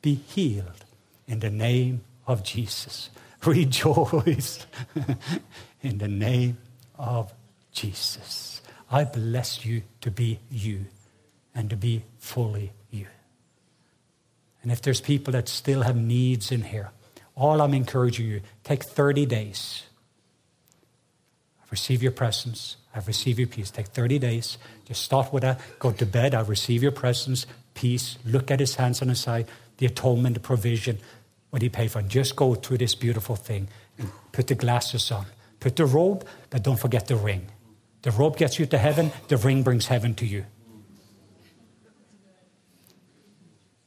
Be 0.07 0.13
healed 0.13 0.85
in 1.27 1.39
the 1.39 1.49
name 1.49 1.99
of 2.27 2.41
Jesus. 2.41 3.09
Rejoice 3.45 4.65
in 5.81 5.97
the 5.97 6.07
name 6.07 6.59
of 6.97 7.33
Jesus. 7.73 8.61
I 8.89 9.03
bless 9.03 9.65
you 9.65 9.81
to 9.99 10.09
be 10.09 10.39
you 10.49 10.85
and 11.53 11.69
to 11.71 11.75
be 11.75 12.03
fully 12.19 12.71
you. 12.89 13.07
And 14.63 14.71
if 14.71 14.81
there's 14.81 15.01
people 15.01 15.33
that 15.33 15.49
still 15.49 15.81
have 15.81 15.97
needs 15.97 16.53
in 16.53 16.61
here, 16.61 16.91
all 17.35 17.61
I'm 17.61 17.73
encouraging 17.73 18.27
you, 18.27 18.39
take 18.63 18.85
30 18.85 19.25
days. 19.25 19.83
Receive 21.69 22.01
your 22.01 22.13
presence 22.13 22.77
I 22.97 23.01
receive 23.05 23.37
your 23.37 23.47
peace. 23.47 23.69
Take 23.69 23.87
30 23.87 24.17
days. 24.17 24.57
Just 24.85 25.03
start 25.03 25.31
with 25.31 25.43
that. 25.43 25.61
Go 25.77 25.91
to 25.91 26.05
bed. 26.05 26.33
I 26.33 26.41
receive 26.41 26.81
your 26.81 26.91
presence, 26.91 27.45
peace. 27.75 28.17
Look 28.25 28.49
at 28.49 28.59
his 28.59 28.73
hands 28.73 29.03
on 29.03 29.09
his 29.09 29.19
side, 29.19 29.45
the 29.77 29.85
atonement, 29.85 30.33
the 30.33 30.39
provision, 30.39 30.99
what 31.49 31.61
he 31.61 31.69
paid 31.69 31.91
for. 31.91 31.99
And 31.99 32.09
just 32.09 32.35
go 32.35 32.55
through 32.55 32.79
this 32.79 32.95
beautiful 32.95 33.35
thing 33.35 33.67
and 33.97 34.09
put 34.31 34.47
the 34.47 34.55
glasses 34.55 35.11
on. 35.11 35.25
Put 35.59 35.75
the 35.75 35.85
robe, 35.85 36.25
but 36.49 36.63
don't 36.63 36.79
forget 36.79 37.07
the 37.07 37.15
ring. 37.15 37.47
The 38.03 38.11
robe 38.11 38.37
gets 38.37 38.59
you 38.59 38.65
to 38.67 38.77
heaven, 38.77 39.11
the 39.27 39.37
ring 39.37 39.63
brings 39.63 39.87
heaven 39.87 40.13
to 40.15 40.25
you. 40.25 40.45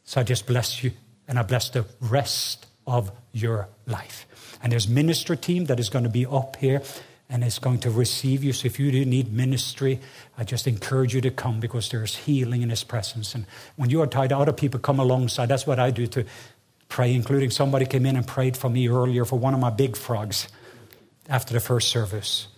So 0.05 0.21
I 0.21 0.25
just 0.25 0.47
bless 0.47 0.83
you 0.83 0.91
and 1.29 1.39
I 1.39 1.43
bless 1.43 1.71
the 1.71 1.87
rest 2.01 2.67
of 2.87 3.13
your 3.33 3.69
life. 3.87 4.27
And 4.63 4.73
there's 4.73 4.89
ministry 4.89 5.37
team 5.37 5.67
that 5.67 5.79
is 5.79 5.89
going 5.89 6.03
to 6.03 6.11
be 6.11 6.27
up 6.27 6.57
here 6.57 6.83
and 7.31 7.45
is 7.45 7.61
going 7.61 7.79
to 7.79 7.91
receive 7.91 8.43
you. 8.43 8.53
So 8.53 8.67
if 8.67 8.81
you 8.81 8.91
do 8.91 9.05
need 9.05 9.33
ministry, 9.33 10.01
I 10.37 10.43
just 10.43 10.67
encourage 10.67 11.15
you 11.15 11.21
to 11.21 11.31
come 11.31 11.61
because 11.61 11.89
there's 11.89 12.17
healing 12.17 12.63
in 12.63 12.71
His 12.71 12.83
presence. 12.83 13.35
And 13.37 13.47
when 13.77 13.89
you 13.89 14.03
are 14.03 14.07
tired, 14.07 14.33
other 14.33 14.53
people 14.53 14.81
come 14.81 14.99
alongside. 14.99 15.47
That's 15.47 15.67
what 15.67 15.79
I 15.79 15.93
do 15.93 16.09
to 16.09 16.25
pray, 16.89 17.15
including 17.15 17.51
somebody 17.51 17.87
came 17.87 18.05
in 18.05 18.17
and 18.17 18.27
prayed 18.27 18.57
for 18.57 18.69
me 18.69 18.89
earlier 18.89 19.25
for 19.25 19.39
one 19.39 19.55
of 19.55 19.61
my 19.61 19.71
big 19.71 19.97
frogs 19.97 20.49
after 21.29 21.55
the 21.55 21.61
first 21.61 21.89
service. 21.89 22.49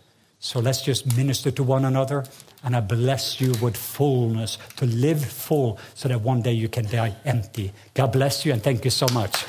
So 0.40 0.58
let's 0.58 0.82
just 0.82 1.16
minister 1.16 1.50
to 1.52 1.62
one 1.62 1.84
another. 1.84 2.24
And 2.64 2.74
I 2.74 2.80
bless 2.80 3.40
you 3.40 3.52
with 3.60 3.76
fullness 3.76 4.56
to 4.76 4.86
live 4.86 5.24
full 5.24 5.78
so 5.94 6.08
that 6.08 6.22
one 6.22 6.42
day 6.42 6.52
you 6.52 6.68
can 6.68 6.86
die 6.86 7.14
empty. 7.24 7.72
God 7.94 8.12
bless 8.12 8.46
you 8.46 8.52
and 8.52 8.62
thank 8.62 8.84
you 8.84 8.90
so 8.90 9.06
much. 9.12 9.44